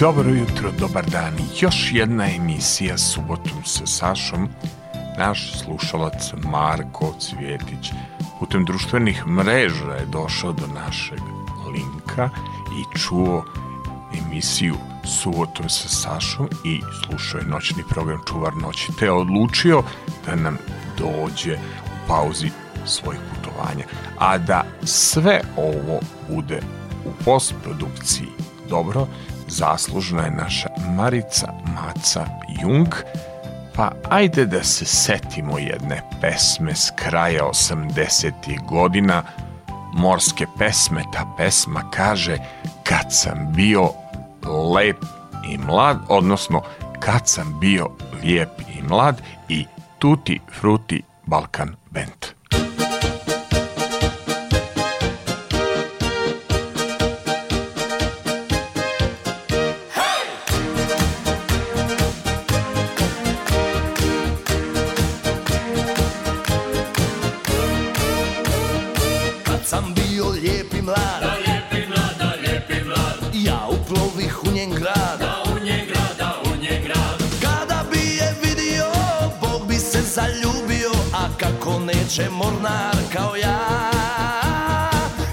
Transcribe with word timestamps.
Dobro 0.00 0.30
jutro, 0.30 0.70
dobar 0.78 1.06
dan. 1.10 1.34
Još 1.60 1.90
jedna 1.92 2.34
emisija 2.34 2.98
subotom 2.98 3.64
sa 3.64 3.86
Sašom. 3.86 4.48
Naš 5.18 5.52
slušalac 5.60 6.32
Marko 6.44 7.14
Cvjetić 7.20 7.92
putem 8.38 8.64
društvenih 8.64 9.26
mreža 9.26 9.92
je 9.92 10.06
došao 10.06 10.52
do 10.52 10.66
našeg 10.66 11.18
linka 11.72 12.30
i 12.80 12.98
čuo 12.98 13.44
emisiju 14.18 14.74
subotom 15.04 15.68
sa 15.68 15.88
Sašom 15.88 16.48
i 16.64 16.80
slušao 17.04 17.38
je 17.38 17.46
noćni 17.46 17.82
program 17.90 18.20
Čuvar 18.28 18.56
noći, 18.56 18.92
te 18.98 19.10
odlučio 19.10 19.82
da 20.26 20.34
nam 20.34 20.58
dođe 20.98 21.54
u 21.84 22.08
pauzi 22.08 22.50
svojih 22.84 23.20
putovanja. 23.34 23.84
A 24.18 24.38
da 24.38 24.64
sve 24.84 25.40
ovo 25.56 26.00
bude 26.28 26.60
u 27.04 27.24
postprodukciji 27.24 28.28
dobro, 28.68 29.06
zaslužna 29.48 30.22
je 30.22 30.30
naša 30.30 30.68
Marica 30.96 31.52
Maca 31.74 32.26
Jung, 32.62 32.94
pa 33.74 33.90
ajde 34.10 34.46
da 34.46 34.64
se 34.64 34.84
setimo 34.84 35.58
jedne 35.58 36.02
pesme 36.20 36.74
s 36.74 36.92
kraja 36.96 37.44
80. 37.44 38.32
godina, 38.68 39.22
morske 39.92 40.46
pesme, 40.58 41.02
ta 41.12 41.34
pesma 41.36 41.90
kaže 41.90 42.38
kad 42.82 43.06
sam 43.10 43.52
bio 43.52 43.90
lep 44.74 45.04
i 45.48 45.58
mlad, 45.58 45.98
odnosno 46.08 46.62
kad 47.00 47.28
sam 47.28 47.60
bio 47.60 47.90
lijep 48.22 48.60
i 48.78 48.82
mlad 48.82 49.22
i 49.48 49.66
Tuti 49.98 50.40
Fruti 50.60 51.02
Balkan 51.26 51.76
Band. 51.90 52.35
Neće 82.18 82.30
mornar 82.30 82.96
kao 83.12 83.36
ja. 83.36 83.58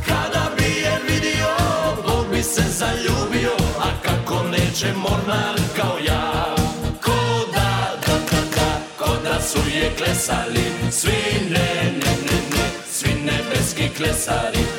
Kada 0.08 0.50
bi 0.58 0.64
je 0.64 1.00
vidio 1.08 1.48
Bog 2.08 2.26
bi 2.32 2.44
se 2.44 2.62
zaljubio 2.62 3.52
A 3.80 4.02
kako 4.04 4.44
neće 4.44 4.94
mornar 4.94 5.56
kao 5.78 5.98
ja. 6.08 6.56
Ko 7.04 7.46
da, 7.54 8.00
da, 8.08 8.14
da, 8.14 8.42
da 8.56 8.80
Ko 8.98 9.10
da 9.24 9.42
su 9.42 9.60
je 9.76 9.92
klesali 9.98 10.92
Svi 10.92 11.50
ne, 11.50 11.84
ne, 11.84 12.12
ne, 12.26 12.38
ne 12.52 12.70
Svi 12.92 13.14
nebeski 13.14 13.90
klesari 13.98 14.73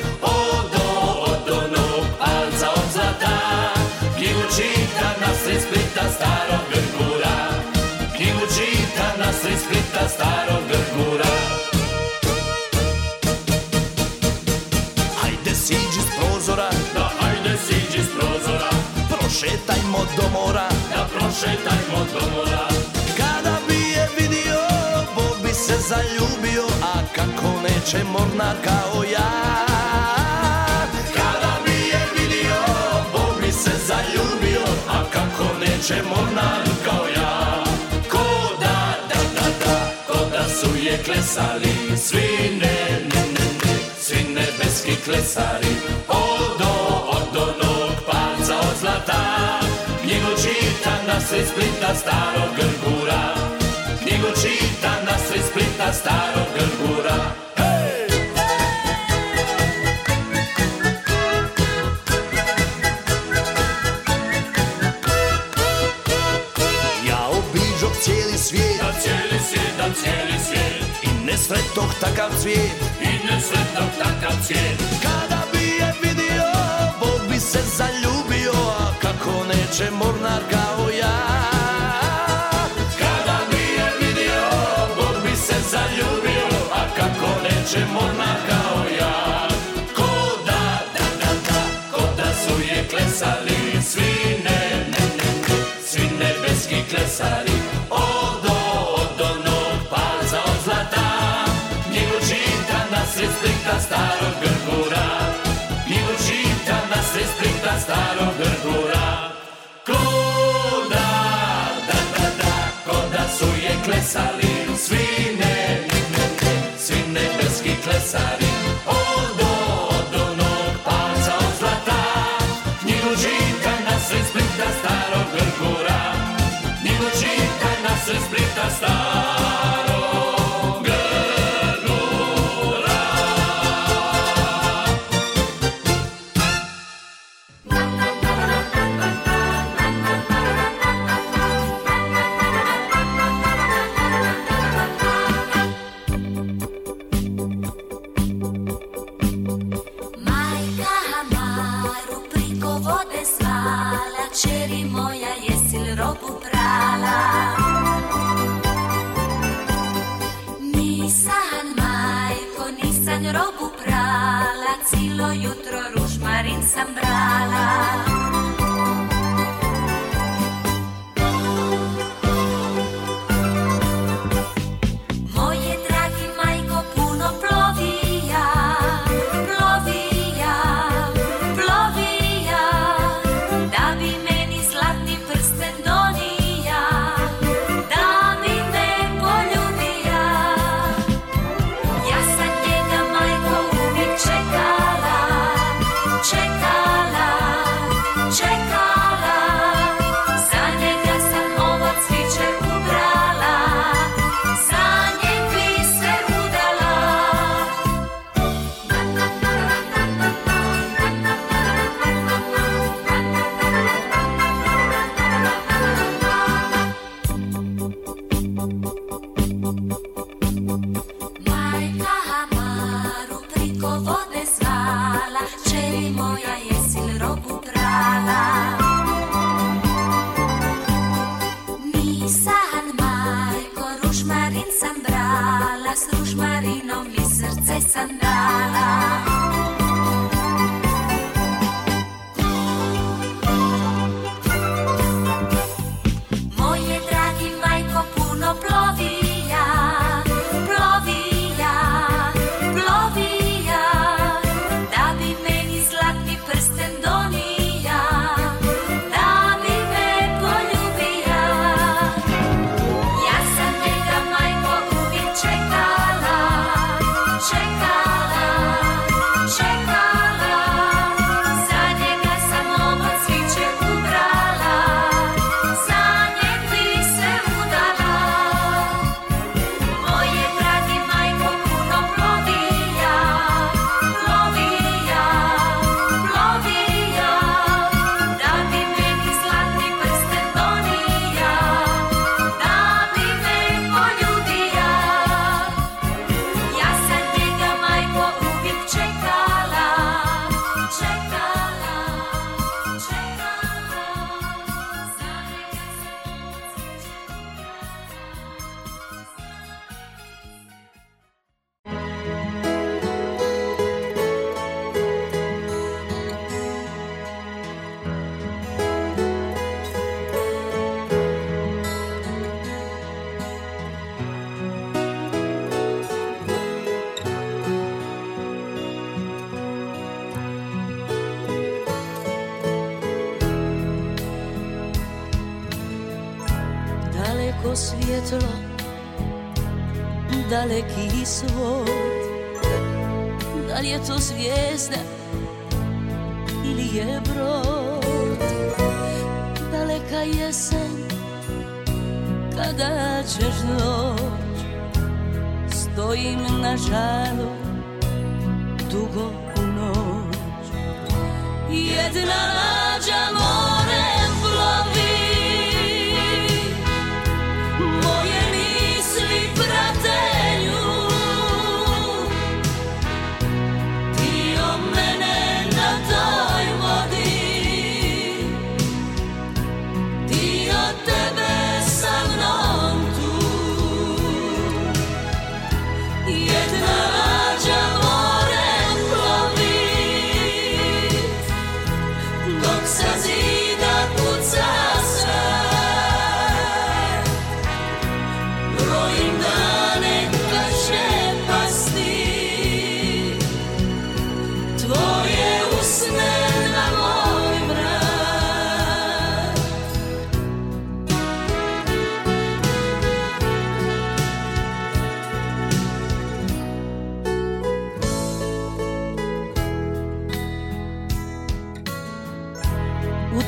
Da 21.45 21.51
prošetajmo 21.51 22.05
do 22.13 22.35
mora 22.35 22.67
Kada 23.17 23.57
bi 23.67 23.75
je 23.75 24.07
vidio 24.17 24.59
Bog 25.15 25.37
bi 25.43 25.53
se 25.53 25.73
zaljubio 25.89 26.65
A 26.81 26.93
kako 27.15 27.61
neće 27.61 28.03
mornar 28.03 28.55
kao 28.63 29.03
ja. 29.03 29.31
Kada 31.15 31.53
bi 31.65 31.71
je 31.71 32.01
vidio 32.17 32.61
Bog 33.11 33.41
bi 33.41 33.51
se 33.51 33.71
zaljubio 33.87 34.65
A 34.89 35.03
kako 35.13 35.43
neće 35.59 35.95
mornar 36.09 36.63
kao 36.85 37.05
ja. 37.15 37.63
Ko 38.11 38.55
da, 38.59 38.95
da, 39.09 39.21
da, 39.35 39.65
da 39.65 39.91
Ko 40.07 40.25
da 40.31 40.49
su 40.49 40.75
je 40.85 41.03
klesali 41.03 41.97
Svi 41.97 42.59
ne, 42.61 42.99
ne, 43.13 43.21
ne, 43.21 43.47
ne 43.63 43.77
Svi 43.99 44.23
nebeski 44.23 44.95
klesari 45.05 45.75
čita 51.25 51.33
na 51.33 51.41
sred 51.41 51.47
Splita 51.47 51.95
starog 51.95 52.51
grgura 52.55 53.21
Knjigu 54.01 54.29
čita 54.41 54.91
na 55.05 55.17
sred 55.17 55.41
Splita 55.41 55.93
starog 55.93 56.47
grgura! 56.53 57.17
Ja 67.07 67.29
cijeli 68.03 68.37
svijet. 68.37 68.81
Da 68.81 68.91
cijeli 69.01 69.39
svijet, 69.47 69.77
da 69.77 69.93
cijeli 69.93 70.39
svijet. 70.47 70.85
I 71.03 71.25
ne 71.25 71.37
sretoh 71.37 71.93
takav 71.99 72.29
cvijet. 72.41 72.71
I 73.01 73.25
ne 73.25 73.41
sretnog 73.41 73.89
takav 73.97 74.35
cvijet. 74.45 74.79
Kada 75.03 75.41
bi 75.53 75.65
je 75.65 75.93
vidio 76.01 76.51
Bog 76.99 77.21
bi 77.29 77.39
se 77.39 77.59
neće 79.47 79.91
mornar 79.91 80.41
kao 80.51 80.74
kako 87.75 88.05
neće 88.17 88.64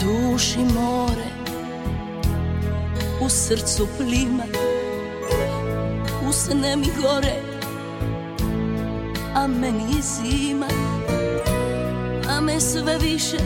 oči 0.04 0.60
more 0.60 1.28
U 3.22 3.30
srcu 3.30 3.88
plima 3.98 4.44
Usne 6.30 6.76
mi 6.76 6.88
gore 7.02 7.42
A 9.36 9.48
meni 9.48 10.02
zima 10.02 10.68
A 12.30 12.42
me 12.42 12.60
sve 12.62 12.98
više 12.98 13.38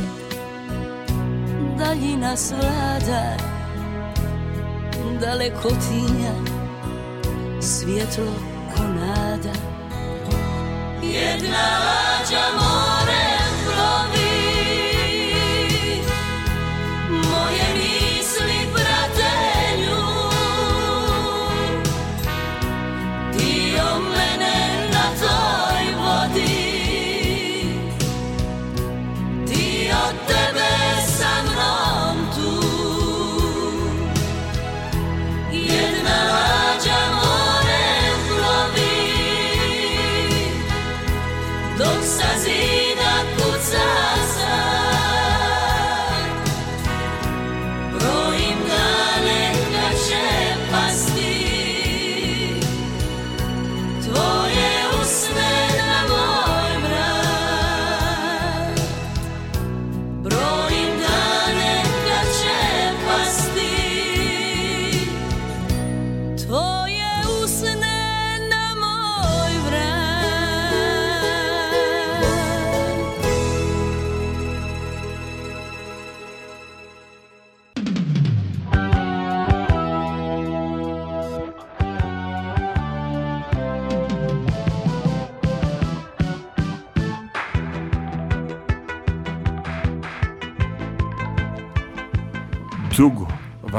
Daljina 1.77 2.37
svlada. 2.37 3.37
Dalekotinja 5.21 6.33
Svjetlo 7.61 8.33
ko 8.75 8.83
nada 8.83 9.53
Jedna 11.03 11.79
lađa 11.79 12.60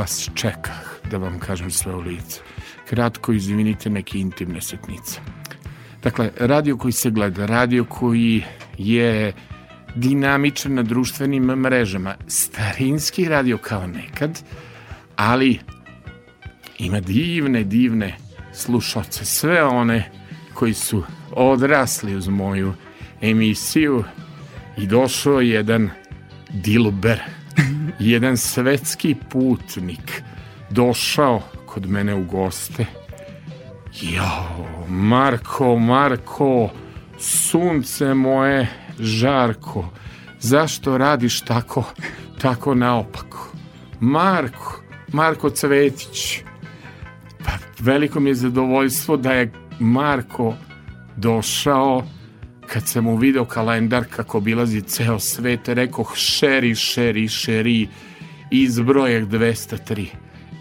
vas 0.03 0.31
čekah, 0.35 0.81
da 1.11 1.17
vam 1.17 1.39
kažem 1.39 1.71
sve 1.71 1.95
u 1.95 2.01
lice. 2.01 2.41
Kratko, 2.89 3.33
izvinite, 3.33 3.91
neke 3.91 4.19
intimne 4.19 4.61
setnice. 4.61 5.21
Dakle, 6.03 6.31
radio 6.39 6.77
koji 6.77 6.93
se 6.93 7.11
gleda, 7.11 7.47
radio 7.47 7.85
koji 7.85 8.45
je 8.79 9.33
dinamičan 9.95 10.75
na 10.75 10.83
društvenim 10.83 11.45
mrežama, 11.45 12.15
starinski 12.27 13.29
radio 13.29 13.59
kao 13.59 13.87
nekad, 13.87 14.43
ali 15.17 15.59
ima 16.79 17.01
divne, 17.01 17.65
divne 17.65 18.17
slušalce, 18.53 19.25
sve 19.25 19.65
one 19.65 20.11
koji 20.55 20.75
su 20.75 21.03
odrasli 21.31 22.17
uz 22.17 22.29
moju 22.29 22.75
emisiju 23.21 24.05
i 24.79 24.87
došao 24.87 25.41
jedan 25.41 25.91
Dilber 26.51 27.21
jedan 28.11 28.37
svetski 28.37 29.17
putnik 29.31 30.23
došao 30.71 31.43
kod 31.67 31.87
mene 31.87 32.15
u 32.15 32.25
goste. 32.25 32.87
Jao, 34.03 34.87
Marko, 34.89 35.79
Marko, 35.79 36.71
sunce 37.19 38.15
moje, 38.15 38.69
žarko, 38.99 39.89
zašto 40.41 40.99
radiš 40.99 41.41
tako, 41.41 41.85
tako 42.41 42.75
naopako? 42.75 43.53
Marko, 44.01 44.83
Marko 45.13 45.51
Cvetić, 45.51 46.41
pa 47.39 47.51
veliko 47.79 48.21
mi 48.21 48.31
je 48.31 48.35
zadovoljstvo 48.35 49.17
da 49.17 49.33
je 49.33 49.53
Marko 49.81 50.55
došao 51.17 52.03
kad 52.73 52.89
sam 52.89 53.19
video 53.19 53.45
kalendar 53.45 54.05
kako 54.11 54.41
bilazi 54.41 54.81
ceo 54.83 55.19
svet, 55.19 55.69
rekoh 55.69 56.17
šeri, 56.17 56.75
šeri, 56.75 57.29
šeri, 57.29 57.89
izbrojek 58.51 59.29
203. 59.29 60.07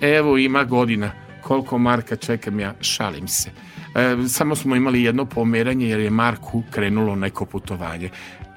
Evo 0.02 0.38
ima 0.38 0.64
godina, 0.64 1.12
koliko 1.42 1.78
Marka 1.78 2.16
čekam 2.16 2.60
ja, 2.60 2.74
šalim 2.82 3.28
se. 3.28 3.50
E, 3.96 4.28
samo 4.28 4.56
smo 4.56 4.76
imali 4.76 5.04
jedno 5.04 5.26
pomeranje 5.26 5.90
jer 5.90 6.00
je 6.00 6.10
Marku 6.10 6.64
krenulo 6.72 7.16
neko 7.16 7.46
putovanje. 7.46 8.10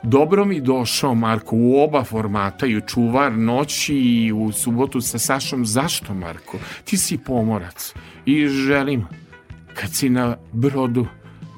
Dobro 0.03 0.45
mi 0.45 0.61
došao 0.61 1.15
Marko 1.15 1.57
u 1.57 1.83
oba 1.83 2.05
formata 2.05 2.67
i 2.67 2.77
u 2.77 2.81
čuvar 2.81 3.33
noći 3.33 3.95
i 3.95 4.33
u 4.33 4.53
subotu 4.53 5.01
sa 5.01 5.19
Sašom. 5.19 5.67
Zašto 5.67 6.15
Marko? 6.15 6.59
Ti 6.85 6.97
si 6.97 7.19
pomorac 7.19 7.95
i 8.27 8.47
želim 8.49 9.07
kad 9.75 9.95
si 9.95 10.09
na 10.09 10.37
brodu 10.53 11.07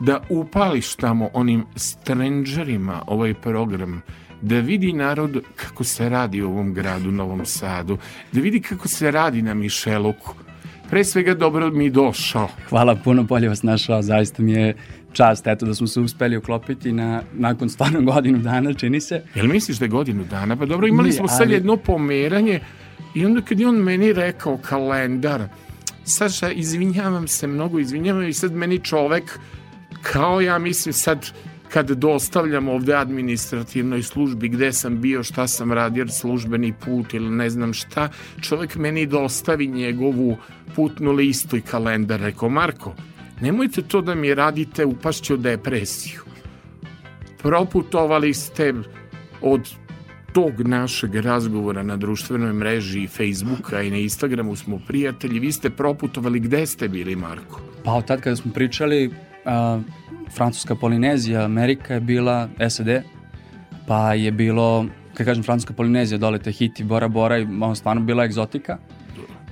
da 0.00 0.20
upališ 0.28 0.94
tamo 0.94 1.30
onim 1.32 1.64
strangerima 1.76 3.02
ovaj 3.06 3.34
program, 3.34 4.02
da 4.42 4.60
vidi 4.60 4.92
narod 4.92 5.42
kako 5.56 5.84
se 5.84 6.08
radi 6.08 6.42
u 6.42 6.48
ovom 6.48 6.74
gradu, 6.74 7.10
Novom 7.12 7.46
Sadu, 7.46 7.98
da 8.32 8.40
vidi 8.40 8.60
kako 8.60 8.88
se 8.88 9.10
radi 9.10 9.42
na 9.42 9.54
Mišeluku. 9.54 10.34
Pre 10.90 11.04
svega 11.04 11.34
dobro 11.34 11.70
mi 11.70 11.90
došao. 11.90 12.48
Hvala 12.68 12.94
puno, 12.94 13.22
bolje 13.22 13.48
vas 13.48 13.62
našao, 13.62 14.02
zaista 14.02 14.42
mi 14.42 14.52
je 14.52 14.76
čast, 15.12 15.46
eto 15.46 15.66
da 15.66 15.74
smo 15.74 15.86
se 15.86 16.00
uspeli 16.00 16.36
uklopiti 16.36 16.92
na, 16.92 17.22
nakon 17.32 17.68
stvarno 17.68 18.02
godinu 18.12 18.38
dana, 18.38 18.74
čini 18.74 19.00
se. 19.00 19.22
Jel 19.34 19.46
misliš 19.46 19.78
da 19.78 19.84
je 19.84 19.88
godinu 19.88 20.24
dana? 20.24 20.56
Pa 20.56 20.66
dobro, 20.66 20.86
imali 20.86 21.12
smo 21.12 21.28
sad 21.28 21.50
jedno 21.50 21.76
pomeranje 21.76 22.60
i 23.14 23.26
onda 23.26 23.40
kad 23.40 23.60
je 23.60 23.68
on 23.68 23.76
meni 23.76 24.12
rekao 24.12 24.58
kalendar, 24.58 25.42
Saša, 26.04 26.50
izvinjavam 26.50 27.28
se, 27.28 27.46
mnogo 27.46 27.78
izvinjavam 27.78 28.28
i 28.28 28.32
sad 28.32 28.52
meni 28.52 28.78
čovek 28.78 29.38
kao 30.12 30.40
ja 30.40 30.58
mislim 30.58 30.92
sad 30.92 31.30
kad 31.68 31.90
dostavljam 31.90 32.68
ovde 32.68 32.94
administrativnoj 32.94 34.02
službi 34.02 34.48
gde 34.48 34.72
sam 34.72 35.00
bio, 35.00 35.22
šta 35.22 35.46
sam 35.46 35.72
radio, 35.72 36.08
službeni 36.08 36.74
put 36.84 37.14
ili 37.14 37.30
ne 37.30 37.50
znam 37.50 37.72
šta, 37.72 38.08
čovjek 38.40 38.76
meni 38.76 39.06
dostavi 39.06 39.66
njegovu 39.66 40.36
putnu 40.74 41.12
listu 41.12 41.56
i 41.56 41.60
kalendar. 41.60 42.20
Rekao, 42.20 42.48
Marko, 42.48 42.94
nemojte 43.40 43.82
to 43.82 44.00
da 44.00 44.14
mi 44.14 44.34
radite, 44.34 44.84
upašću 44.84 45.34
u 45.34 45.36
depresiju. 45.36 46.20
Proputovali 47.38 48.34
ste 48.34 48.74
od 49.40 49.70
tog 50.32 50.60
našeg 50.60 51.14
razgovora 51.14 51.82
na 51.82 51.96
društvenoj 51.96 52.52
mreži 52.52 53.08
Facebooka 53.08 53.82
i 53.82 53.90
na 53.90 53.96
Instagramu 53.96 54.56
smo 54.56 54.80
prijatelji, 54.86 55.38
vi 55.40 55.52
ste 55.52 55.70
proputovali, 55.70 56.40
gde 56.40 56.66
ste 56.66 56.88
bili, 56.88 57.16
Marko? 57.16 57.60
Pa 57.84 57.92
od 57.92 58.06
tad 58.06 58.20
kada 58.20 58.36
smo 58.36 58.52
pričali, 58.52 59.10
a, 59.46 59.80
Francuska 60.36 60.74
Polinezija, 60.74 61.44
Amerika 61.44 61.94
je 61.94 62.00
bila 62.00 62.48
SAD, 62.68 62.88
pa 63.86 64.14
je 64.14 64.30
bilo, 64.30 64.86
kad 65.14 65.26
kažem 65.26 65.42
Francuska 65.42 65.74
Polinezija, 65.74 66.18
dole 66.18 66.38
Tahiti, 66.38 66.84
Bora 66.84 67.08
Bora, 67.08 67.38
i 67.38 67.42
ono 67.42 67.74
stvarno 67.74 68.02
bila 68.02 68.24
egzotika. 68.24 68.78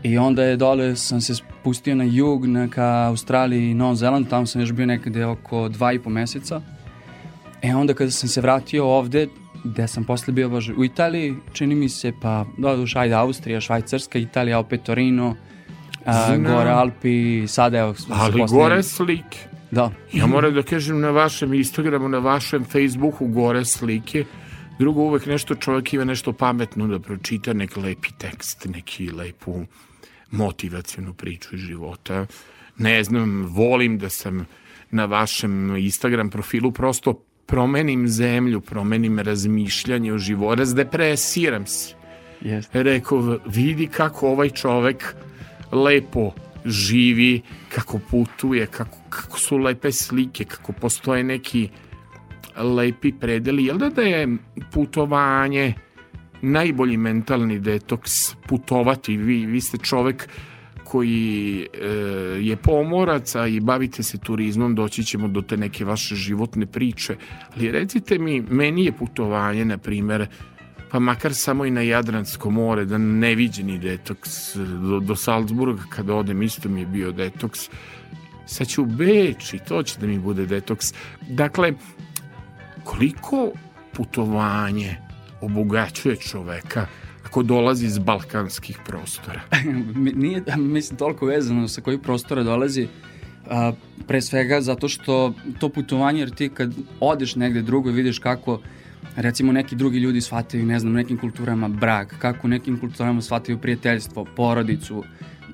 I 0.02 0.18
onda 0.18 0.44
je 0.44 0.56
dole, 0.56 0.96
sam 0.96 1.20
se 1.20 1.34
spustio 1.34 1.94
na 1.94 2.04
jug, 2.04 2.46
na 2.46 2.68
ka 2.68 3.06
Australiji 3.08 3.70
i 3.70 3.74
Novom 3.74 3.96
Zelandu, 3.96 4.30
tamo 4.30 4.46
sam 4.46 4.60
još 4.60 4.72
bio 4.72 4.86
nekade 4.86 5.26
oko 5.26 5.68
dva 5.68 5.92
i 5.92 5.98
po 5.98 6.10
meseca. 6.10 6.60
E 7.62 7.74
onda 7.74 7.94
kada 7.94 8.10
sam 8.10 8.28
se 8.28 8.40
vratio 8.40 8.86
ovde, 8.86 9.28
gde 9.64 9.88
sam 9.88 10.04
posle 10.04 10.32
bio 10.32 10.48
baš 10.48 10.68
u 10.76 10.84
Italiji, 10.84 11.34
čini 11.52 11.74
mi 11.74 11.88
se, 11.88 12.12
pa 12.22 12.44
doduš, 12.58 12.96
ajde, 12.96 13.14
Austrija, 13.14 13.60
Švajcarska, 13.60 14.18
Italija, 14.18 14.58
opet 14.58 14.82
Torino, 14.82 15.36
a, 16.04 16.36
gore 16.36 16.70
Alpi, 16.70 17.46
sada 17.48 17.78
evo... 17.78 17.94
Ali 18.10 18.44
gore 18.48 18.82
slike. 18.82 19.53
Da. 19.70 19.90
Ja 20.12 20.26
moram 20.26 20.54
da 20.54 20.62
kažem 20.62 21.00
na 21.00 21.10
vašem 21.10 21.54
Instagramu, 21.54 22.08
na 22.08 22.18
vašem 22.18 22.64
Facebooku 22.64 23.26
gore 23.26 23.64
slike. 23.64 24.24
Drugo, 24.78 25.00
uvek 25.00 25.26
nešto 25.26 25.54
čovjek 25.54 25.92
ima 25.92 26.04
nešto 26.04 26.32
pametno 26.32 26.86
da 26.86 26.98
pročita, 26.98 27.52
neki 27.52 27.80
lepi 27.80 28.08
tekst, 28.18 28.64
neki 28.64 29.10
lepu 29.10 29.64
motivacijnu 30.30 31.14
priču 31.14 31.54
iz 31.54 31.60
života. 31.60 32.26
Ne 32.78 33.04
znam, 33.04 33.46
volim 33.46 33.98
da 33.98 34.08
sam 34.08 34.46
na 34.90 35.04
vašem 35.04 35.76
Instagram 35.76 36.30
profilu 36.30 36.72
prosto 36.72 37.12
promenim 37.46 38.08
zemlju, 38.08 38.60
promenim 38.60 39.18
razmišljanje 39.18 40.12
o 40.12 40.18
životu, 40.18 40.58
razdepresiram 40.58 41.66
se. 41.66 41.94
Yes. 42.42 42.64
Rekao, 42.72 43.38
vidi 43.46 43.86
kako 43.86 44.28
ovaj 44.28 44.50
čovek 44.50 45.14
lepo 45.72 46.32
živi, 46.64 47.40
kako 47.68 48.00
putuje, 48.10 48.66
kako, 48.66 48.98
kako 49.08 49.38
su 49.38 49.58
lepe 49.58 49.92
slike, 49.92 50.44
kako 50.44 50.72
postoje 50.72 51.24
neki 51.24 51.68
lepi 52.56 53.12
predeli. 53.12 53.64
Jel 53.64 53.78
da 53.78 53.88
da 53.88 54.02
je 54.02 54.36
putovanje 54.72 55.74
najbolji 56.42 56.96
mentalni 56.96 57.58
detoks 57.58 58.34
putovati? 58.48 59.16
Vi, 59.16 59.46
vi 59.46 59.60
ste 59.60 59.78
čovek 59.78 60.28
koji 60.84 61.66
e, 61.82 61.86
je 62.40 62.56
pomorac, 62.56 63.34
a 63.34 63.46
i 63.46 63.60
bavite 63.60 64.02
se 64.02 64.18
turizmom, 64.18 64.74
doći 64.74 65.04
ćemo 65.04 65.28
do 65.28 65.42
te 65.42 65.56
neke 65.56 65.84
vaše 65.84 66.14
životne 66.14 66.66
priče. 66.66 67.16
Ali 67.56 67.70
recite 67.70 68.18
mi, 68.18 68.40
meni 68.40 68.84
je 68.84 68.92
putovanje, 68.92 69.64
na 69.64 69.78
primer, 69.78 70.26
pa 70.94 71.00
makar 71.00 71.34
samo 71.34 71.64
i 71.64 71.70
na 71.70 71.80
Jadransko 71.80 72.50
more, 72.50 72.84
da 72.84 72.98
neviđeni 72.98 73.78
detoks. 73.78 74.56
Do, 74.56 75.00
do 75.00 75.16
Salzburga 75.16 75.82
kada 75.88 76.14
odem 76.14 76.42
isto 76.42 76.68
mi 76.68 76.80
je 76.80 76.86
bio 76.86 77.12
detoks. 77.12 77.60
Sad 78.46 78.68
ću 78.68 78.82
u 78.82 78.86
Beč 78.86 79.54
i 79.54 79.58
to 79.58 79.82
će 79.82 79.98
da 80.00 80.06
mi 80.06 80.18
bude 80.18 80.46
detoks. 80.46 80.94
Dakle 81.28 81.72
koliko 82.84 83.50
putovanje 83.92 84.96
obogaćuje 85.40 86.16
čoveka 86.16 86.86
ako 87.26 87.42
dolazi 87.42 87.86
iz 87.86 87.98
balkanskih 87.98 88.78
prostora? 88.86 89.40
Nije 90.22 90.42
mislim 90.56 90.98
toliko 90.98 91.26
vezano 91.26 91.68
sa 91.68 91.80
kojih 91.80 92.00
prostora 92.02 92.42
dolazi 92.42 92.88
a, 93.50 93.72
pre 94.06 94.22
svega 94.22 94.60
zato 94.60 94.88
što 94.88 95.32
to 95.58 95.68
putovanje 95.68 96.20
jer 96.20 96.30
ti 96.30 96.48
kad 96.48 96.74
odeš 97.00 97.36
negde 97.36 97.62
drugo 97.62 97.90
i 97.90 97.92
vidiš 97.92 98.18
kako 98.18 98.60
recimo 99.16 99.52
neki 99.52 99.76
drugi 99.76 99.98
ljudi 99.98 100.20
shvataju, 100.20 100.66
ne 100.66 100.78
znam, 100.78 100.92
nekim 100.92 101.18
kulturama 101.18 101.68
brak, 101.68 102.14
kako 102.18 102.48
nekim 102.48 102.80
kulturama 102.80 103.22
shvataju 103.22 103.58
prijateljstvo, 103.58 104.24
porodicu, 104.36 105.04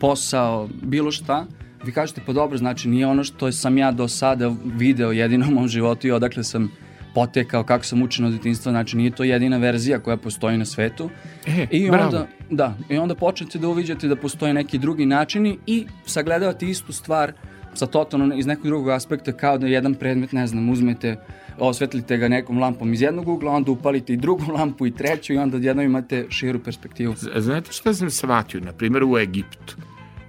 posao, 0.00 0.68
bilo 0.82 1.10
šta, 1.10 1.46
vi 1.84 1.92
kažete 1.92 2.20
pa 2.26 2.32
dobro, 2.32 2.58
znači 2.58 2.88
nije 2.88 3.06
ono 3.06 3.24
što 3.24 3.52
sam 3.52 3.78
ja 3.78 3.92
do 3.92 4.08
sada 4.08 4.54
video 4.64 5.12
jedino 5.12 5.46
u 5.48 5.50
mom 5.50 5.68
životu 5.68 6.06
i 6.06 6.10
odakle 6.10 6.44
sam 6.44 6.70
potekao, 7.14 7.64
kako 7.64 7.84
sam 7.84 8.02
učen 8.02 8.24
od 8.24 8.32
detinstva, 8.32 8.72
znači 8.72 8.96
nije 8.96 9.10
to 9.10 9.24
jedina 9.24 9.56
verzija 9.56 9.98
koja 9.98 10.16
postoji 10.16 10.58
na 10.58 10.64
svetu. 10.64 11.10
E, 11.46 11.66
I 11.70 11.90
bravo. 11.90 12.06
onda, 12.06 12.26
da, 12.50 12.76
i 12.88 12.98
onda 12.98 13.14
počnete 13.14 13.58
da 13.58 13.68
uviđate 13.68 14.08
da 14.08 14.16
postoje 14.16 14.54
neki 14.54 14.78
drugi 14.78 15.06
načini 15.06 15.58
i 15.66 15.86
sagledavate 16.06 16.66
istu 16.66 16.92
stvar 16.92 17.32
sa 17.74 17.86
totalno 17.86 18.34
iz 18.34 18.46
nekog 18.46 18.66
drugog 18.66 18.88
aspekta 18.88 19.32
kao 19.32 19.58
da 19.58 19.66
jedan 19.66 19.94
predmet, 19.94 20.32
ne 20.32 20.46
znam, 20.46 20.68
uzmete 20.68 21.16
osvetlite 21.60 22.16
ga 22.16 22.28
nekom 22.28 22.58
lampom 22.58 22.92
iz 22.92 23.02
jednog 23.02 23.28
ugla, 23.28 23.52
onda 23.52 23.70
upalite 23.70 24.12
i 24.12 24.16
drugu 24.16 24.52
lampu 24.56 24.86
i 24.86 24.90
treću 24.90 25.32
i 25.32 25.38
onda 25.38 25.56
odjednom 25.56 25.84
imate 25.84 26.26
širu 26.28 26.58
perspektivu. 26.58 27.14
Znate 27.36 27.72
šta 27.72 27.94
sam 27.94 28.10
shvatio, 28.10 28.60
na 28.60 28.72
primjer 28.72 29.04
u 29.04 29.18
Egiptu? 29.18 29.76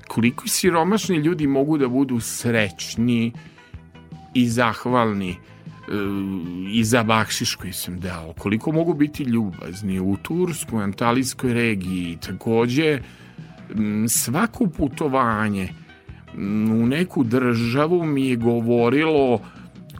Koliko 0.08 0.48
siromašni 0.48 1.18
ljudi 1.18 1.48
mogu 1.48 1.78
da 1.78 1.88
budu 1.88 2.20
srećni 2.20 3.32
i 4.34 4.50
zahvalni 4.50 5.30
e, 5.30 5.36
i 6.72 6.84
za 6.84 7.04
bakšiš 7.04 7.56
koji 7.56 7.74
sam 7.74 8.00
dao. 8.00 8.34
Koliko 8.38 8.72
mogu 8.72 8.94
biti 8.94 9.24
ljubazni 9.24 10.00
u 10.00 10.18
Turskoj, 10.22 10.84
Antalijskoj 10.84 11.54
regiji. 11.54 12.18
Takođe, 12.28 13.00
svako 14.08 14.68
putovanje 14.68 15.70
u 16.72 16.88
neku 16.88 17.24
državu 17.24 18.06
mi 18.06 18.28
je 18.28 18.36
govorilo 18.36 19.42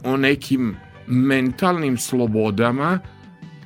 o 0.04 0.16
nekim 0.16 0.76
mentalnim 1.06 1.98
slobodama 1.98 2.98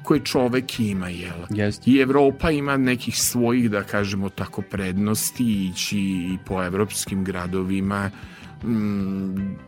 koje 0.02 0.20
čovek 0.20 0.80
ima, 0.80 1.08
jel? 1.08 1.38
Yes. 1.50 1.80
I 1.86 2.00
Evropa 2.00 2.50
ima 2.50 2.76
nekih 2.76 3.18
svojih, 3.18 3.70
da 3.70 3.82
kažemo 3.82 4.28
tako, 4.28 4.62
prednosti 4.62 5.44
ići 5.44 5.98
i 5.98 6.38
po 6.46 6.62
evropskim 6.62 7.24
gradovima. 7.24 8.10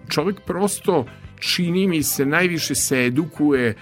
Čovek 0.09 0.40
prosto 0.46 1.07
čini 1.40 1.87
mi 1.87 2.02
se 2.02 2.26
najviše 2.26 2.74
se 2.74 3.04
edukuje 3.04 3.74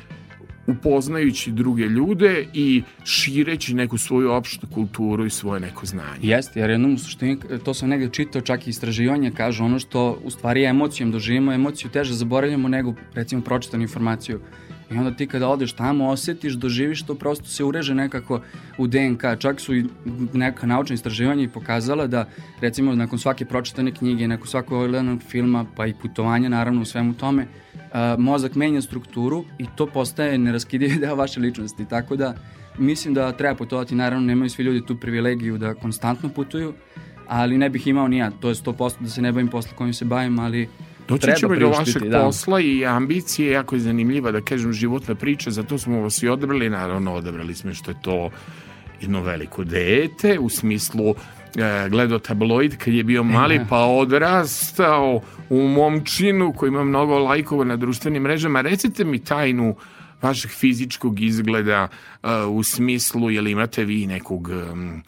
upoznajući 0.67 1.53
druge 1.53 1.85
ljude 1.85 2.47
i 2.55 2.83
šireći 3.05 3.75
neku 3.75 3.99
svoju 3.99 4.33
opštu 4.33 4.67
kulturu 4.75 5.27
i 5.27 5.31
svoje 5.31 5.61
neko 5.61 5.87
znanje. 5.87 6.19
Jeste, 6.23 6.61
jer 6.61 6.71
jednom 6.71 6.95
u 6.95 6.99
suštini, 6.99 7.39
to 7.65 7.75
sam 7.75 7.89
negde 7.89 8.09
čitao, 8.13 8.43
čak 8.43 8.67
i 8.67 8.71
istraživanje 8.71 9.33
kaže 9.37 9.63
ono 9.63 9.79
što 9.79 10.21
u 10.25 10.31
stvari 10.31 10.65
emocijom 10.65 11.11
doživimo, 11.11 11.53
emociju 11.53 11.91
teže 11.91 12.15
zaboravljamo 12.15 12.69
nego 12.69 12.95
recimo 13.15 13.43
pročitanu 13.43 13.83
informaciju. 13.83 14.41
I 14.91 14.99
onda 14.99 15.11
ti 15.11 15.27
kada 15.27 15.49
odeš 15.49 15.73
tamo, 15.73 16.09
osetiš, 16.09 16.53
doživiš 16.53 17.03
to, 17.03 17.15
prosto 17.15 17.45
se 17.45 17.65
ureže 17.65 17.95
nekako 17.95 18.41
u 18.79 18.87
DNK. 18.87 19.23
Čak 19.39 19.61
su 19.61 19.75
i 19.75 19.85
neka 20.33 20.67
naučna 20.67 20.95
istraživanja 20.95 21.43
i 21.43 21.49
pokazala 21.49 22.07
da, 22.07 22.29
recimo, 22.61 22.95
nakon 22.95 23.19
svake 23.19 23.45
pročitane 23.45 23.95
knjige, 23.95 24.29
nakon 24.29 24.47
svakog 24.47 24.89
gledanog 24.89 25.23
filma, 25.23 25.65
pa 25.77 25.87
i 25.87 25.95
putovanja, 26.03 26.49
naravno, 26.49 26.83
u 26.83 26.85
svemu 26.85 27.15
tome, 27.15 27.47
a, 27.93 28.17
mozak 28.19 28.55
menja 28.55 28.83
strukturu 28.83 29.45
i 29.59 29.67
to 29.77 29.87
postaje 29.87 30.39
neraskidivi 30.39 30.99
deo 31.03 31.15
vaše 31.15 31.41
ličnosti. 31.41 31.85
Tako 31.85 32.17
da, 32.17 32.35
mislim 32.79 33.15
da 33.15 33.33
treba 33.33 33.55
putovati, 33.55 33.95
naravno, 33.95 34.27
nemaju 34.27 34.51
svi 34.51 34.65
ljudi 34.65 34.87
tu 34.87 34.97
privilegiju 34.97 35.59
da 35.59 35.75
konstantno 35.75 36.29
putuju, 36.29 36.75
ali 37.29 37.59
ne 37.59 37.71
bih 37.71 37.87
imao 37.87 38.09
ni 38.09 38.17
ja, 38.17 38.31
to 38.31 38.49
je 38.49 38.55
100% 38.55 38.95
da 39.01 39.09
se 39.09 39.23
ne 39.23 39.33
bavim 39.33 39.49
posle 39.49 39.73
kojim 39.77 39.95
se 39.95 40.05
bavim, 40.05 40.39
ali 40.39 40.69
Doći 41.09 41.29
ćemo 41.37 41.57
do 41.57 41.69
vašeg 41.69 42.03
da. 42.03 42.21
posla 42.21 42.61
i 42.61 42.87
ambicije, 42.87 43.53
jako 43.53 43.75
je 43.75 43.81
zanimljiva, 43.81 44.33
da 44.33 44.41
kažem, 44.41 44.73
životna 44.73 45.15
priča, 45.15 45.51
zato 45.51 45.79
smo 45.79 46.01
vas 46.01 46.23
i 46.23 46.29
odabrali, 46.29 46.71
naravno 46.71 47.15
odabrali 47.15 47.55
smo 47.55 47.75
što 47.75 47.91
je 47.91 47.97
to 48.03 48.31
jedno 49.01 49.23
veliko 49.23 49.65
dete, 49.65 50.39
u 50.39 50.49
smislu 50.49 51.11
e, 51.11 51.89
gledao 51.89 52.19
tabloid 52.19 52.77
kad 52.77 52.95
je 52.95 53.05
bio 53.05 53.23
mali 53.23 53.61
pa 53.69 53.79
odrastao 53.79 55.21
u 55.51 55.69
momčinu 55.69 56.53
koji 56.53 56.69
ima 56.69 56.85
mnogo 56.85 57.19
lajkova 57.19 57.65
na 57.65 57.77
društvenim 57.77 58.23
mrežama. 58.23 58.61
Recite 58.61 59.05
mi 59.05 59.19
tajnu 59.19 59.77
vašeg 60.23 60.51
fizičkog 60.51 61.21
izgleda 61.21 61.89
uh, 62.23 62.31
u 62.51 62.63
smislu, 62.63 63.31
jel 63.31 63.47
imate 63.49 63.85
vi 63.85 64.07
nekog 64.07 64.49
um, 64.49 65.03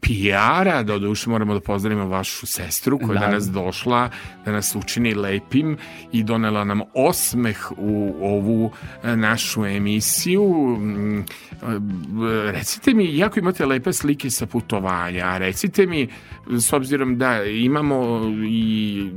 PR-a, 0.00 0.82
da 0.82 0.98
duše 0.98 1.30
moramo 1.30 1.54
da 1.54 1.60
pozdravimo 1.60 2.08
vašu 2.08 2.46
sestru 2.46 2.98
koja 2.98 3.12
je 3.12 3.18
da. 3.18 3.26
danas 3.26 3.50
došla, 3.50 4.10
da 4.44 4.52
nas 4.52 4.74
učini 4.76 5.14
lepim 5.14 5.76
i 6.12 6.22
donela 6.22 6.64
nam 6.64 6.80
osmeh 6.94 7.72
u 7.76 8.14
ovu 8.20 8.70
našu 9.02 9.66
emisiju. 9.66 10.76
Mm, 10.80 11.24
recite 12.50 12.94
mi, 12.94 13.16
jako 13.16 13.38
imate 13.38 13.66
lepe 13.66 13.92
slike 13.92 14.30
sa 14.30 14.46
putovanja, 14.46 15.38
recite 15.38 15.86
mi, 15.86 16.08
s 16.50 16.72
obzirom 16.72 17.18
da 17.18 17.44
imamo 17.44 18.20
i 18.48 19.10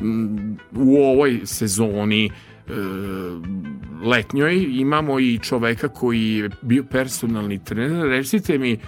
mm, 0.00 0.56
u 0.74 0.96
ovoj 0.96 1.40
sezoni 1.44 2.30
letnjoj 4.02 4.66
imamo 4.70 5.20
i 5.20 5.38
čoveka 5.42 5.88
koji 5.88 6.32
je 6.32 6.50
bio 6.62 6.84
personalni 6.84 7.64
trener. 7.64 8.08
Recite 8.08 8.58
mi 8.58 8.78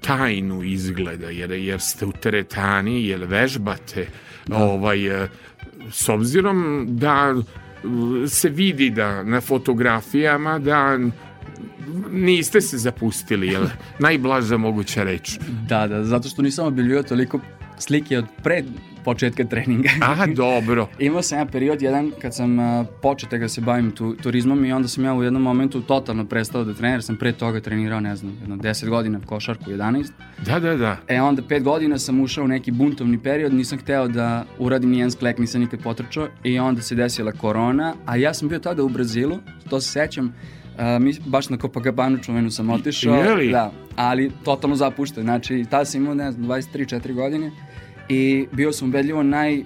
tajnu 0.00 0.62
izgleda, 0.62 1.30
jer, 1.30 1.50
jer 1.50 1.80
ste 1.80 2.06
u 2.06 2.12
teretani, 2.12 3.06
jer 3.06 3.24
vežbate, 3.24 4.06
da. 4.46 4.56
ovaj, 4.56 5.24
e, 5.24 5.28
s 5.90 6.08
obzirom 6.08 6.86
da 6.90 7.34
se 8.28 8.48
vidi 8.48 8.90
da 8.90 9.22
na 9.22 9.40
fotografijama 9.40 10.58
da 10.58 10.98
niste 12.10 12.60
se 12.60 12.78
zapustili, 12.78 13.46
jel? 13.46 13.66
Najblaža 13.98 14.56
moguća 14.56 15.02
reč. 15.02 15.38
Da, 15.68 15.86
da, 15.86 16.04
zato 16.04 16.28
što 16.28 16.42
nisam 16.42 16.66
objavljivao 16.66 17.02
toliko 17.02 17.40
slike 17.78 18.18
od 18.18 18.24
pred 18.42 18.64
početka 19.04 19.44
treninga. 19.44 19.88
Aha, 20.10 20.26
dobro. 20.26 20.88
Imao 20.98 21.22
sam 21.22 21.38
ja 21.38 21.46
period 21.46 21.82
jedan 21.82 22.12
kad 22.22 22.34
sam 22.34 22.58
uh, 22.58 22.86
počeo 23.02 23.38
da 23.38 23.48
se 23.48 23.60
bavim 23.60 23.90
tu, 23.90 24.14
turizmom 24.14 24.64
i 24.64 24.72
onda 24.72 24.88
sam 24.88 25.04
ja 25.04 25.14
u 25.14 25.22
jednom 25.22 25.42
momentu 25.42 25.80
totalno 25.80 26.24
prestao 26.24 26.64
da 26.64 26.74
treniram, 26.74 27.02
sam 27.02 27.16
pre 27.16 27.32
toga 27.32 27.60
trenirao, 27.60 28.00
ne 28.00 28.16
znam, 28.16 28.36
jedno 28.40 28.56
10 28.56 28.88
godina 28.88 29.20
košarku, 29.26 29.70
11. 29.70 30.10
Da, 30.46 30.60
da, 30.60 30.76
da. 30.76 30.96
E 31.08 31.20
onda 31.20 31.42
5 31.42 31.62
godina 31.62 31.98
sam 31.98 32.20
ušao 32.20 32.44
u 32.44 32.48
neki 32.48 32.70
buntovni 32.70 33.22
period, 33.22 33.54
nisam 33.54 33.78
hteo 33.78 34.08
da 34.08 34.44
uradim 34.58 34.90
nijedan 34.90 35.10
sklek, 35.10 35.38
nisam 35.38 35.60
nikad 35.60 35.80
potrčao 35.82 36.28
i 36.44 36.58
onda 36.58 36.82
se 36.82 36.94
desila 36.94 37.32
korona, 37.32 37.94
a 38.06 38.16
ja 38.16 38.34
sam 38.34 38.48
bio 38.48 38.58
tada 38.58 38.82
u 38.82 38.88
Brazilu, 38.88 39.38
to 39.70 39.80
se 39.80 39.90
sećam, 39.90 40.34
Uh, 40.74 41.02
mi 41.02 41.14
baš 41.26 41.48
na 41.48 41.56
Copacabana 41.56 42.18
čuvenu 42.18 42.50
sam 42.50 42.70
otišao. 42.70 43.14
Jeli? 43.14 43.50
Da, 43.50 43.72
ali 43.96 44.30
totalno 44.44 44.76
zapušten. 44.76 45.22
Znači, 45.22 45.64
tada 45.70 45.84
sam 45.84 46.00
imao, 46.00 46.14
ne 46.14 46.32
znam, 46.32 46.48
23-4 46.48 47.14
godine 47.14 47.50
i 48.08 48.46
bio 48.52 48.72
sam 48.72 48.88
ubedljivo 48.88 49.22
naj 49.22 49.62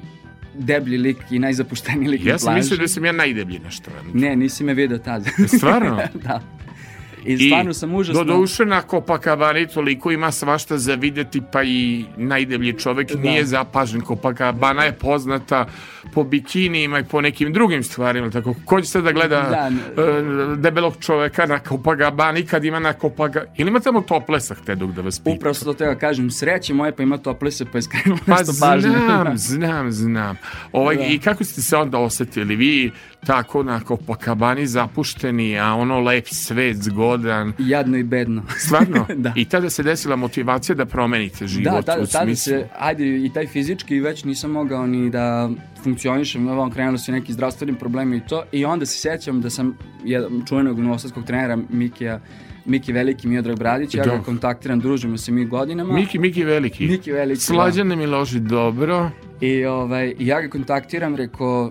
deblji 0.55 0.98
lik 0.98 1.16
i 1.31 1.38
najzapušteniji 1.38 2.09
lik 2.09 2.20
ja 2.20 2.24
na 2.24 2.31
plaži. 2.31 2.35
Ja 2.35 2.38
sam 2.38 2.55
mislio 2.55 2.79
da 2.79 2.88
sam 2.88 3.05
ja 3.05 3.12
najdeblji 3.12 3.59
na 3.59 3.70
štrandu. 3.70 4.11
Ne, 4.14 4.37
nisi 4.37 4.64
me 4.64 4.74
vidio 4.74 4.98
tada. 4.98 5.31
Stvarno? 5.57 5.96
da. 6.24 6.58
I 7.24 7.46
stvarno 7.46 7.74
sam 7.74 7.94
užasno... 7.94 8.24
Do 8.24 8.37
duše 8.37 8.64
na 8.64 8.83
Copacabana 8.90 9.66
toliko 9.66 10.11
ima 10.11 10.33
svašta 10.33 10.78
za 10.78 10.94
videti, 10.94 11.42
pa 11.52 11.62
i 11.62 12.04
najdeblji 12.16 12.72
čovek 12.72 13.12
da. 13.12 13.18
nije 13.18 13.44
zapažen. 13.44 14.00
Copacabana 14.00 14.85
je 14.85 14.92
poznata 14.92 15.66
po 16.14 16.24
bikinijima 16.24 16.98
i 16.98 17.04
po 17.04 17.20
nekim 17.20 17.52
drugim 17.52 17.83
stvarima. 17.83 18.31
Tako, 18.31 18.54
ko 18.64 18.81
će 18.81 18.88
sad 18.88 19.04
da 19.04 19.12
gleda 19.12 19.40
da, 19.40 19.70
uh, 20.02 20.59
debelog 20.59 20.94
čoveka 21.00 21.46
na 21.46 21.59
Copacabana 21.68 22.40
kad 22.50 22.64
ima 22.64 22.78
na 22.78 22.92
Copacabana? 22.92 23.52
Ili 23.57 23.68
ima 23.68 23.81
tamo 23.81 24.00
toplesak 24.00 24.59
te 24.66 24.74
dok 24.74 24.90
da 24.90 25.02
vas 25.02 25.18
pitam? 25.18 25.33
Upravo 25.33 25.54
to 25.54 25.74
tega 25.74 25.94
kažem, 25.94 26.31
sreće 26.31 26.74
moje 26.74 26.96
pa 26.96 27.02
ima 27.02 27.18
toplese 27.18 27.64
pa 27.72 27.78
je 27.78 27.83
skrenulo 27.83 28.20
pa 28.26 28.33
nešto 28.33 28.52
pažnje. 28.61 28.90
znam, 28.90 29.38
znam, 29.38 29.92
znam. 29.92 30.37
Ovaj, 30.72 30.96
da. 30.96 31.04
I 31.04 31.18
kako 31.18 31.44
ste 31.44 31.62
se 31.62 31.76
onda 31.76 31.98
osetili? 31.98 32.57
Vi 32.57 32.90
tako 33.29 33.62
na 33.62 33.81
Copacabani 33.81 34.67
zapušteni, 34.67 35.59
a 35.59 35.75
ono 35.75 36.01
lep 36.01 36.27
svet, 36.29 36.77
zgodan. 36.77 37.53
Jadno 37.59 37.97
i 37.97 38.03
bedno. 38.03 38.43
Stvarno? 38.59 39.07
da. 39.25 39.33
I 39.37 39.45
tada 39.45 39.71
se 39.71 39.83
desila 39.83 40.17
motivacija 40.17 40.77
da 40.77 40.87
promenite 40.87 41.47
život 41.47 41.64
da, 41.64 41.83
tada, 41.83 42.03
u 42.03 42.07
tada 42.07 42.35
se, 42.35 42.69
ajde, 42.79 43.25
i 43.25 43.31
taj 43.35 43.47
fizički 43.47 44.01
već 44.01 44.25
nisam 44.25 44.51
mogao 44.51 44.87
ni 44.87 45.11
da 45.11 45.51
funkcionišem, 45.83 46.47
vam 46.47 46.71
krenulo 46.71 46.99
su 46.99 47.12
neki 47.12 47.33
zdravstveni 47.33 47.79
problemi 47.79 48.17
i 48.17 48.21
to, 48.29 48.45
i 48.53 48.64
onda 48.64 48.87
se 48.87 48.99
sećam 48.99 49.41
da 49.41 49.51
sam 49.51 49.79
jedan 50.05 50.43
čuvenog 50.49 50.79
novosadskog 50.79 51.25
trenera 51.25 51.59
Mikija 51.71 52.21
Miki 52.64 52.93
Veliki, 52.93 53.29
Miodrag 53.29 53.59
Bradić, 53.59 53.95
ja 53.95 54.05
ga 54.05 54.23
kontaktiram, 54.23 54.81
družimo 54.81 55.17
se 55.17 55.33
mi 55.33 55.45
godinama. 55.45 55.95
Miki, 55.95 56.19
Miki 56.19 56.45
Veliki. 56.45 56.87
Miki 56.87 57.12
Veliki, 57.12 57.41
Slađane 57.41 57.88
da. 57.88 57.97
mi 57.97 58.07
loži 58.07 58.41
dobro. 58.41 59.11
I 59.41 59.64
ovaj, 59.64 60.14
ja 60.19 60.41
ga 60.41 60.49
kontaktiram, 60.49 61.17
rekao, 61.17 61.71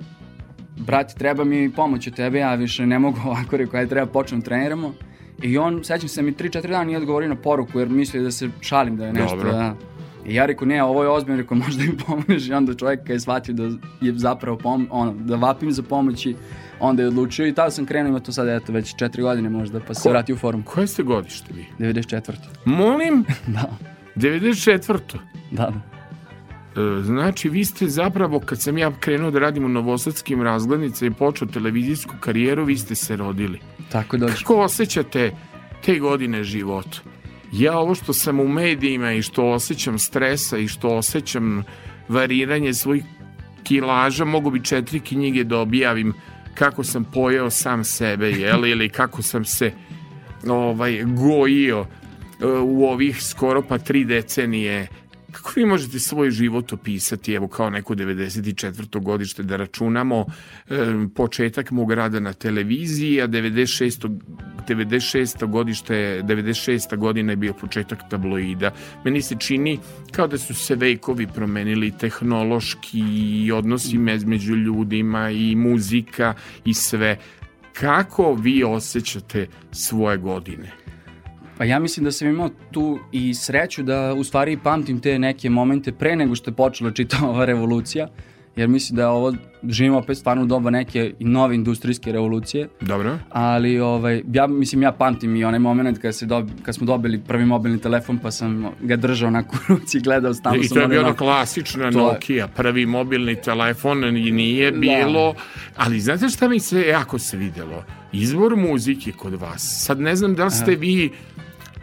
brate, 0.78 1.14
treba 1.18 1.44
mi 1.44 1.72
pomoć 1.72 2.08
od 2.08 2.16
tebe, 2.16 2.40
ja 2.40 2.56
više 2.56 2.86
ne 2.86 3.00
mogu 3.00 3.20
ovako, 3.26 3.58
rekao, 3.58 3.80
ajde, 3.80 3.90
treba 3.90 4.06
počnem 4.06 4.42
treniramo. 4.42 4.94
I 5.42 5.58
on, 5.58 5.84
sećam 5.84 6.10
se 6.10 6.22
mi 6.22 6.34
3-4 6.34 6.68
dana 6.68 6.84
nije 6.84 6.98
odgovorio 6.98 7.30
na 7.30 7.36
poruku, 7.36 7.80
jer 7.80 7.90
mislio 7.90 8.24
da 8.24 8.32
se 8.32 8.50
šalim 8.62 8.98
da 8.98 9.06
je 9.06 9.14
nešto. 9.14 9.36
Dobro. 9.36 9.52
Da. 9.52 9.76
I 10.26 10.36
ja 10.36 10.46
rekao, 10.46 10.68
ne, 10.68 10.84
ovo 10.84 11.04
je 11.04 11.10
ozbiljno, 11.10 11.42
rekao, 11.42 11.58
možda 11.58 11.84
mi 11.84 11.98
pomožeš. 12.08 12.50
I 12.50 12.54
onda 12.54 12.74
čovjek 12.74 13.10
je 13.10 13.20
shvatio 13.20 13.54
da 13.54 13.64
je 14.02 14.14
zapravo 14.14 14.58
pom 14.58 14.88
ono, 14.92 15.14
da 15.14 15.36
vapim 15.36 15.72
za 15.72 15.84
pomoći, 15.84 16.36
onda 16.80 17.02
je 17.04 17.08
odlučio 17.08 17.48
i 17.48 17.54
tada 17.54 17.72
sam 17.72 17.86
krenuo, 17.86 18.10
ima 18.10 18.20
to 18.20 18.32
sad, 18.32 18.48
eto, 18.48 18.74
već 18.74 18.96
četiri 18.96 19.22
godine 19.22 19.50
možda, 19.50 19.80
pa 19.80 19.94
se 19.94 20.10
vratio 20.10 20.36
u 20.36 20.38
forum. 20.38 20.64
Koje 20.64 20.88
ste 20.88 21.04
godište 21.04 21.54
vi? 21.54 21.66
94. 21.80 22.36
Molim? 22.66 23.26
da. 23.48 23.70
94. 24.16 25.00
Da, 25.52 25.70
da. 25.70 25.97
E, 26.78 27.04
znači, 27.04 27.50
vi 27.50 27.66
ste 27.66 27.88
zapravo, 27.88 28.40
kad 28.40 28.62
sam 28.62 28.78
ja 28.78 28.92
krenuo 29.00 29.32
da 29.32 29.40
radim 29.40 29.66
u 29.66 29.70
Novosadskim 29.70 30.42
razglednicama 30.42 31.12
i 31.12 31.20
počeo 31.20 31.48
televizijsku 31.48 32.16
karijeru, 32.20 32.66
vi 32.66 32.78
ste 32.78 32.96
se 32.96 33.16
rodili. 33.16 33.60
Tako 33.92 34.18
da. 34.18 34.28
Kako 34.28 34.56
osjećate 34.56 35.32
te 35.86 36.00
godine 36.00 36.44
života? 36.44 36.98
Ja 37.52 37.78
ovo 37.78 37.96
što 37.96 38.14
sam 38.14 38.40
u 38.40 38.48
medijima 38.48 39.14
i 39.14 39.22
što 39.22 39.46
osjećam 39.46 40.00
stresa 40.00 40.58
i 40.58 40.68
što 40.68 40.90
osjećam 40.90 41.64
variranje 42.08 42.74
svojih 42.74 43.04
kilaža, 43.64 44.26
mogu 44.26 44.52
bi 44.52 44.64
četiri 44.64 45.00
knjige 45.00 45.44
da 45.44 45.58
objavim 45.58 46.14
kako 46.54 46.84
sam 46.84 47.04
pojeo 47.04 47.50
sam 47.50 47.84
sebe, 47.84 48.30
jel, 48.32 48.66
ili 48.66 48.90
kako 48.90 49.22
sam 49.22 49.46
se 49.46 49.72
ovaj, 50.50 51.04
gojio 51.04 51.86
e, 52.42 52.46
u 52.46 52.86
ovih 52.86 53.24
skoro 53.24 53.62
pa 53.62 53.78
tri 53.78 54.04
decenije 54.06 54.88
Kako 55.38 55.52
vi 55.56 55.66
možete 55.66 56.00
svoj 56.00 56.32
život 56.32 56.74
opisati, 56.74 57.34
evo 57.34 57.48
kao 57.48 57.70
neko 57.70 57.96
94. 57.96 59.04
godište 59.04 59.44
da 59.44 59.56
računamo 59.56 60.26
e, 60.70 60.76
početak 61.16 61.72
mog 61.72 61.92
rada 61.92 62.20
na 62.20 62.34
televiziji, 62.34 63.22
a 63.22 63.28
96. 63.28 64.20
96. 64.68 65.48
godište, 65.48 66.22
96. 66.24 66.98
godina 66.98 67.32
je 67.32 67.36
bio 67.36 67.54
početak 67.54 68.10
tabloida. 68.10 68.72
Meni 69.06 69.22
se 69.22 69.36
čini 69.40 69.80
kao 70.12 70.28
da 70.28 70.38
su 70.38 70.56
se 70.56 70.76
vekovi 70.76 71.28
promenili 71.28 71.92
tehnološki 71.92 73.00
i 73.00 73.52
odnosi 73.52 73.98
među 74.26 74.56
ljudima 74.56 75.30
i 75.30 75.56
muzika 75.56 76.34
i 76.66 76.74
sve. 76.74 77.18
Kako 77.74 78.34
vi 78.34 78.64
osjećate 78.64 79.48
svoje 79.72 80.18
godine? 80.18 80.87
Pa 81.58 81.64
ja 81.64 81.80
mislim 81.80 82.04
da 82.04 82.12
sam 82.12 82.28
imao 82.28 82.50
tu 82.72 83.00
i 83.12 83.34
sreću 83.34 83.84
da 83.84 84.14
u 84.14 84.24
stvari 84.24 84.58
pamtim 84.64 85.00
te 85.00 85.20
neke 85.20 85.50
momente 85.50 85.92
pre 85.92 86.16
nego 86.16 86.36
što 86.36 86.52
je 86.52 86.56
počela 86.56 86.92
čita 86.92 87.18
ova 87.24 87.46
revolucija, 87.46 88.08
jer 88.56 88.70
mislim 88.70 88.96
da 88.96 89.02
je 89.02 89.08
ovo, 89.08 89.34
živimo 89.64 89.98
opet 89.98 90.18
stvarno 90.18 90.44
u 90.44 90.46
doba 90.46 90.70
neke 90.70 91.14
nove 91.20 91.56
industrijske 91.56 92.12
revolucije. 92.12 92.68
Dobro. 92.82 93.18
Ali 93.30 93.80
ovaj, 93.80 94.24
ja, 94.34 94.48
mislim, 94.48 94.82
ja 94.82 94.92
pamtim 94.92 95.36
i 95.36 95.44
onaj 95.44 95.60
moment 95.60 95.98
kada, 95.98 96.12
se 96.12 96.26
dobi, 96.26 96.52
kad 96.64 96.76
smo 96.76 96.86
dobili 96.86 97.22
prvi 97.28 97.46
mobilni 97.46 97.82
telefon, 97.82 98.18
pa 98.18 98.32
sam 98.32 98.66
ga 98.82 98.96
držao 98.96 99.30
na 99.30 99.44
kuruci 99.48 99.98
i 99.98 100.02
gledao 100.02 100.34
stalno. 100.34 100.64
I 100.64 100.68
to 100.68 100.80
je 100.80 100.88
bilo 100.88 101.14
klasična 101.14 101.92
to... 101.92 101.98
Nokia, 101.98 102.48
prvi 102.48 102.86
mobilni 102.86 103.36
telefon 103.36 104.00
nije 104.14 104.72
da. 104.72 104.78
bilo, 104.78 105.34
da. 105.34 105.40
ali 105.76 106.00
znate 106.00 106.30
šta 106.30 106.48
mi 106.48 106.60
se 106.60 106.88
jako 106.88 107.20
se 107.20 107.38
videlo? 107.38 107.84
Izbor 108.12 108.56
muzike 108.56 109.12
kod 109.12 109.34
vas. 109.34 109.84
Sad 109.86 110.00
ne 110.00 110.16
znam 110.16 110.36
da 110.36 110.46
li 110.46 110.52
ste 110.52 110.76
vi 110.76 111.12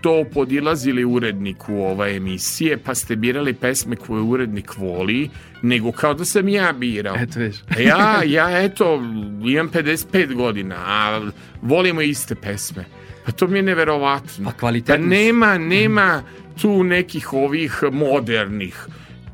to 0.05 0.25
podilazili 0.33 1.05
uredniku 1.05 1.75
ove 1.75 2.17
emisije, 2.17 2.77
pa 2.79 2.95
ste 2.95 3.17
birali 3.17 3.55
pesme 3.55 3.97
koje 3.97 4.23
urednik 4.23 4.77
voli, 4.77 5.31
nego 5.63 5.93
kao 5.93 6.15
da 6.15 6.25
sam 6.25 6.49
ja 6.49 6.73
birao. 6.73 7.17
Eto 7.17 7.41
viš. 7.41 7.57
ja, 7.89 8.23
ja 8.27 8.63
eto, 8.63 8.95
imam 9.45 9.71
55 9.71 10.35
godina, 10.35 10.75
a 10.79 11.31
volimo 11.63 12.01
iste 12.01 12.35
pesme. 12.35 12.85
Pa 13.27 13.33
to 13.33 13.47
mi 13.47 13.59
je 13.59 13.63
neverovatno. 13.63 14.51
Pa 14.51 14.53
kvalitetno. 14.53 14.95
Pa 14.95 15.09
nema, 15.09 15.59
nema 15.59 16.23
tu 16.61 16.85
nekih 16.85 17.33
ovih 17.33 17.83
modernih 17.93 18.87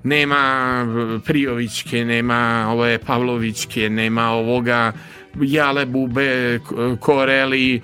nema 0.02 0.86
Prijovićke, 1.24 2.04
nema 2.04 2.66
ove 2.70 2.98
Pavlovićke, 2.98 3.90
nema 3.90 4.30
ovoga 4.30 4.92
Jale 5.40 5.86
Bube, 5.86 6.60
Koreli, 7.00 7.80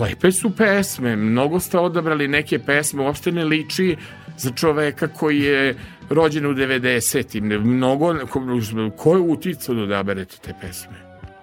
lepe 0.00 0.32
su 0.32 0.50
pesme, 0.50 1.16
mnogo 1.16 1.60
ste 1.60 1.78
odabrali 1.78 2.28
neke 2.28 2.58
pesme, 2.58 3.02
uopšte 3.02 3.32
ne 3.32 3.44
liči 3.44 3.96
za 4.38 4.50
čoveka 4.50 5.08
koji 5.08 5.40
je 5.40 5.74
rođen 6.10 6.46
u 6.46 6.52
90-im. 6.52 7.44
Mnogo, 7.44 8.14
ko 8.96 9.14
je 9.14 9.20
uticao 9.20 9.74
da 9.74 9.82
odaberete 9.82 10.36
te 10.42 10.54
pesme? 10.60 10.94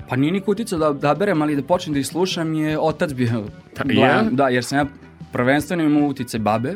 Pa 0.09 0.15
nije 0.15 0.31
niko 0.31 0.51
uticao 0.51 0.79
da 0.79 0.89
odaberem, 0.89 1.41
ali 1.41 1.55
da 1.55 1.63
počnem 1.63 1.93
da 1.93 1.99
ih 1.99 2.07
slušam 2.07 2.53
je 2.53 2.79
otac 2.79 3.13
bio. 3.13 3.43
Ta, 3.73 3.83
ja? 3.87 4.23
Da, 4.31 4.49
jer 4.49 4.63
sam 4.63 4.77
ja 4.77 4.85
prvenstveno 5.31 5.83
imao 5.83 6.09
utice 6.09 6.39
babe, 6.39 6.73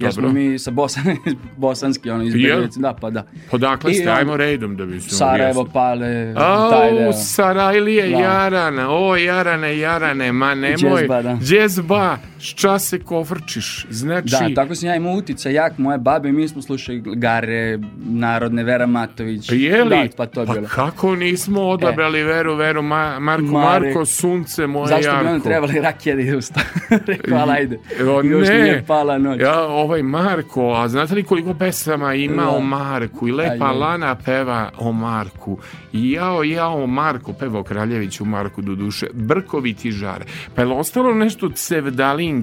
Jer 0.00 0.12
smo 0.12 0.28
mi 0.28 0.58
sa 0.58 0.70
Bosan, 0.70 1.04
bosanski, 1.56 2.10
ono, 2.10 2.24
izbjeglice, 2.24 2.80
da, 2.80 2.94
pa 3.00 3.10
da. 3.10 3.26
Podakle 3.50 3.94
ste, 3.94 4.10
ajmo 4.10 4.36
redom 4.36 4.76
da 4.76 4.86
bi 4.86 5.00
se 5.00 5.10
Sarajevo, 5.10 5.64
Pale, 5.72 6.32
Au, 6.36 6.70
taj 6.70 6.92
deo. 6.92 7.12
Sarajlije, 7.12 8.10
da. 8.10 8.18
Jarana, 8.18 8.90
o, 8.90 9.16
Jarane, 9.16 9.78
Jarane, 9.78 10.32
ma 10.32 10.54
nemoj. 10.54 11.00
Džezba, 11.00 11.22
da. 11.22 11.38
Džezba, 11.42 12.18
šta 12.46 12.78
se 12.78 12.98
kofrčiš, 12.98 13.86
znači... 13.90 14.28
Da, 14.30 14.54
tako 14.54 14.74
sam 14.74 14.88
ja 14.88 14.96
imao 14.96 15.12
utica, 15.12 15.50
jak, 15.50 15.78
moje 15.78 15.98
babe, 15.98 16.32
mi 16.32 16.48
smo 16.48 16.62
slušali 16.62 17.02
Gare, 17.06 17.78
Narodne, 17.98 18.64
Vera 18.64 18.86
Matović. 18.86 19.52
Jeli? 19.52 19.90
Da, 19.90 20.06
pa 20.16 20.26
to 20.26 20.40
je 20.40 20.46
pa 20.46 20.52
bilo. 20.52 20.66
kako 20.68 21.16
nismo 21.16 21.62
odabrali 21.62 22.20
e. 22.20 22.24
Veru, 22.24 22.54
Veru, 22.54 22.82
Ma, 22.82 23.20
Marko, 23.20 23.44
Marek. 23.46 23.94
Marko, 23.94 24.06
Sunce, 24.06 24.66
moje 24.66 24.88
Zašto 24.88 25.08
Jarko. 25.08 25.16
Zašto 25.16 25.24
bi 25.24 25.30
ono 25.30 25.44
trebali 25.44 25.80
rakije 25.80 26.14
da 26.14 26.22
ide 26.22 26.36
usta? 26.36 26.60
Rekao, 27.06 27.48
ajde. 27.48 27.78
O, 28.08 28.22
Još 28.22 28.48
ne. 28.48 28.62
nije 28.62 28.84
pala 28.86 29.18
noć. 29.18 29.40
Ja, 29.40 29.62
ovaj 29.62 30.02
Marko, 30.02 30.72
a 30.72 30.88
znate 30.88 31.14
li 31.14 31.22
koliko 31.22 31.54
pesama 31.54 32.14
ima 32.14 32.42
da. 32.42 32.48
o 32.48 32.60
Marku? 32.60 33.28
I 33.28 33.32
Lepa 33.32 33.66
Ajde. 33.66 33.78
Lana 33.78 34.14
peva 34.14 34.70
o 34.78 34.92
Marku. 34.92 35.58
I 35.92 36.10
jao, 36.10 36.42
jao, 36.44 36.86
Marko 36.86 37.32
peva 37.32 37.60
o 37.60 37.62
Kraljeviću 37.62 38.24
Marku 38.24 38.62
do 38.62 38.74
duše. 38.74 39.06
Brkovi 39.12 39.74
ti 39.74 39.90
žare. 39.90 40.24
Pa 40.54 40.62
je 40.62 40.68
ostalo 40.68 41.14
nešto 41.14 41.46
od 41.46 41.52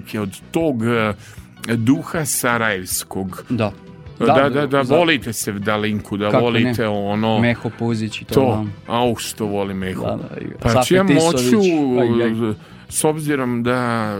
sevdalinke, 0.01 0.19
od 0.19 0.41
tog 0.51 0.83
eh, 0.83 1.13
duha 1.75 2.25
sarajevskog? 2.25 3.45
Da. 3.49 3.71
Da, 4.19 4.49
da, 4.49 4.49
da, 4.49 4.67
da 4.67 4.81
volite 4.81 5.33
se 5.33 5.51
Dalinku, 5.51 6.17
da 6.17 6.31
Kako 6.31 6.43
volite 6.43 6.81
ne? 6.81 6.87
ono... 6.87 7.39
Meho 7.39 7.69
Puzić 7.79 8.21
i 8.21 8.25
to. 8.25 8.33
To, 8.33 8.65
au 8.87 9.15
što 9.15 9.45
voli 9.45 9.73
Meho. 9.73 10.05
Da, 10.05 10.15
da, 10.15 10.27
pa 10.61 10.83
će 10.83 10.95
ja 10.95 11.03
moću, 11.03 11.59
aj, 12.01 12.23
aj. 12.23 12.53
s 12.89 13.03
obzirom 13.03 13.63
da 13.63 14.13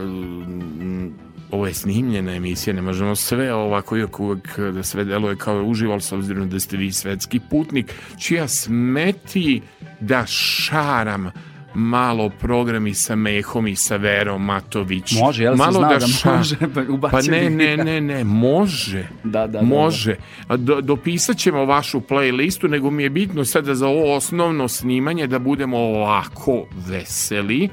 ovo 1.51 1.67
je 1.67 1.73
snimljena 1.73 2.35
emisija, 2.35 2.73
ne 2.73 2.81
možemo 2.81 3.15
sve 3.15 3.53
ovako 3.53 3.95
uvijek, 3.95 4.19
uvijek 4.19 4.59
da 4.59 4.83
sve 4.83 5.03
deluje 5.03 5.35
kao 5.35 5.63
užival 5.63 5.99
s 5.99 6.11
obzirom 6.11 6.49
da 6.49 6.59
ste 6.59 6.77
vi 6.77 6.91
svetski 6.91 7.39
putnik, 7.49 7.93
čija 8.17 8.47
smeti 8.47 9.61
da 9.99 10.25
šaram 10.25 11.31
malo 11.73 12.29
programi 12.29 12.93
sa 12.93 13.15
Mehom 13.15 13.67
i 13.67 13.75
sa 13.75 13.95
Verom 13.95 14.45
Matović. 14.45 15.15
Može, 15.19 15.43
jel 15.43 15.55
malo 15.55 15.79
da, 15.81 15.97
da 15.97 16.07
ša... 16.07 16.37
može? 16.37 16.55
Pa, 17.01 17.09
pa 17.09 17.21
ne, 17.21 17.49
ne, 17.49 17.77
ne, 17.77 18.01
ne, 18.01 18.23
može. 18.23 19.07
Da, 19.23 19.47
da, 19.47 19.61
može. 19.61 20.15
Da, 20.49 20.57
da. 20.57 20.81
Dopisat 20.81 21.37
ćemo 21.37 21.65
vašu 21.65 21.99
playlistu, 21.99 22.69
nego 22.69 22.91
mi 22.91 23.03
je 23.03 23.09
bitno 23.09 23.45
sada 23.45 23.75
za 23.75 23.87
ovo 23.87 24.15
osnovno 24.15 24.67
snimanje 24.67 25.27
da 25.27 25.39
budemo 25.39 25.77
ovako 25.77 26.65
veseli 26.87 27.69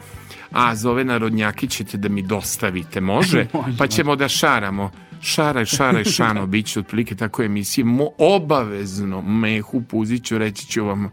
A 0.50 0.74
za 0.74 0.90
ove 0.90 1.04
narodnjaki 1.04 1.68
ćete 1.68 1.96
da 1.96 2.08
mi 2.08 2.22
dostavite, 2.22 3.00
može? 3.00 3.46
Može, 3.54 3.76
pa 3.78 3.86
ćemo 3.86 4.16
da 4.16 4.28
šaramo. 4.28 4.90
Šaraj, 5.22 5.64
šaraj, 5.64 6.04
šano, 6.04 6.46
bit 6.46 6.66
će 6.66 6.80
otprilike 6.80 7.14
tako 7.14 7.42
emisije. 7.42 7.84
Mo, 7.84 8.08
obavezno 8.18 9.22
mehu 9.22 9.82
puziću, 9.82 10.38
reći 10.38 10.66
ću 10.66 10.84
vam 10.84 11.10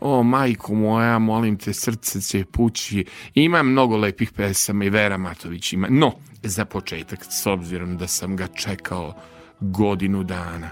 O, 0.00 0.22
majko 0.22 0.74
moja, 0.74 1.18
molim 1.18 1.58
te, 1.58 1.72
srce 1.72 2.20
će 2.20 2.44
pući. 2.44 3.04
Ima 3.34 3.62
mnogo 3.62 3.96
lepih 3.96 4.32
pesama 4.32 4.84
i 4.84 4.90
Vera 4.90 5.16
Matović 5.16 5.72
ima. 5.72 5.88
No, 5.90 6.12
za 6.42 6.64
početak, 6.64 7.24
s 7.30 7.46
obzirom 7.46 7.96
da 7.96 8.06
sam 8.06 8.36
ga 8.36 8.46
čekao 8.46 9.14
godinu 9.60 10.22
dana, 10.22 10.70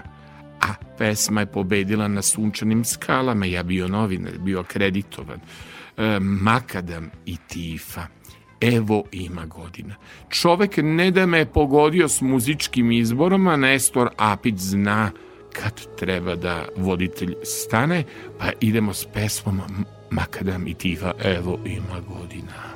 a 0.61 0.73
pesma 0.97 1.39
je 1.39 1.51
pobedila 1.51 2.07
na 2.07 2.21
sunčanim 2.21 2.85
skalama, 2.85 3.45
ja 3.45 3.63
bio 3.63 3.87
novinar, 3.87 4.37
bio 4.39 4.59
akreditovan, 4.59 5.39
e, 5.97 6.19
Makadam 6.19 7.09
i 7.25 7.37
Tifa. 7.47 8.07
Evo 8.61 9.03
ima 9.11 9.45
godina. 9.45 9.95
Čovek 10.29 10.77
ne 10.77 11.11
da 11.11 11.25
me 11.25 11.45
pogodio 11.45 12.07
s 12.07 12.21
muzičkim 12.21 12.91
izborom, 12.91 13.47
a 13.47 13.55
Nestor 13.55 14.09
Apić 14.17 14.55
zna 14.57 15.11
kad 15.61 15.95
treba 15.95 16.35
da 16.35 16.67
voditelj 16.77 17.35
stane, 17.43 18.03
pa 18.39 18.51
idemo 18.59 18.93
s 18.93 19.05
pesmom 19.13 19.61
Makadam 20.09 20.67
i 20.67 20.73
Tifa, 20.73 21.13
evo 21.23 21.59
ima 21.65 21.99
godina. 22.07 22.74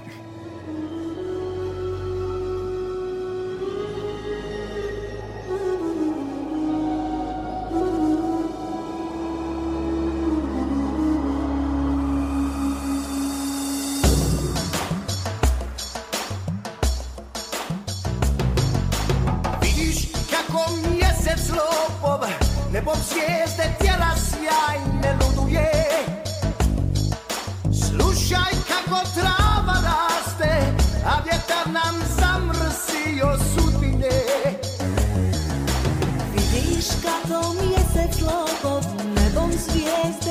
fiesta. 39.69 40.28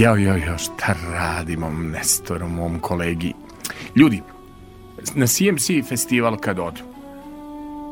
Jao, 0.00 0.16
jao, 0.16 0.36
jao, 0.36 0.58
šta 0.58 0.96
radimo, 1.12 1.70
Nestorom, 1.70 2.54
mom 2.54 2.78
kolegi? 2.78 3.32
Ljudi, 3.96 4.22
na 5.14 5.26
CMC 5.26 5.88
festival 5.88 6.36
kad 6.36 6.58
odu, 6.58 6.80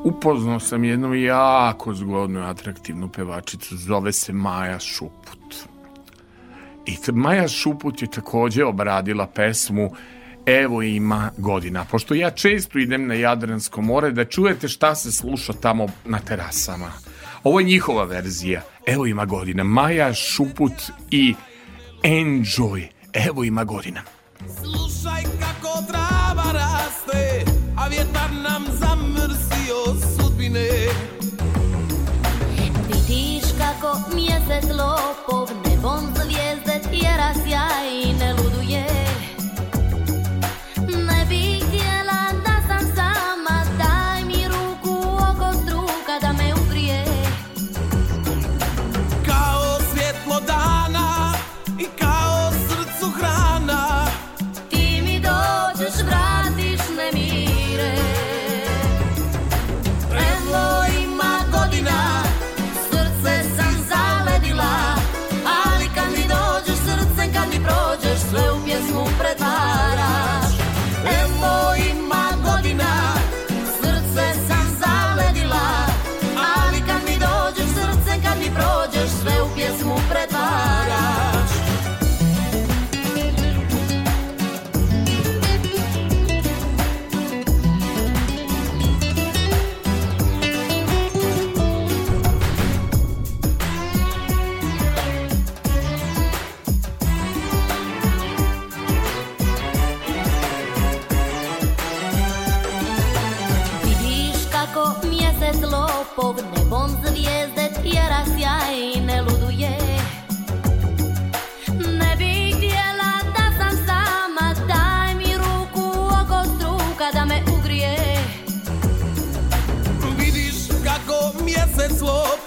upoznao 0.04 0.60
sam 0.60 0.84
jednu 0.84 1.14
jako 1.14 1.94
zgodnu 1.94 2.40
i 2.40 2.44
atraktivnu 2.44 3.08
pevačicu, 3.08 3.76
zove 3.76 4.12
se 4.12 4.32
Maja 4.32 4.78
Šuput. 4.78 5.54
I 6.86 6.96
Maja 7.12 7.48
Šuput 7.48 8.02
je 8.02 8.10
takođe 8.10 8.64
obradila 8.64 9.26
pesmu 9.26 9.90
Evo 10.46 10.82
ima 10.82 11.30
godina. 11.36 11.84
Pošto 11.84 12.14
ja 12.14 12.30
često 12.30 12.78
idem 12.78 13.06
na 13.06 13.14
Jadransko 13.14 13.82
more 13.82 14.10
da 14.10 14.24
čujete 14.24 14.68
šta 14.68 14.94
se 14.94 15.12
sluša 15.12 15.52
tamo 15.52 15.86
na 16.04 16.18
terasama. 16.18 16.92
Ovo 17.44 17.60
je 17.60 17.66
njihova 17.66 18.04
verzija. 18.04 18.62
Evo 18.86 19.06
ima 19.06 19.24
godina. 19.24 19.64
Maja 19.64 20.14
Šuput 20.14 20.72
i 21.10 21.34
Enjoy. 22.02 22.88
Evo 23.12 23.44
ima 23.44 23.64
godina. 23.64 24.02
Slušaj 24.38 25.22
kako 25.22 25.82
trava 25.88 26.52
raste, 26.52 27.44
a 27.76 27.88
vjetar 27.88 28.30
nam 28.32 28.64
zamrsio 28.80 30.06
sudbine. 30.16 30.68
Vidiš 32.88 33.44
kako 33.58 34.14
mjesec 34.14 34.64
lopov 34.70 35.48
Nebom 35.66 36.00
zvijezde 36.14 36.80
tjera 36.90 37.34
sjaj 37.34 38.17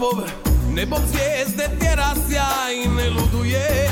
mjesec 0.01 0.11
lopov 0.11 0.23
Nebom 0.73 0.99
zvijezde 1.07 1.69
tjera 1.79 2.13
sjaj 2.29 2.75
ne 2.97 3.09
luduje. 3.09 3.89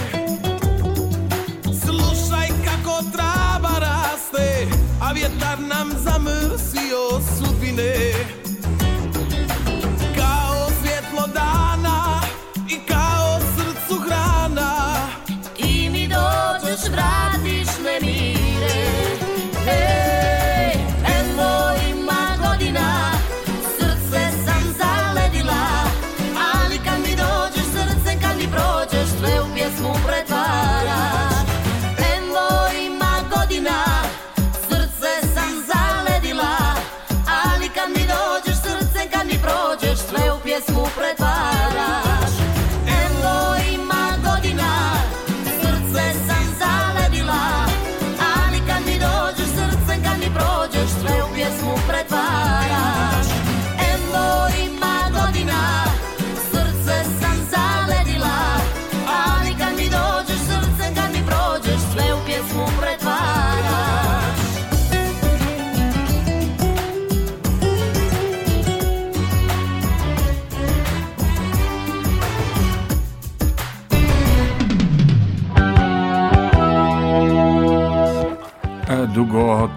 Slušaj 1.86 2.48
kako 2.48 3.04
trava 3.13 3.80
raste 3.80 4.67
A 5.02 5.12
vjetar 5.13 5.60
nam 5.60 5.89
zamrsio 6.04 7.22
sudbine 7.38 8.38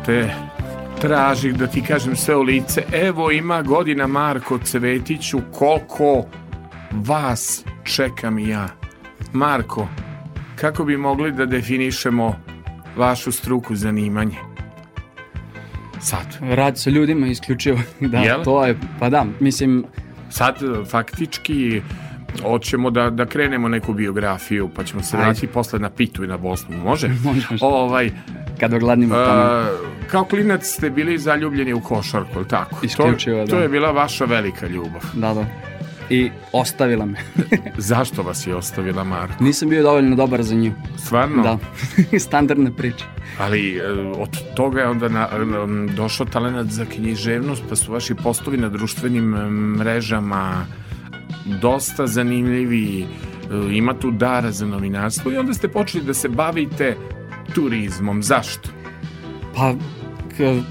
te 0.06 0.34
tražih 1.00 1.54
da 1.54 1.66
ti 1.66 1.82
kažem 1.82 2.16
sve 2.16 2.36
u 2.36 2.42
lice. 2.42 2.82
Evo 2.92 3.30
ima 3.30 3.62
godina 3.62 4.06
Marko 4.06 4.58
Cvetiću 4.58 5.40
koliko 5.52 6.24
vas 6.92 7.64
čekam 7.84 8.38
ja. 8.38 8.68
Marko, 9.32 9.88
kako 10.56 10.84
bi 10.84 10.96
mogli 10.96 11.32
da 11.32 11.46
definišemo 11.46 12.36
vašu 12.96 13.32
struku 13.32 13.76
zanimanje? 13.76 14.36
Sad. 16.00 16.38
Radi 16.40 16.78
sa 16.78 16.90
ljudima 16.90 17.26
isključivo. 17.26 17.78
Da, 18.00 18.18
Jel? 18.18 18.44
to 18.44 18.66
je, 18.66 18.76
pa 19.00 19.08
da, 19.08 19.26
mislim, 19.40 19.84
Sad 20.32 20.56
e, 20.62 20.84
faktički 20.84 21.82
hoćemo 22.42 22.90
da, 22.90 23.10
da 23.10 23.26
krenemo 23.26 23.68
neku 23.68 23.92
biografiju, 23.92 24.70
pa 24.76 24.84
ćemo 24.84 25.02
se 25.02 25.16
vratiti 25.16 25.46
posle 25.46 25.78
na 25.78 25.90
Pitu 25.90 26.24
i 26.24 26.26
na 26.26 26.36
Bosnu. 26.36 26.76
Može? 26.76 27.08
Može, 27.24 27.46
može. 27.50 27.64
Ovaj, 27.64 28.10
kad 28.60 28.74
ogladnimo 28.74 29.14
tamo. 29.14 29.91
E, 30.12 30.14
kao 30.14 30.24
klinac 30.24 30.66
ste 30.66 30.90
bili 30.90 31.18
zaljubljeni 31.18 31.72
u 31.72 31.80
košarku, 31.80 32.32
ili 32.34 32.48
tako? 32.48 32.76
Isključivo, 32.82 33.38
to, 33.38 33.44
da. 33.44 33.50
To 33.50 33.62
je 33.62 33.68
bila 33.68 33.90
vaša 33.90 34.24
velika 34.24 34.66
ljubav. 34.66 35.02
Da, 35.14 35.34
da. 35.34 35.46
I 36.10 36.30
ostavila 36.52 37.06
me. 37.06 37.18
Zašto 37.76 38.22
vas 38.22 38.46
je 38.46 38.56
ostavila 38.56 39.04
Marko? 39.04 39.44
Nisam 39.44 39.68
bio 39.68 39.82
dovoljno 39.82 40.16
dobar 40.16 40.42
za 40.42 40.54
nju. 40.54 40.72
Stvarno? 40.98 41.42
Da, 41.42 41.58
standardna 42.28 42.70
priča. 42.70 43.04
Ali 43.38 43.76
e, 43.76 43.82
od 44.16 44.54
toga 44.54 44.80
je 44.80 44.88
onda 44.88 45.08
na, 45.08 45.28
došao 45.96 46.26
talent 46.26 46.70
za 46.70 46.84
književnost, 46.84 47.62
pa 47.68 47.76
su 47.76 47.92
vaši 47.92 48.14
postovi 48.14 48.56
na 48.56 48.68
društvenim 48.68 49.34
em, 49.34 49.76
mrežama 49.78 50.66
dosta 51.60 52.06
zanimljivi, 52.06 53.02
e, 53.02 53.06
ima 53.70 53.94
tu 53.94 54.10
dara 54.10 54.50
za 54.50 54.66
novinarstvo 54.66 55.32
i 55.32 55.36
onda 55.36 55.54
ste 55.54 55.68
počeli 55.68 56.04
da 56.04 56.14
se 56.14 56.28
bavite 56.28 56.96
turizmom. 57.54 58.22
Zašto? 58.22 58.68
Pa, 59.54 59.74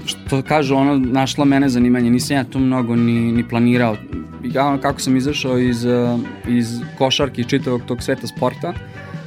što 0.04 0.42
kažu, 0.42 0.74
ono, 0.74 0.98
našla 0.98 1.44
mene 1.44 1.68
zanimanje, 1.68 2.10
nisam 2.10 2.36
ja 2.36 2.44
to 2.44 2.58
mnogo 2.58 2.96
ni, 2.96 3.32
ni 3.32 3.48
planirao. 3.48 3.96
Ja, 4.44 4.66
ono, 4.66 4.78
kako 4.78 5.00
sam 5.00 5.16
izašao 5.16 5.58
iz, 5.58 5.84
uh, 5.84 6.20
iz 6.48 6.80
košarke 6.98 7.40
i 7.40 7.44
čitavog 7.44 7.82
tog 7.86 8.02
sveta 8.02 8.26
sporta, 8.26 8.72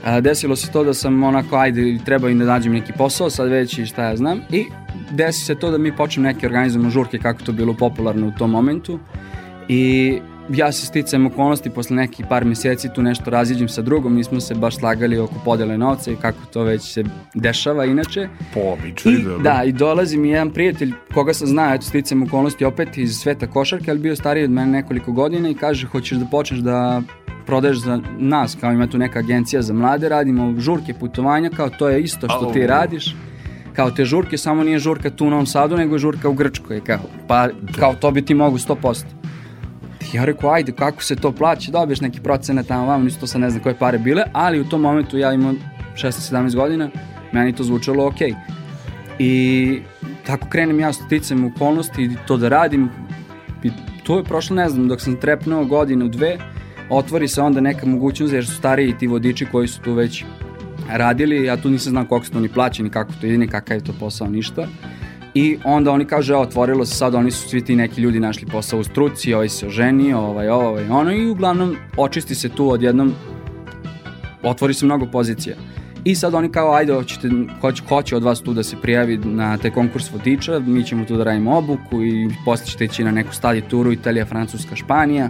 a, 0.03 0.21
desilo 0.21 0.55
se 0.55 0.71
to 0.71 0.83
da 0.83 0.93
sam 0.93 1.23
onako, 1.23 1.55
ajde, 1.55 1.97
treba 2.05 2.29
i 2.29 2.35
da 2.35 2.45
nađem 2.45 2.73
neki 2.73 2.93
posao, 2.97 3.29
sad 3.29 3.49
već 3.49 3.77
i 3.77 3.85
šta 3.85 4.03
ja 4.03 4.17
znam, 4.17 4.39
i 4.51 4.65
desi 5.11 5.45
se 5.45 5.55
to 5.55 5.71
da 5.71 5.77
mi 5.77 5.95
počnem 5.95 6.23
neke 6.23 6.45
organizujemo 6.47 6.89
žurke, 6.89 7.17
kako 7.17 7.43
to 7.43 7.51
bilo 7.51 7.73
popularno 7.73 8.27
u 8.27 8.31
tom 8.31 8.51
momentu, 8.51 8.99
i 9.67 10.19
ja 10.49 10.71
se 10.71 10.85
sticajem 10.85 11.25
okolnosti 11.25 11.69
posle 11.69 11.95
nekih 11.95 12.25
par 12.29 12.45
meseci 12.45 12.89
tu 12.95 13.03
nešto 13.03 13.29
raziđem 13.29 13.69
sa 13.69 13.81
drugom, 13.81 14.15
nismo 14.15 14.39
se 14.39 14.55
baš 14.55 14.77
slagali 14.77 15.17
oko 15.17 15.35
podele 15.45 15.77
novca 15.77 16.11
i 16.11 16.15
kako 16.15 16.45
to 16.53 16.63
već 16.63 16.81
se 16.81 17.03
dešava 17.33 17.85
inače. 17.85 18.27
Po 18.53 18.59
običaju, 18.59 19.39
I, 19.39 19.43
da, 19.43 19.63
i 19.65 19.71
dolazi 19.71 20.17
mi 20.17 20.29
jedan 20.29 20.51
prijatelj 20.51 20.93
koga 21.13 21.33
sam 21.33 21.47
znao, 21.47 21.73
eto 21.73 21.85
sticam 21.85 22.23
okolnosti 22.23 22.65
opet 22.65 22.97
iz 22.97 23.15
sveta 23.15 23.47
košarke, 23.47 23.91
ali 23.91 23.99
bio 23.99 24.15
stariji 24.15 24.43
od 24.43 24.51
mene 24.51 24.71
nekoliko 24.71 25.11
godina 25.11 25.49
i 25.49 25.53
kaže 25.53 25.87
hoćeš 25.87 26.17
da 26.17 26.25
počneš 26.25 26.59
da 26.59 27.01
prodaješ 27.45 27.77
za 27.77 28.01
nas, 28.19 28.57
kao 28.61 28.71
ima 28.71 28.87
tu 28.87 28.97
neka 28.97 29.19
agencija 29.19 29.61
za 29.61 29.73
mlade, 29.73 30.09
radimo 30.09 30.59
žurke 30.59 30.93
putovanja, 30.93 31.49
kao 31.49 31.69
to 31.69 31.89
je 31.89 32.01
isto 32.01 32.29
što 32.29 32.51
ti 32.53 32.67
radiš. 32.67 33.15
Kao 33.73 33.91
te 33.91 34.05
žurke, 34.05 34.37
samo 34.37 34.63
nije 34.63 34.79
žurka 34.79 35.09
tu 35.09 35.25
u 35.25 35.29
Novom 35.29 35.45
Sadu, 35.45 35.77
nego 35.77 35.95
je 35.95 35.99
žurka 35.99 36.29
u 36.29 36.33
Grčkoj, 36.33 36.81
kao. 36.81 36.99
Pa 37.27 37.49
kao 37.79 37.95
to 37.95 38.11
bi 38.11 38.21
ti 38.21 38.33
mogu 38.33 38.57
100%. 38.57 39.03
Ja 40.13 40.25
rekao, 40.25 40.51
ajde, 40.51 40.71
kako 40.71 41.03
se 41.03 41.15
to 41.15 41.31
plaća, 41.31 41.71
dobiješ 41.71 42.01
neki 42.01 42.21
procenat 42.21 42.67
tamo 42.67 42.85
vamo, 42.85 43.03
nisu 43.03 43.19
to 43.19 43.27
sad 43.27 43.41
ne 43.41 43.49
znam 43.49 43.63
koje 43.63 43.75
pare 43.75 43.97
bile, 43.97 44.23
ali 44.33 44.59
u 44.59 44.69
tom 44.69 44.81
momentu 44.81 45.17
ja 45.17 45.33
imam 45.33 45.57
16-17 45.95 46.55
godina, 46.55 46.89
meni 47.31 47.55
to 47.55 47.63
zvučalo 47.63 48.07
okej. 48.07 48.33
I 49.19 49.79
tako 50.25 50.47
krenem 50.49 50.79
ja 50.79 50.93
sticam 50.93 51.45
okolnosti 51.45 52.03
i 52.03 52.09
to 52.27 52.37
da 52.37 52.49
radim. 52.49 52.89
I 53.63 53.71
to 54.03 54.17
je 54.17 54.23
prošlo, 54.23 54.55
ne 54.55 54.69
znam, 54.69 54.87
dok 54.87 55.01
sam 55.01 55.15
trepnuo 55.15 55.65
godinu, 55.65 56.07
dve, 56.07 56.37
otvori 56.89 57.27
se 57.27 57.41
onda 57.41 57.61
neka 57.61 57.85
mogućnost 57.85 58.33
jer 58.33 58.45
su 58.45 58.55
stariji 58.55 58.97
ti 58.97 59.07
vodiči 59.07 59.45
koji 59.51 59.67
su 59.67 59.81
tu 59.81 59.93
već 59.93 60.23
radili, 60.89 61.45
ja 61.45 61.57
tu 61.57 61.69
nisam 61.69 61.89
znao 61.89 62.05
koliko 62.05 62.25
su 62.25 62.31
to 62.31 62.39
ni 62.39 62.49
plaćeni, 62.49 62.89
kako 62.89 63.11
to 63.21 63.27
ide, 63.27 63.37
ni 63.37 63.47
kakav 63.47 63.77
je 63.77 63.83
to 63.83 63.93
posao, 63.99 64.27
ništa. 64.27 64.67
I 65.35 65.57
onda 65.63 65.91
oni 65.91 66.05
kažu, 66.05 66.33
evo, 66.33 66.41
otvorilo 66.41 66.85
se 66.85 66.95
sad, 66.95 67.15
oni 67.15 67.31
su 67.31 67.49
svi 67.49 67.65
ti 67.65 67.75
neki 67.75 68.01
ljudi 68.01 68.19
našli 68.19 68.47
posao 68.47 68.79
u 68.79 68.83
struci, 68.83 69.33
ovaj 69.33 69.49
se 69.49 69.67
oženio, 69.67 70.19
ovaj, 70.19 70.49
ovaj, 70.49 70.89
ono, 70.89 71.11
i 71.11 71.29
uglavnom 71.29 71.75
očisti 71.97 72.35
se 72.35 72.49
tu 72.49 72.69
odjednom, 72.71 73.13
otvori 74.43 74.73
se 74.73 74.85
mnogo 74.85 75.05
pozicija. 75.05 75.55
I 76.03 76.15
sad 76.15 76.33
oni 76.33 76.51
kao, 76.51 76.73
ajde, 76.73 76.93
hoćete, 76.93 77.29
hoće, 77.61 77.83
hoće 77.89 78.15
od 78.15 78.23
vas 78.23 78.41
tu 78.41 78.53
da 78.53 78.63
se 78.63 78.75
prijavi 78.81 79.17
na 79.17 79.57
taj 79.57 79.71
konkurs 79.71 80.11
vodiča, 80.11 80.59
mi 80.59 80.83
ćemo 80.83 81.05
tu 81.05 81.17
da 81.17 81.23
radimo 81.23 81.57
obuku 81.57 82.03
i 82.03 82.29
posle 82.45 82.65
ćete 82.65 82.85
ići 82.85 83.03
na 83.03 83.11
neku 83.11 83.33
stadi 83.33 83.61
turu, 83.61 83.91
Italija, 83.91 84.25
Francuska, 84.25 84.75
Španija, 84.75 85.29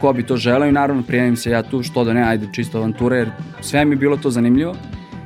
ko 0.00 0.12
bi 0.12 0.26
to 0.26 0.36
želeo 0.36 0.68
i 0.68 0.72
naravno 0.72 1.02
prijavim 1.02 1.36
se 1.36 1.50
ja 1.50 1.62
tu, 1.62 1.82
što 1.82 2.04
da 2.04 2.12
ne, 2.12 2.22
ajde, 2.22 2.48
čisto 2.52 2.78
avantura, 2.78 3.16
jer 3.16 3.30
sve 3.60 3.84
mi 3.84 3.92
je 3.92 3.96
bilo 3.96 4.16
to 4.16 4.30
zanimljivo. 4.30 4.74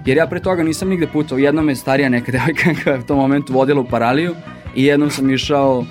Jer 0.09 0.17
ja 0.17 0.27
pre 0.27 0.41
toga 0.41 0.63
nisam 0.63 0.89
nigde 0.89 1.07
putao, 1.07 1.39
jednom 1.39 1.69
je 1.69 1.75
starija 1.77 2.09
neka 2.09 2.33
devojka 2.37 2.71
koja 2.85 2.95
je 2.95 3.01
u 3.01 3.03
tom 3.03 3.19
momentu 3.19 3.53
vodila 3.53 3.81
u 3.81 3.85
Paraliju 3.85 4.35
i 4.75 4.85
jednom 4.85 5.11
sam 5.11 5.31
išao 5.31 5.85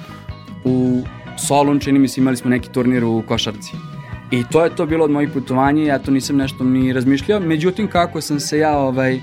u 0.63 1.03
Solun, 1.47 1.79
čini 1.79 1.99
mi 1.99 2.07
se 2.07 2.21
imali 2.21 2.37
smo 2.37 2.49
neki 2.49 2.71
turnir 2.71 3.03
u 3.03 3.23
košarci. 3.27 3.71
I 4.31 4.43
to 4.51 4.63
je 4.63 4.75
to 4.75 4.85
bilo 4.85 5.05
od 5.05 5.11
mojih 5.11 5.29
putovanja, 5.33 5.83
ja 5.83 5.99
to 5.99 6.11
nisam 6.11 6.37
nešto 6.37 6.63
ni 6.63 6.93
razmišljao, 6.93 7.39
međutim 7.39 7.87
kako 7.87 8.21
sam 8.21 8.39
se 8.39 8.57
ja 8.57 8.77
ovaj, 8.77 9.19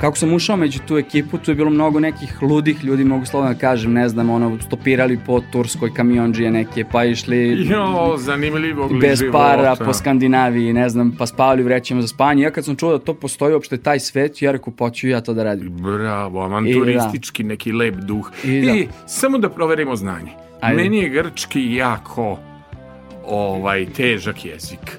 kako 0.00 0.16
sam 0.16 0.32
ušao 0.32 0.56
među 0.56 0.78
tu 0.88 0.98
ekipu, 0.98 1.38
tu 1.38 1.50
je 1.50 1.54
bilo 1.54 1.70
mnogo 1.70 2.00
nekih 2.00 2.42
ludih 2.42 2.84
ljudi, 2.84 3.04
mogu 3.04 3.24
slobodno 3.24 3.54
da 3.54 3.60
kažem, 3.60 3.92
ne 3.92 4.08
znam, 4.08 4.30
ono, 4.30 4.58
stopirali 4.60 5.18
po 5.26 5.40
Turskoj 5.52 5.94
kamionđije 5.94 6.50
neke, 6.50 6.84
pa 6.92 7.04
išli 7.04 7.66
Jo, 7.68 8.16
zanimljivog 8.18 8.92
li 8.92 8.98
bez 9.00 9.22
para 9.32 9.76
po 9.84 9.92
Skandinaviji, 9.92 10.72
ne 10.72 10.88
znam, 10.88 11.12
pa 11.18 11.26
spavali 11.26 11.62
u 11.62 11.64
vrećima 11.64 12.02
za 12.02 12.08
spanje. 12.08 12.42
Ja 12.42 12.50
kad 12.50 12.64
sam 12.64 12.76
čuo 12.76 12.92
da 12.92 13.04
to 13.04 13.14
postoji 13.14 13.54
uopšte 13.54 13.76
taj 13.76 14.00
svet, 14.00 14.42
ja 14.42 14.52
rekao, 14.52 14.72
poću 14.72 15.08
ja 15.08 15.20
to 15.20 15.34
da 15.34 15.44
radim. 15.44 15.68
Bravo, 15.68 16.40
avanturistički 16.40 17.44
neki 17.44 17.72
lep 17.72 17.94
duh. 17.94 18.30
I 18.44 18.48
I, 18.48 18.86
da. 18.86 18.92
samo 19.06 19.38
da 19.38 19.48
proverimo 19.48 19.96
znanje. 19.96 20.30
Ajde. 20.60 20.82
Meni 20.82 20.98
je 20.98 21.08
grčki 21.08 21.74
jako 21.74 22.38
ovaj 23.26 23.86
težak 23.86 24.44
jezik. 24.44 24.98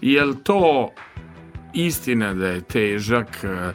Jel 0.00 0.34
to 0.42 0.90
istina 1.74 2.34
da 2.34 2.46
je 2.46 2.60
težak 2.60 3.44
e, 3.44 3.72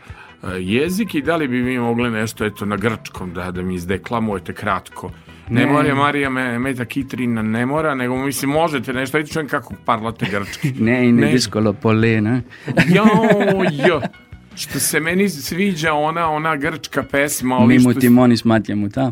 jezik 0.60 1.16
i 1.16 1.22
da 1.22 1.36
li 1.36 1.48
bi 1.48 1.64
mi 1.64 1.80
mogli 1.80 2.12
nešto 2.12 2.46
eto 2.46 2.66
na 2.66 2.76
grčkom 2.76 3.34
da, 3.34 3.52
da 3.52 3.62
mi 3.62 3.76
izdeklamujete 3.76 4.54
kratko? 4.54 5.12
Ne, 5.50 5.66
Ne. 5.66 5.72
mora 5.72 5.96
Marija 5.96 6.30
me, 6.30 6.60
Meta 6.60 6.86
Kitrina, 6.86 7.42
ne 7.42 7.66
mora, 7.66 7.96
nego 7.96 8.18
mislim 8.18 8.52
možete 8.52 8.94
nešto, 8.94 9.18
ajde 9.18 9.30
čujem 9.30 9.48
kako 9.48 9.74
parlate 9.86 10.26
grčki. 10.32 10.72
Ne, 10.74 11.10
i 11.10 11.12
ne, 11.12 11.22
Ne. 11.22 11.32
discolo 11.32 11.74
polena. 11.74 12.42
Jo, 12.88 13.06
jo. 13.88 14.02
Što 14.56 14.80
se 14.80 15.00
meni 15.00 15.30
sviđa 15.30 15.94
ona 15.94 16.30
ona 16.30 16.56
grčka 16.56 17.04
pesma, 17.04 17.58
ovi 17.58 17.68
Mimo 17.68 17.92
što 17.92 18.00
ti 18.00 18.10
moni 18.10 18.38
smatljamo, 18.38 18.90
ta. 18.90 19.12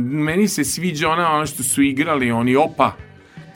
meni 0.00 0.48
se 0.48 0.64
sviđa 0.64 1.08
ona 1.08 1.32
ono 1.32 1.46
što 1.46 1.62
su 1.62 1.82
igrali 1.82 2.30
oni 2.30 2.56
opa 2.56 2.92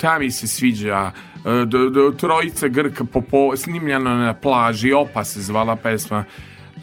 ta 0.00 0.18
mi 0.18 0.30
se 0.30 0.46
sviđa 0.46 1.12
E, 1.38 1.64
do, 1.66 1.90
do, 1.90 2.10
trojica 2.10 2.68
Grka 2.68 3.04
po, 3.04 3.20
po, 3.20 3.56
snimljeno 3.56 4.14
na 4.14 4.34
plaži 4.34 4.92
opa 4.92 5.24
se 5.24 5.42
zvala 5.42 5.76
pesma 5.76 6.24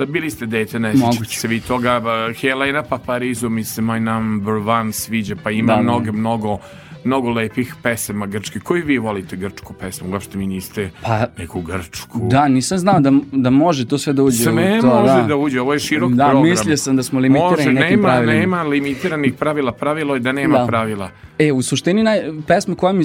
bili 0.05 0.29
ste 0.29 0.45
dete, 0.45 0.79
ne 0.79 0.93
sjećate 0.93 1.25
se 1.29 1.47
vi 1.47 1.59
toga 1.59 2.01
Helena 2.33 2.83
pa 2.83 2.97
Parizu 2.97 3.49
mi 3.49 3.63
se 3.63 3.81
my 3.81 3.99
number 4.01 4.53
one 4.53 4.91
sviđa 4.93 5.35
pa 5.35 5.51
ima 5.51 5.67
Da, 5.67 5.75
da. 5.75 5.81
mnoge 5.83 6.11
mnogo 6.11 6.57
mnogo 7.03 7.29
lepih 7.29 7.75
pesama 7.83 8.25
grčkih 8.25 8.61
koji 8.61 8.81
vi 8.81 8.97
volite 8.97 9.35
grčku 9.35 9.73
pesmu 9.73 10.11
uopšte 10.11 10.37
mi 10.37 10.47
niste 10.47 10.89
Pa, 11.01 11.25
neku 11.37 11.61
grčku 11.61 12.19
da, 12.21 12.47
nisam 12.47 12.77
znao 12.77 12.99
da, 12.99 13.11
da 13.31 13.49
može 13.49 13.85
to 13.85 13.97
sve 13.97 14.13
da 14.13 14.23
uđe 14.23 14.37
sve 14.37 14.77
u 14.77 14.81
to. 14.81 14.87
može 14.91 15.13
da. 15.13 15.23
da 15.23 15.35
uđe, 15.35 15.61
ovo 15.61 15.73
je 15.73 15.79
širok 15.79 16.11
Da, 16.11 16.23
program. 16.23 16.43
mislio 16.43 16.77
sam 16.77 16.95
da 16.95 17.03
smo 17.03 17.19
limitirani 17.19 17.51
Može, 17.51 17.71
nekim 17.71 17.89
nema, 17.91 18.03
pravilima. 18.03 18.33
nema 18.33 18.63
limitiranih 18.63 19.33
pravila, 19.33 19.71
pravilo 19.71 20.13
je 20.13 20.19
da 20.19 20.31
nema 20.31 20.57
Da. 20.57 20.65
pravila. 20.65 21.09
E, 21.39 21.51
u 21.51 21.61
suštini 21.61 22.03
naj, 22.03 22.19
pesma 22.47 22.75
koja 22.75 22.93
mi, 22.93 23.03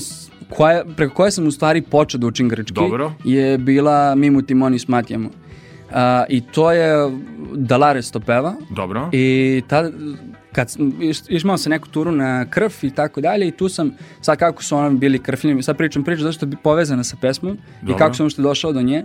koja, 0.51 0.84
preko 0.86 1.14
koje 1.14 1.30
sam 1.30 1.47
u 1.47 1.51
stvari 1.51 1.82
počeo 1.82 2.18
da 2.18 2.26
učim 2.26 2.49
grčki 2.49 2.72
Dobro. 2.74 3.12
je 3.24 3.59
bila 3.59 4.14
Mimu 4.14 4.43
Timoni 4.43 4.78
Smatjamo. 4.78 5.30
Uh, 5.91 5.97
I 6.28 6.41
to 6.41 6.72
je 6.72 7.18
Dalares 7.55 8.11
to 8.11 8.20
peva. 8.20 8.55
Dobro. 8.76 9.09
I 9.12 9.62
tad, 9.68 9.93
kad 10.53 10.76
išmao 11.28 11.59
sam 11.59 11.70
neku 11.70 11.88
turu 11.88 12.12
na 12.12 12.47
krv 12.51 12.70
i 12.82 12.91
tako 12.91 13.20
dalje 13.20 13.49
i 13.49 13.51
tu 13.51 13.68
sam, 13.68 13.93
sad 14.20 14.38
kako 14.38 14.62
su 14.62 14.76
ono 14.76 14.91
bili 14.91 15.18
krfljeni, 15.18 15.62
sad 15.62 15.76
pričam 15.76 16.05
priču 16.05 16.22
zašto 16.22 16.47
je 16.47 16.53
povezana 16.62 17.05
sa 17.05 17.16
pesmom 17.20 17.59
Dobro. 17.80 17.95
i 17.95 17.99
kako 17.99 18.14
sam 18.14 18.24
uopšte 18.24 18.43
došao 18.43 18.72
do 18.72 18.82
nje 18.82 19.05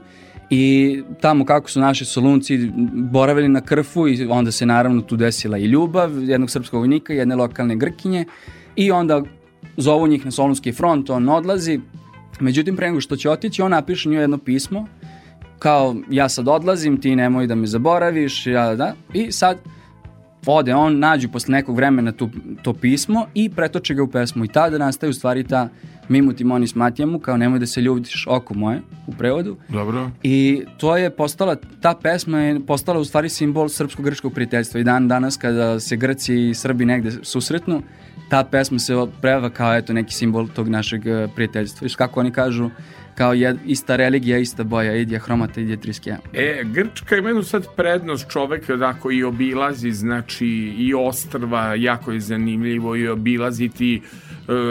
i 0.50 1.04
tamo 1.22 1.46
kako 1.46 1.70
su 1.70 1.80
naši 1.80 2.06
solunci 2.06 2.72
boravili 2.94 3.48
na 3.50 3.62
krfu 3.62 4.08
i 4.08 4.28
onda 4.30 4.52
se 4.52 4.66
naravno 4.66 5.02
tu 5.02 5.16
desila 5.16 5.58
i 5.58 5.66
ljubav 5.66 6.24
jednog 6.24 6.50
srpskog 6.50 6.80
vojnika 6.80 7.14
i 7.14 7.18
jedne 7.18 7.36
lokalne 7.36 7.76
grkinje 7.76 8.26
i 8.76 8.92
onda 8.92 9.24
zovu 9.78 10.08
njih 10.08 10.26
na 10.26 10.32
solunski 10.32 10.72
front, 10.72 11.10
on 11.10 11.30
odlazi 11.30 11.80
međutim 12.40 12.76
pre 12.76 12.88
nego 12.88 13.02
što 13.02 13.16
će 13.16 13.30
otići 13.30 13.62
on 13.62 13.72
napiše 13.72 14.10
njoj 14.10 14.22
jedno 14.22 14.38
pismo 14.38 14.88
kao 15.60 15.96
ja 16.10 16.30
sad 16.30 16.48
odlazim, 16.48 17.02
ti 17.02 17.16
nemoj 17.16 17.48
da 17.48 17.56
me 17.56 17.68
zaboraviš, 17.68 18.48
ja 18.48 18.76
da, 18.76 18.94
i 19.14 19.32
sad 19.32 19.58
ode 20.46 20.76
on, 20.76 21.00
nađu 21.00 21.30
posle 21.30 21.52
nekog 21.52 21.76
vremena 21.76 22.12
tu, 22.12 22.30
to 22.62 22.74
pismo 22.74 23.26
i 23.34 23.50
pretoče 23.50 23.94
ga 23.94 24.04
u 24.04 24.08
pesmu 24.08 24.46
i 24.46 24.48
tada 24.48 24.78
nastaje 24.78 25.10
u 25.10 25.14
stvari 25.14 25.44
ta 25.44 25.70
Mimu 26.10 26.34
Timoni 26.34 26.68
Smatjamu, 26.68 27.20
kao 27.20 27.38
nemoj 27.38 27.60
da 27.60 27.66
se 27.66 27.82
ljubitiš 27.82 28.28
oko 28.30 28.54
moje, 28.54 28.82
u 29.08 29.12
prevodu. 29.12 29.58
Dobro. 29.70 30.12
I 30.24 30.64
to 30.78 30.98
je 30.98 31.10
postala, 31.10 31.56
ta 31.82 31.96
pesma 32.04 32.40
je 32.40 32.60
postala 32.66 33.00
u 33.00 33.06
stvari 33.06 33.30
simbol 33.30 33.70
srpsko-grčkog 33.70 34.34
prijateljstva 34.34 34.80
i 34.80 34.84
dan 34.84 35.08
danas 35.08 35.38
kada 35.38 35.80
se 35.80 35.96
Grci 35.96 36.50
i 36.50 36.54
Srbi 36.54 36.86
negde 36.86 37.12
susretnu, 37.24 37.82
ta 38.30 38.44
pesma 38.44 38.80
se 38.80 38.94
preva 39.22 39.50
kao 39.50 39.76
eto 39.76 39.94
neki 39.94 40.14
simbol 40.14 40.48
tog 40.48 40.70
našeg 40.70 41.08
eh, 41.08 41.28
prijateljstva. 41.36 41.86
Viš 41.86 41.96
kako 41.96 42.20
oni 42.20 42.32
kažu, 42.32 42.70
kao 43.16 43.34
jed, 43.34 43.58
ista 43.66 43.96
religija, 43.96 44.38
ista 44.38 44.64
boja, 44.64 44.96
idija 44.96 45.20
hromata, 45.20 45.62
idija 45.62 45.78
triskija. 45.78 46.18
E, 46.34 46.64
Grčka 46.64 47.18
ima 47.18 47.30
jednu 47.30 47.44
sad 47.44 47.66
prednost 47.76 48.30
čovek 48.30 48.72
da 48.72 48.94
koji 48.94 49.24
obilazi, 49.24 49.92
znači 49.92 50.48
i 50.78 50.94
ostrva, 50.94 51.76
jako 51.76 52.12
je 52.12 52.20
zanimljivo 52.20 52.96
i 52.96 53.08
obilaziti 53.08 53.96
e, 53.96 54.02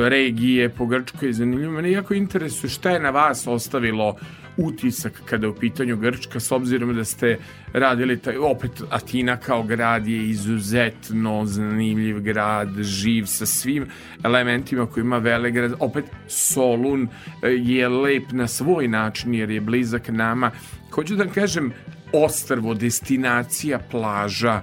regije 0.09 0.69
po 0.69 0.87
Grčkoj 0.87 1.29
je 1.29 1.33
zanimljivo. 1.33 1.73
Mene 1.73 1.91
jako 1.91 2.15
interesuje 2.15 2.71
šta 2.71 2.91
je 2.91 3.01
na 3.01 3.11
vas 3.11 3.47
ostavilo 3.47 4.17
utisak 4.57 5.23
kada 5.25 5.47
je 5.47 5.51
u 5.51 5.55
pitanju 5.55 5.97
Grčka, 5.97 6.41
s 6.41 6.53
obzirom 6.53 6.95
da 6.97 7.05
ste 7.05 7.39
radili, 7.73 8.19
taj, 8.19 8.37
opet 8.37 8.83
Atina 8.91 9.37
kao 9.37 9.63
grad 9.63 10.07
je 10.07 10.29
izuzetno 10.29 11.47
zanimljiv 11.47 12.21
grad, 12.21 12.69
živ 12.81 13.25
sa 13.27 13.47
svim 13.47 13.87
elementima 14.25 14.87
koji 14.87 15.03
ima 15.03 15.19
Velegrad, 15.19 15.75
opet 15.81 16.05
Solun 16.29 17.09
e, 17.43 17.49
je 17.49 17.89
lep 17.89 18.33
na 18.33 18.49
svoj 18.49 18.89
način 18.89 19.35
jer 19.35 19.51
je 19.51 19.61
blizak 19.61 20.09
nama. 20.09 20.51
Hoću 20.91 21.17
da 21.17 21.27
kažem, 21.27 21.73
ostrvo, 22.13 22.75
destinacija, 22.75 23.79
plaža, 23.91 24.61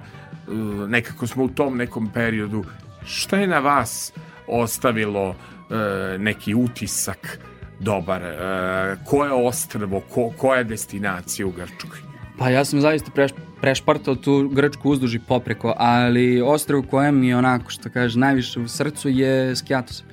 nekako 0.88 1.26
smo 1.26 1.44
u 1.44 1.48
tom 1.48 1.76
nekom 1.76 2.10
periodu. 2.12 2.64
Šta 3.04 3.38
je 3.38 3.46
na 3.46 3.58
vas 3.58 4.12
ostavilo 4.46 5.34
e, 5.70 6.18
neki 6.18 6.54
utisak 6.54 7.38
dobar? 7.82 8.22
E, 8.22 8.96
koje 9.04 9.32
ostrvo, 9.32 10.00
ko, 10.00 10.30
koja 10.36 10.58
je 10.58 10.64
destinacija 10.64 11.46
u 11.46 11.50
Grčkoj? 11.50 11.98
Pa 12.38 12.48
ja 12.48 12.64
sam 12.64 12.80
zaista 12.80 13.10
preš, 13.10 13.32
prešpartao 13.60 14.14
tu 14.14 14.48
Grčku 14.48 14.90
uzduž 14.90 15.14
i 15.14 15.18
popreko, 15.18 15.74
ali 15.76 16.42
ostrvo 16.42 16.82
koje 16.82 17.12
mi 17.12 17.28
je 17.28 17.36
onako, 17.36 17.70
što 17.70 17.90
kaže, 17.90 18.18
najviše 18.18 18.60
u 18.60 18.68
srcu 18.68 19.08
je 19.08 19.56
Skiatos. 19.56 20.04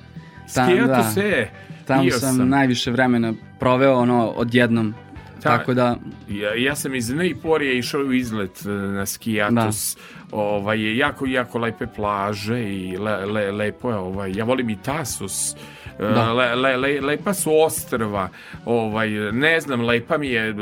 Tam, 0.54 0.70
Skijatos 0.70 1.14
da, 1.14 1.22
je, 1.22 1.50
Tamo 1.86 2.10
sam, 2.10 2.36
sam. 2.36 2.48
najviše 2.48 2.90
vremena 2.90 3.34
proveo 3.58 3.98
ono 3.98 4.26
odjednom. 4.28 4.94
Ta- 5.42 5.58
Tako 5.58 5.74
da, 5.74 5.96
Ja, 6.28 6.54
ja 6.54 6.76
sam 6.76 6.94
iz 6.94 7.10
Neiporije 7.10 7.78
išao 7.78 8.00
u 8.00 8.12
izlet 8.12 8.62
e, 8.62 8.68
na 8.68 9.06
Skijatos. 9.06 9.96
Ovaj, 10.32 10.96
jako, 10.96 11.26
jako 11.26 11.58
lepe 11.58 11.86
plaže 11.86 12.62
i 12.64 12.96
le, 12.96 13.26
le, 13.26 13.52
lepo 13.52 13.90
je. 13.90 13.96
Ovaj, 13.96 14.32
ja 14.32 14.44
volim 14.44 14.70
i 14.70 14.76
Tasos. 14.78 15.54
E, 15.54 15.56
Da. 16.04 16.32
Le, 16.32 16.54
le, 16.54 16.76
le, 16.76 17.00
lepa 17.00 17.34
su 17.34 17.50
ostrva. 17.56 18.28
Ovaj, 18.64 19.08
ne 19.32 19.60
znam, 19.60 19.80
lepa 19.80 20.18
mi 20.18 20.28
je 20.28 20.48
e, 20.48 20.54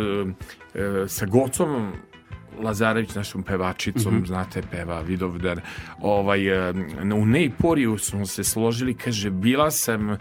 sa 1.09 1.27
Gocom 1.27 1.93
Lazarević, 2.59 3.15
našom 3.15 3.43
pevačicom, 3.43 4.15
Mhm. 4.15 4.25
znate, 4.25 4.63
peva 4.63 5.01
Vidovdar, 5.01 5.61
ovaj, 6.01 6.41
u 7.15 7.27
Neiporiju 7.27 7.99
smo 7.99 8.27
se 8.27 8.45
složili, 8.45 8.95
kaže, 8.95 9.31
bila 9.31 9.71
sam 9.71 10.17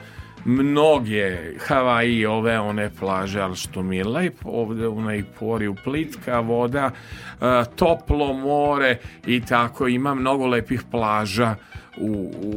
mnoge 0.47 1.37
Havaji, 1.59 2.25
ove 2.25 2.59
one 2.59 2.89
plaže, 2.99 3.41
ali 3.41 3.55
što 3.55 3.83
mi 3.83 3.97
je 3.97 4.03
lepo 4.03 4.49
ovde 4.49 4.87
u 4.87 5.01
Neiporiju, 5.01 5.75
plitka 5.83 6.39
voda, 6.39 6.91
e, 6.91 7.45
toplo 7.75 8.33
more 8.33 8.97
i 9.25 9.41
tako, 9.41 9.87
ima 9.87 10.15
mnogo 10.15 10.47
lepih 10.47 10.81
plaža 10.91 11.55
u, 11.97 12.11
u, 12.41 12.51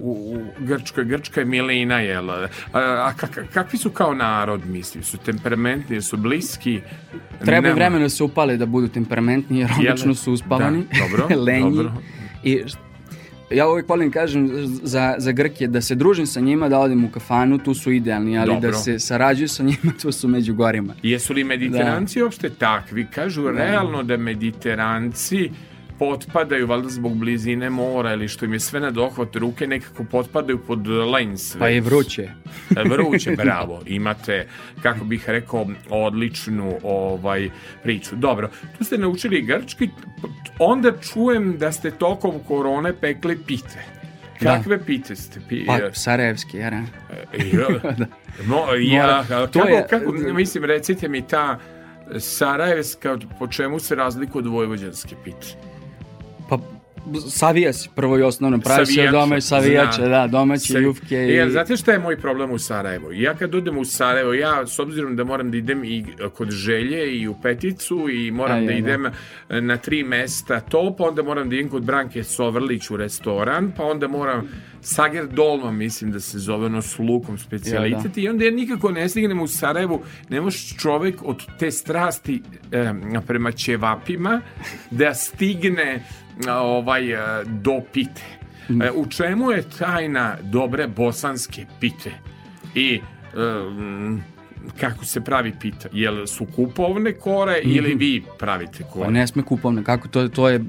u, 0.00 0.12
u 0.32 0.44
Grčkoj. 0.58 1.04
Grčka 1.04 1.40
je 1.40 1.46
milina, 1.46 2.00
jel? 2.00 2.30
A, 2.30 2.48
a 2.72 3.12
kak, 3.16 3.44
kakvi 3.52 3.78
su 3.78 3.90
kao 3.90 4.14
narod, 4.14 4.66
mislim? 4.66 5.04
Su 5.04 5.18
temperamentni, 5.18 6.00
su 6.02 6.16
bliski? 6.16 6.80
Treba 7.44 7.70
vremena 7.72 8.02
da 8.02 8.08
se 8.08 8.24
upale 8.24 8.56
da 8.56 8.66
budu 8.66 8.88
temperamentni, 8.88 9.58
jer 9.58 9.70
obično 9.78 10.14
su 10.14 10.32
uspavani, 10.32 10.84
Da, 10.92 10.98
dobro, 11.08 11.36
lenji. 11.46 11.76
dobro. 11.76 11.92
I 12.42 12.62
ja 13.50 13.68
uvijek 13.68 13.88
volim 13.88 14.10
kažem 14.10 14.50
za, 14.82 15.14
za 15.18 15.32
Grke 15.32 15.66
da 15.66 15.80
se 15.80 15.94
družim 15.94 16.26
sa 16.26 16.40
njima, 16.40 16.68
da 16.68 16.78
odem 16.78 17.04
u 17.04 17.10
kafanu, 17.10 17.58
tu 17.58 17.74
su 17.74 17.92
idealni, 17.92 18.38
ali 18.38 18.54
Dobro. 18.54 18.70
da 18.70 18.76
se 18.76 18.98
sarađuju 18.98 19.48
sa 19.48 19.62
njima, 19.62 19.92
tu 20.02 20.12
su 20.12 20.28
među 20.28 20.54
gorima. 20.54 20.94
Jesu 21.02 21.32
li 21.32 21.44
mediteranci 21.44 22.22
uopšte 22.22 22.50
takvi? 22.50 23.06
Kažu 23.14 23.50
realno 23.50 24.02
da 24.02 24.16
mediteranci 24.16 25.50
potpadaju, 25.98 26.66
valjda 26.66 26.88
zbog 26.88 27.14
blizine 27.14 27.70
mora 27.70 28.12
ili 28.12 28.28
što 28.28 28.44
im 28.44 28.52
je 28.52 28.60
sve 28.60 28.80
na 28.80 28.90
dohvat 28.90 29.36
ruke, 29.36 29.66
nekako 29.66 30.04
potpadaju 30.04 30.58
pod 30.58 30.86
lens. 30.86 31.56
Pa 31.58 31.68
je 31.68 31.80
vruće. 31.80 32.28
Vruće, 32.84 33.30
bravo. 33.32 33.82
Imate, 33.86 34.46
kako 34.82 35.04
bih 35.04 35.24
rekao, 35.26 35.66
odličnu 35.90 36.78
ovaj 36.82 37.50
priču. 37.82 38.16
Dobro, 38.16 38.48
tu 38.78 38.84
ste 38.84 38.98
naučili 38.98 39.42
grčki, 39.42 39.88
onda 40.58 40.92
čujem 41.04 41.58
da 41.58 41.72
ste 41.72 41.90
tokom 41.90 42.38
korone 42.38 42.92
pekli 42.92 43.38
pite. 43.38 43.84
Da. 44.40 44.56
Kakve 44.56 44.84
pite 44.84 45.16
ste 45.16 45.40
pi... 45.48 45.66
Pa, 45.66 45.78
Sarajevski, 45.92 46.56
jer? 46.56 46.72
Ja, 46.72 46.82
no, 48.48 48.64
ja, 48.80 49.02
Mora. 49.02 49.24
kako, 49.28 49.46
To 49.48 49.68
je- 49.68 49.86
kako, 49.90 50.12
mislim, 50.12 50.64
recite 50.64 51.08
mi 51.08 51.22
ta 51.22 51.58
Sarajevska, 52.18 53.18
po 53.38 53.46
čemu 53.46 53.78
se 53.78 53.94
razlikuje 53.94 54.40
od 54.40 54.46
vojvođanske 54.46 55.16
pite? 55.24 55.46
Pa, 56.48 56.58
savija 57.28 57.72
si 57.72 57.88
prvo 57.94 58.18
i 58.18 58.22
osnovno, 58.22 58.58
pravi 58.58 58.86
se 58.86 58.92
Savijače, 58.92 59.12
doma 59.12 59.40
savijače, 59.40 59.96
znam. 59.96 60.10
da, 60.10 60.26
domaće 60.26 60.72
Savi- 60.72 60.84
jufke. 60.84 61.14
E, 61.16 61.34
I... 61.34 61.40
ali 61.40 61.50
znate 61.50 61.76
šta 61.76 61.92
je 61.92 61.98
moj 61.98 62.16
problem 62.20 62.50
u 62.50 62.58
Sarajevu? 62.58 63.12
Ja 63.12 63.34
kad 63.34 63.54
odem 63.54 63.78
u 63.78 63.84
Sarajevo, 63.84 64.34
ja 64.34 64.66
s 64.66 64.78
obzirom 64.78 65.16
da 65.16 65.24
moram 65.24 65.50
da 65.50 65.56
idem 65.56 65.84
i 65.84 66.04
kod 66.34 66.50
Želje 66.50 67.20
i 67.20 67.28
u 67.28 67.34
Peticu 67.42 68.06
i 68.10 68.30
moram 68.30 68.62
A, 68.62 68.66
da 68.66 68.72
je, 68.72 68.80
da. 68.82 68.88
idem 68.88 69.06
na 69.48 69.76
tri 69.76 70.02
mesta 70.04 70.60
to, 70.60 70.94
pa 70.98 71.04
onda 71.04 71.22
moram 71.22 71.48
da 71.48 71.56
idem 71.56 71.70
kod 71.70 71.84
Branke 71.84 72.24
Sovrlić 72.24 72.90
u 72.90 72.96
restoran, 72.96 73.72
pa 73.76 73.84
onda 73.84 74.08
moram 74.08 74.48
Sager 74.80 75.26
Dolma, 75.26 75.70
mislim 75.70 76.10
da 76.12 76.20
se 76.20 76.38
zove 76.38 76.66
ono 76.66 76.82
s 76.82 76.98
lukom 76.98 77.38
specijalitet 77.38 78.16
i 78.16 78.28
onda 78.28 78.44
ja 78.44 78.50
nikako 78.50 78.90
ne 78.90 79.08
stignem 79.08 79.40
u 79.40 79.48
Sarajevu, 79.48 80.02
ne 80.28 80.40
može 80.40 80.58
čovek 80.78 81.22
od 81.22 81.42
te 81.58 81.70
strasti 81.70 82.42
e, 82.72 82.92
prema 83.26 83.52
ćevapima 83.52 84.40
da 84.90 85.14
stigne 85.14 86.02
ovaj 86.50 87.12
e, 87.12 87.44
do 87.44 87.80
pite. 87.92 88.22
E, 88.82 88.90
u 88.94 89.06
čemu 89.06 89.50
je 89.50 89.62
tajna 89.78 90.36
dobre 90.42 90.86
bosanske 90.86 91.66
pite? 91.80 92.12
I 92.74 93.00
em, 93.36 94.24
kako 94.80 95.04
se 95.04 95.20
pravi 95.20 95.52
pita? 95.60 95.88
Jel 95.92 96.26
su 96.26 96.46
kupovne 96.56 97.12
kore 97.12 97.60
ili 97.62 97.94
vi 97.94 98.22
pravite 98.38 98.78
Pa 98.82 98.88
kore? 98.88 99.10
ne 99.10 99.26
sme 99.26 99.42
kupovno, 99.42 99.84
kako 99.84 100.08
to, 100.08 100.28
to 100.28 100.48
je 100.48 100.60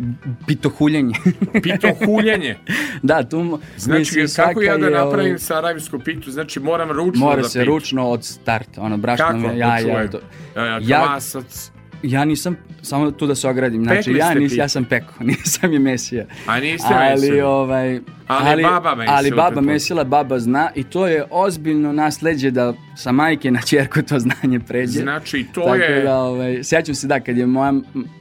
pitohuljenje. 0.47 1.15
Pito 1.63 1.87
huljenje. 2.05 2.57
da, 3.03 3.23
tu 3.23 3.59
Znači, 3.77 3.99
mislim, 3.99 4.27
kako 4.35 4.61
ja 4.61 4.77
da 4.77 4.85
je, 4.85 4.91
napravim 4.91 5.25
ovaj, 5.31 5.39
sarajevsku 5.39 5.99
pitu? 5.99 6.31
Znači, 6.31 6.59
moram 6.59 6.91
ručno 6.91 7.25
Mora 7.25 7.41
da 7.41 7.49
se 7.49 7.59
pitam. 7.59 7.73
ručno 7.73 8.09
od 8.09 8.23
starta, 8.23 8.81
ono, 8.81 8.97
brašno, 8.97 9.25
Kako? 9.25 9.37
ja, 9.37 9.79
ja, 9.79 10.09
to, 10.09 10.19
ja, 10.81 11.05
Kvasac. 11.05 11.71
Ja 12.09 12.25
nisam, 12.25 12.57
samo 12.81 13.11
tu 13.11 13.27
da 13.27 13.35
se 13.35 13.49
ogradim, 13.49 13.83
znači 13.83 13.97
Pekli 13.97 14.17
ja, 14.17 14.33
nis, 14.33 14.57
ja 14.57 14.67
sam 14.67 14.85
peko, 14.85 15.13
nisam 15.23 15.73
je 15.73 15.79
mesija. 15.79 16.25
A 16.47 16.59
niste 16.59 16.93
ali, 16.93 17.41
ovaj, 17.41 17.99
Ali 18.27 18.63
baba 18.63 18.95
mesila, 18.95 19.17
Ali 19.17 19.31
baba 19.31 19.61
mesila, 19.61 20.03
baba 20.03 20.39
zna 20.39 20.69
i 20.75 20.83
to 20.83 21.07
je 21.07 21.25
ozbiljno 21.31 21.93
nasleđe 21.93 22.51
da 22.51 22.73
sa 22.95 23.11
majke 23.11 23.51
na 23.51 23.61
čerku 23.61 24.01
to 24.01 24.19
znanje 24.19 24.59
pređe. 24.59 24.99
Znači, 24.99 25.45
to 25.53 25.61
Tako 25.61 25.75
je... 25.75 26.03
da, 26.03 26.17
ovaj, 26.17 26.63
sjećam 26.63 26.95
se 26.95 27.07
da, 27.07 27.19
kad 27.19 27.37
je 27.37 27.45
moja, 27.45 27.73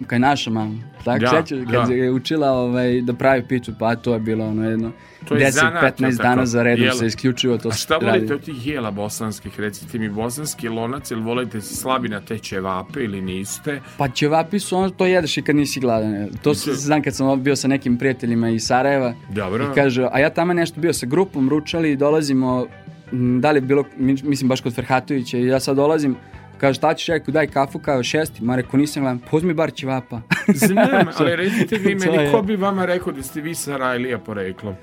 kad 0.07 0.17
je 0.17 0.19
naša 0.19 0.51
mama, 0.51 0.75
tako, 1.05 1.19
Da, 1.19 1.31
sjećam, 1.31 1.67
kad 1.71 1.89
da. 1.89 1.95
je 1.95 2.11
učila 2.11 2.51
ovaj, 2.51 3.01
da 3.01 3.13
pravi 3.13 3.43
pitu, 3.49 3.73
pa 3.79 3.97
to 3.97 4.15
je 4.15 4.21
bilo 4.21 4.47
ono 4.47 4.71
jedno, 4.71 4.93
10-15 5.27 5.51
zanat, 5.51 6.01
jel 6.01 6.11
tako? 6.11 6.23
dana 6.25 6.47
za 6.47 6.63
redom 6.63 6.85
Jel? 6.85 6.95
se 6.95 7.07
isključivo 7.07 7.59
to 7.59 7.69
A 7.69 7.73
šta 7.73 7.95
radi. 7.95 8.07
volite 8.09 8.35
od 8.35 8.41
tih 8.41 8.67
jela 8.67 8.91
bosanskih? 8.91 9.61
Recite 9.61 9.99
mi, 9.99 10.09
bosanski 10.09 10.69
lonac, 10.69 11.11
ili 11.11 11.23
volite 11.23 11.61
slabi 11.61 12.09
na 12.09 12.21
te 12.21 12.39
ćevape 12.39 13.01
ili 13.01 13.21
niste? 13.21 13.81
Pa 13.99 14.09
ćevapi 14.09 14.59
su 14.59 14.77
ono, 14.77 14.91
to 14.91 15.07
jedeš 15.07 15.37
i 15.37 15.43
kad 15.43 15.57
nisi 15.57 15.81
gladan. 15.81 16.29
To 16.43 16.55
se 16.55 16.73
znam 16.73 17.03
kad 17.03 17.15
sam 17.15 17.43
bio 17.43 17.57
sa 17.57 17.69
nekim 17.69 17.99
prijateljima 17.99 18.49
iz 18.49 18.63
Sarajeva. 18.63 19.15
Dobro. 19.31 19.65
I 19.65 19.75
kaže, 19.75 20.09
a 20.13 20.19
ja 20.19 20.31
tamo 20.31 20.53
nešto 20.53 20.81
bio 20.81 20.93
sa 20.93 21.07
grupom, 21.07 21.49
ručali 21.49 21.91
i 21.93 21.97
dolazimo, 21.97 22.67
da 23.13 23.51
li 23.51 23.57
je 23.57 23.61
bilo, 23.61 23.85
mi- 23.97 24.23
mislim 24.23 24.49
baš 24.49 24.61
kod 24.61 24.75
Ferhatovića 24.75 25.39
i 25.39 25.47
ja 25.47 25.61
sad 25.61 25.77
dolazim, 25.77 26.17
kaže, 26.59 26.75
šta 26.75 26.95
ćeš, 26.95 27.07
rekao, 27.07 27.33
daj 27.33 27.47
kafu 27.47 27.79
kao 27.79 28.03
šesti, 28.03 28.45
ma 28.45 28.57
rekao, 28.57 28.81
nisam 28.81 29.03
gledam, 29.03 29.19
pozmi 29.21 29.55
bar 29.55 29.73
ćevapa. 29.73 30.21
Znam, 30.57 30.87
ali 31.17 31.37
recite 31.37 31.77
vi 31.79 31.95
meni, 31.97 32.31
ko 32.33 32.43
bi 32.43 32.57
vama 32.57 32.85
rekao 32.85 33.13
da 33.13 33.23
ste 33.23 33.41
vi 33.41 33.55
Sarajlija 33.55 34.19
poreklom? 34.19 34.75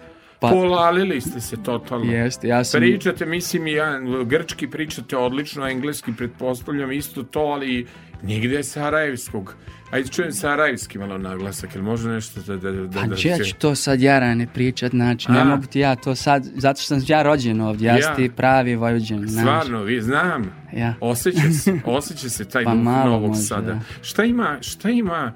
Pa- 0.42 0.50
Polalili 0.50 1.22
ste 1.22 1.42
se 1.42 1.64
totalno. 1.64 2.12
Jeste, 2.12 2.48
ja 2.48 2.64
sam... 2.64 2.80
Pričate, 2.80 3.26
mislim, 3.26 3.68
i 3.68 3.72
ja, 3.72 4.00
grčki 4.26 4.68
pričate 4.68 5.18
odlično, 5.18 5.68
engleski 5.68 6.14
pretpostavljam 6.18 6.92
isto 6.92 7.24
to, 7.24 7.40
ali 7.40 7.88
nigde 8.24 8.56
je 8.56 8.64
sarajevskog. 8.64 9.56
Ajde 9.92 10.10
čujem 10.10 10.32
sarajevski 10.32 10.98
malo 10.98 11.18
naglasak, 11.18 11.76
jel 11.76 11.84
može 11.84 12.10
nešto 12.10 12.42
da... 12.42 12.58
da, 12.58 12.72
da, 12.72 13.00
Pa 13.02 13.08
da 13.08 13.16
ja 13.24 13.44
ću 13.44 13.56
to 13.56 13.76
sad 13.76 14.02
ja 14.02 14.36
ne 14.36 14.48
pričat, 14.54 14.92
znači, 14.92 15.32
ne 15.32 15.44
mogu 15.44 15.66
ti 15.66 15.80
ja 15.80 15.96
to 15.96 16.16
sad, 16.16 16.46
zato 16.56 16.82
što 16.82 17.00
sam 17.00 17.06
ja 17.08 17.24
rođen 17.24 17.62
ovdje, 17.62 17.88
ja, 17.88 17.98
Ja. 17.98 18.16
ti 18.16 18.32
pravi 18.36 18.76
vojvođan. 18.76 19.30
Stvarno, 19.30 19.84
vi 19.84 20.02
znam. 20.02 20.52
Ja. 20.74 20.94
Osjeća 21.00 21.52
se, 21.52 21.80
osjeća 21.86 22.30
se 22.30 22.46
taj 22.46 22.64
Pa 22.64 22.74
duh 22.74 22.84
Novog 22.84 23.28
možda, 23.28 23.44
Sada. 23.44 23.74
da. 23.74 23.80
Šta 24.02 24.24
ima, 24.24 24.58
šta 24.62 24.90
ima 24.90 25.34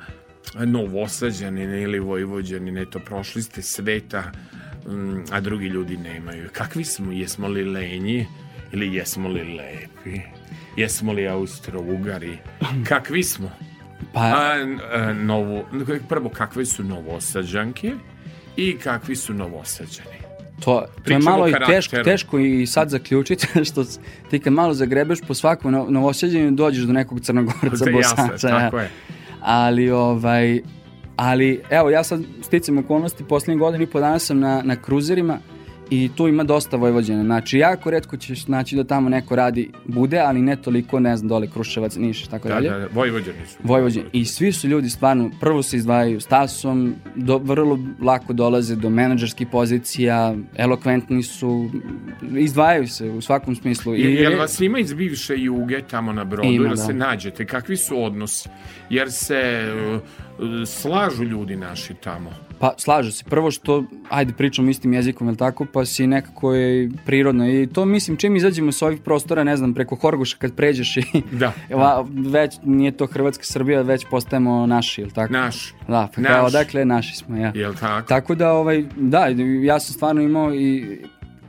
novosađanin 0.55 1.73
ili 1.73 1.99
vojvođanin, 1.99 2.77
eto, 2.77 2.99
prošli 2.99 3.41
ste 3.41 3.61
sveta, 3.61 4.31
a 5.31 5.39
drugi 5.39 5.67
ljudi 5.67 5.97
nemaju. 5.97 6.49
Kakvi 6.53 6.83
smo? 6.83 7.11
Jesmo 7.11 7.47
li 7.47 7.63
lenji 7.63 8.25
ili 8.71 8.95
jesmo 8.95 9.29
li 9.29 9.43
lepi? 9.43 10.21
Jesmo 10.77 11.13
li 11.13 11.27
Austro-Ugari? 11.27 12.37
Kakvi 12.89 13.23
smo? 13.23 13.51
Pa, 14.13 14.21
A, 14.21 14.53
a, 14.93 15.13
novo, 15.13 15.65
prvo, 16.09 16.29
kakve 16.29 16.65
su 16.65 16.83
novosađanke 16.83 17.93
i 18.57 18.77
kakvi 18.77 19.15
su 19.15 19.33
novosađani? 19.33 20.25
To, 20.59 20.85
to 21.03 21.13
je 21.13 21.19
malo 21.19 21.49
i 21.49 21.53
teško, 21.67 22.03
teško 22.03 22.39
i 22.39 22.67
sad 22.67 22.89
zaključiti, 22.89 23.47
što 23.71 23.85
ti 24.29 24.39
kad 24.39 24.53
malo 24.53 24.73
zagrebeš 24.73 25.19
po 25.27 25.33
svakom 25.33 25.71
no, 25.71 25.85
novosjeđenju 25.89 26.51
dođeš 26.51 26.83
do 26.83 26.93
nekog 26.93 27.19
crnogorca, 27.21 27.85
bosanca. 27.91 28.47
tako 28.49 28.79
je. 28.79 28.89
Ali, 29.41 29.91
ovaj, 29.91 30.61
ali, 31.15 31.61
evo, 31.69 31.89
ja 31.89 32.03
sad 32.03 32.23
sticam 32.41 32.77
okolnosti, 32.77 33.23
posljednjih 33.23 33.59
godina 33.59 33.83
i 33.83 33.87
po 33.87 33.99
dana 33.99 34.19
sam 34.19 34.39
na, 34.39 34.61
na 34.63 34.75
kruzerima 34.75 35.39
i 35.89 36.09
tu 36.15 36.27
ima 36.27 36.43
dosta 36.43 36.77
Vojvođana. 36.77 37.23
Znači, 37.23 37.57
jako 37.57 37.91
redko 37.91 38.17
ćeš 38.17 38.47
naći 38.47 38.75
da 38.75 38.83
tamo 38.83 39.09
neko 39.09 39.35
radi, 39.35 39.71
bude, 39.85 40.19
ali 40.19 40.41
ne 40.41 40.55
toliko, 40.55 40.99
ne 40.99 41.17
znam, 41.17 41.27
dole 41.29 41.47
Kruševac, 41.47 41.95
Niš, 41.95 42.23
i 42.25 42.29
tako 42.29 42.47
Da, 42.47 42.53
dalje. 42.53 42.69
da, 42.69 42.77
da, 42.77 42.87
Vojvođani 42.93 43.37
su. 43.47 43.57
Vojvođani. 43.63 44.05
I 44.13 44.25
svi 44.25 44.51
su 44.51 44.67
ljudi 44.67 44.89
stvarno, 44.89 45.31
prvo 45.39 45.63
se 45.63 45.77
izdvajaju 45.77 46.19
stasom, 46.21 46.95
do, 47.15 47.37
vrlo 47.37 47.79
lako 48.01 48.33
dolaze 48.33 48.75
do 48.75 48.89
menadžerskih 48.89 49.47
pozicija, 49.51 50.35
elokventni 50.55 51.23
su, 51.23 51.69
izdvajaju 52.37 52.87
se 52.87 53.09
u 53.09 53.21
svakom 53.21 53.55
smislu. 53.55 53.95
I, 53.95 54.01
jel 54.01 54.37
vas 54.39 54.59
ima 54.59 54.79
iz 54.79 54.93
bivše 54.93 55.33
juge 55.37 55.81
tamo 55.81 56.13
na 56.13 56.23
brodu, 56.23 56.49
Ima, 56.49 56.69
da. 56.69 56.75
se 56.75 56.93
nađete? 56.93 57.45
Kakvi 57.45 57.77
su 57.77 58.03
odnosi? 58.03 58.49
Jer 58.89 59.11
se 59.11 59.63
uh, 59.95 60.01
slažu 60.67 61.23
ljudi 61.23 61.55
naši 61.55 61.93
tamo. 61.93 62.29
Pa 62.59 62.73
slažu 62.77 63.11
se. 63.11 63.23
Prvo 63.23 63.51
što, 63.51 63.83
ajde 64.09 64.33
pričamo 64.33 64.69
istim 64.69 64.93
jezikom, 64.93 65.27
jel 65.27 65.35
tako, 65.35 65.65
si 65.85 66.07
nekako 66.07 66.53
je 66.53 66.89
prirodno. 67.05 67.49
I 67.49 67.67
to 67.67 67.85
mislim, 67.85 68.17
čim 68.17 68.35
izađemo 68.35 68.71
s 68.71 68.81
ovih 68.81 69.01
prostora, 69.01 69.43
ne 69.43 69.57
znam, 69.57 69.73
preko 69.73 69.95
Horgoša 69.95 70.37
kad 70.39 70.55
pređeš 70.55 70.97
i 70.97 71.03
Da. 71.31 71.53
Va, 71.81 72.05
već 72.11 72.55
nije 72.63 72.91
to 72.91 73.05
Hrvatska 73.05 73.43
Srbija, 73.43 73.81
već 73.81 74.05
postajemo 74.11 74.65
naši, 74.65 75.01
jel 75.01 75.09
tako? 75.09 75.33
Naš. 75.33 75.73
Da, 75.87 76.09
pa 76.15 76.21
Naš. 76.21 76.31
kao, 76.31 76.49
dakle, 76.49 76.85
naši 76.85 77.15
smo, 77.15 77.37
ja. 77.37 77.51
Jel 77.55 77.73
tako? 77.73 78.07
Tako 78.07 78.35
da, 78.35 78.51
ovaj, 78.53 78.83
da, 78.95 79.27
ja 79.63 79.79
sam 79.79 79.93
stvarno 79.93 80.21
imao 80.21 80.53
i, 80.53 80.99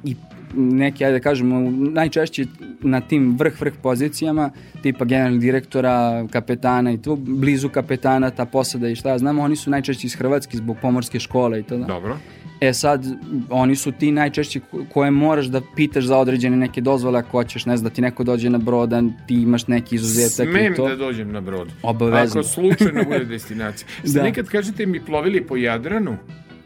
i 0.05 0.17
neki, 0.55 1.05
ajde 1.05 1.19
da 1.19 1.23
kažemo, 1.23 1.71
najčešće 1.71 2.47
na 2.81 3.01
tim 3.01 3.37
vrh, 3.39 3.61
vrh 3.61 3.73
pozicijama, 3.83 4.51
tipa 4.83 5.05
generalnog 5.05 5.41
direktora, 5.41 6.27
kapetana 6.31 6.93
i 6.93 7.03
tu, 7.03 7.17
blizu 7.17 7.69
kapetana, 7.69 8.31
ta 8.31 8.45
posada 8.45 8.89
i 8.89 8.95
šta 8.95 9.09
ja 9.11 9.19
znam, 9.19 9.39
oni 9.39 9.57
su 9.57 9.71
najčešće 9.71 10.07
iz 10.07 10.15
Hrvatske 10.15 10.57
zbog 10.57 10.77
pomorske 10.83 11.21
škole 11.21 11.61
i 11.61 11.63
to 11.63 11.77
da. 11.77 11.85
Dobro. 11.85 12.17
E 12.61 12.73
sad, 12.73 13.05
oni 13.51 13.77
su 13.77 13.93
ti 13.93 14.13
najčešće 14.13 14.61
ko- 14.63 14.85
koje 14.87 15.11
moraš 15.11 15.47
da 15.47 15.61
pitaš 15.77 16.05
za 16.05 16.19
određene 16.19 16.57
neke 16.57 16.81
dozvole 16.81 17.19
ako 17.19 17.31
hoćeš, 17.31 17.67
ne 17.67 17.77
znam, 17.77 17.85
da 17.85 17.95
ti 17.95 18.01
neko 18.01 18.25
dođe 18.25 18.51
na 18.51 18.59
brod, 18.59 18.89
da 18.89 19.03
ti 19.27 19.35
imaš 19.35 19.67
neki 19.67 19.95
izuzetak 19.95 20.49
Smem 20.49 20.73
i 20.73 20.77
to. 20.77 20.89
da 20.89 20.97
dođem 20.97 21.33
na 21.33 21.41
brod. 21.41 21.69
Obavezno. 21.83 22.41
Ako 22.41 22.49
slučajno 22.49 23.05
bude 23.05 23.25
destinacija. 23.35 23.89
Da. 24.05 24.23
nekad 24.23 24.47
kažete 24.47 24.87
mi 24.87 25.01
plovili 25.01 25.41
po 25.43 25.57
Jadranu? 25.57 26.17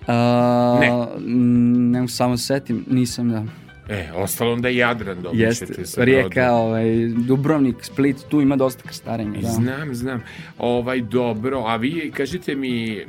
A, 0.07 0.79
Ne. 0.81 2.01
Ne 2.01 2.09
samo 2.09 2.37
se 2.37 2.45
setim, 2.45 2.85
nisam 2.89 3.31
da. 3.31 3.45
E, 3.89 4.09
ostalo 4.15 4.53
onda 4.53 4.69
Jadran 4.69 5.23
dobit 5.23 5.41
Jeste, 5.41 5.87
sa 5.87 6.05
Rijeka, 6.05 6.53
ovaj, 6.53 6.85
Dubrovnik, 7.09 7.77
Split, 7.83 8.17
tu 8.29 8.41
ima 8.41 8.57
dosta 8.57 8.83
krstarenja. 8.83 9.41
Da. 9.41 9.49
Znam, 9.49 9.95
znam. 9.95 10.23
Ovaj, 10.59 11.01
dobro, 11.01 11.59
a 11.59 11.77
vi, 11.77 12.13
kažite 12.15 12.55
mi, 12.55 13.01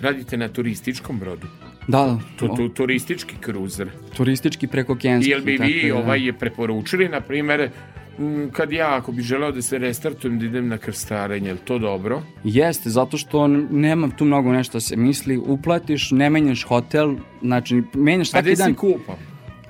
radite 0.00 0.36
na 0.36 0.48
turističkom 0.48 1.18
brodu? 1.18 1.46
Da, 1.88 1.98
da, 1.98 2.18
Tu, 2.36 2.48
tu, 2.48 2.68
turistički 2.68 3.34
kruzer. 3.36 3.88
turistički 4.16 4.66
preko 4.66 4.96
Kenski. 4.96 5.30
Jel 5.30 5.40
bi 5.40 5.56
vi 5.56 5.88
da. 5.88 5.96
ovaj, 5.96 6.26
je 6.26 6.32
preporučili, 6.32 7.08
na 7.08 7.20
primjer, 7.20 7.70
m, 8.18 8.50
kad 8.52 8.72
ja, 8.72 8.96
ako 8.96 9.12
bi 9.12 9.22
želeo 9.22 9.52
da 9.52 9.62
se 9.62 9.78
restartujem, 9.78 10.38
da 10.38 10.46
idem 10.46 10.68
na 10.68 10.78
krstarenje, 10.78 11.48
je 11.48 11.52
li 11.52 11.58
to 11.58 11.78
dobro? 11.78 12.22
Jeste, 12.44 12.90
zato 12.90 13.16
što 13.16 13.46
nema 13.70 14.08
tu 14.08 14.24
mnogo 14.24 14.52
nešto 14.52 14.72
da 14.72 14.80
se 14.80 14.96
misli, 14.96 15.36
uplatiš, 15.38 16.10
ne 16.10 16.30
menjaš 16.30 16.62
hotel, 16.62 17.14
znači 17.42 17.82
menjaš 17.94 18.28
A 18.28 18.30
svaki 18.30 18.44
gde 18.44 18.54
dan. 18.54 18.68
se 18.68 18.74
kupam? 18.74 19.14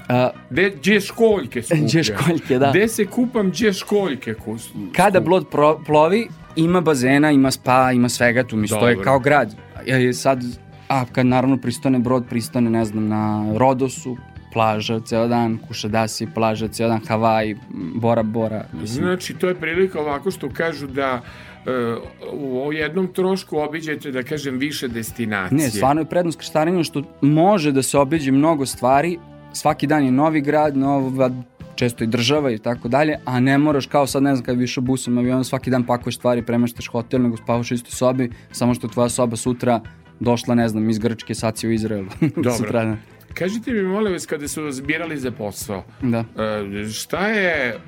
A, 0.09 0.31
De, 0.51 0.71
gdje 0.73 1.01
školjke 1.01 1.63
skupljam? 1.65 1.87
Gdje 1.87 2.03
školjke, 2.05 2.59
da. 2.59 2.71
Gde 2.71 2.89
se 2.89 3.07
kupam, 3.07 3.51
gdje 3.51 3.73
školjke 3.73 4.35
kus, 4.35 4.69
kada 4.93 5.21
brod 5.21 5.49
pro, 5.49 5.81
plovi, 5.87 6.27
ima 6.57 6.81
bazena, 6.81 7.31
ima 7.31 7.51
spa, 7.51 7.93
ima 7.93 8.09
svega 8.09 8.45
tu, 8.45 8.57
mi 8.57 8.69
stoje 8.69 8.95
Dobro. 8.95 9.05
kao 9.05 9.19
grad. 9.19 9.55
E, 9.87 10.13
sad, 10.13 10.43
a 10.89 11.05
kad 11.13 11.27
naravno 11.27 11.57
pristane 11.57 11.99
brod, 11.99 12.25
pristane, 12.31 12.71
ne 12.71 12.85
znam, 12.85 13.09
na 13.09 13.53
Rodosu, 13.57 14.17
plaža 14.53 15.01
ceo 15.01 15.29
dan, 15.29 15.59
Kušadasi, 15.69 16.27
plaža 16.35 16.69
ceo 16.69 16.89
dan, 16.89 17.01
Havaj, 17.09 17.55
Bora 17.95 18.23
Bora. 18.23 18.65
Mislim, 18.73 19.05
Znači, 19.05 19.35
to 19.35 19.49
je 19.49 19.55
prilika 19.55 20.01
ovako 20.01 20.31
što 20.31 20.49
kažu 20.51 20.87
da 20.87 21.21
e, 21.67 21.71
u 22.33 22.73
jednom 22.73 23.09
trošku 23.13 23.59
obiđete, 23.59 24.11
da 24.11 24.23
kažem, 24.23 24.59
više 24.59 24.89
destinacije. 24.89 25.59
Ne, 25.59 25.71
stvarno 25.71 26.03
je 26.03 26.09
prednost 26.09 26.39
krstarenja 26.39 26.85
što 26.85 27.03
može 27.21 27.73
da 27.73 27.83
se 27.83 27.99
obiđe 27.99 28.33
mnogo 28.33 28.67
stvari, 28.67 29.19
svaki 29.53 29.87
dan 29.87 30.05
je 30.05 30.13
novi 30.13 30.41
grad, 30.41 30.77
nova 30.77 31.31
često 31.75 32.05
i 32.05 32.07
država 32.07 32.51
i 32.51 32.59
tako 32.59 32.89
dalje, 32.89 33.19
a 33.25 33.41
ne 33.41 33.59
moraš 33.59 33.87
kao 33.87 34.07
sad, 34.07 34.23
ne 34.23 34.35
znam, 34.35 34.45
kad 34.45 34.57
bi 34.57 34.65
išao 34.65 34.83
busom, 34.83 35.19
avionom, 35.19 35.45
svaki 35.45 35.71
dan 35.71 35.85
pakuješ 35.85 36.17
stvari, 36.17 36.43
premeštaš 36.43 36.87
hotel, 36.87 37.23
nego 37.23 37.37
spavaš 37.37 37.71
u 37.71 37.75
istoj 37.75 37.91
sobi, 37.91 38.31
samo 38.53 38.75
što 38.75 38.89
tvoja 38.89 39.09
soba 39.09 39.37
sutra 39.37 39.81
došla, 40.21 40.55
ne 40.55 40.69
znam, 40.69 40.91
iz 40.91 40.99
Grčke, 40.99 41.35
sad 41.35 41.59
si 41.59 41.69
u 41.69 41.73
Izraelu. 41.73 42.07
Dobro. 42.37 42.97
Kažite 43.35 43.73
mi, 43.73 43.83
molim 43.83 44.13
vas, 44.13 44.27
kada 44.27 44.49
su 44.49 44.63
vas 44.65 44.83
birali 44.83 45.17
za 45.19 45.31
posao, 45.31 45.85
Da. 46.03 46.25
e, 46.39 46.89
šta 46.89 47.29
je 47.29 47.79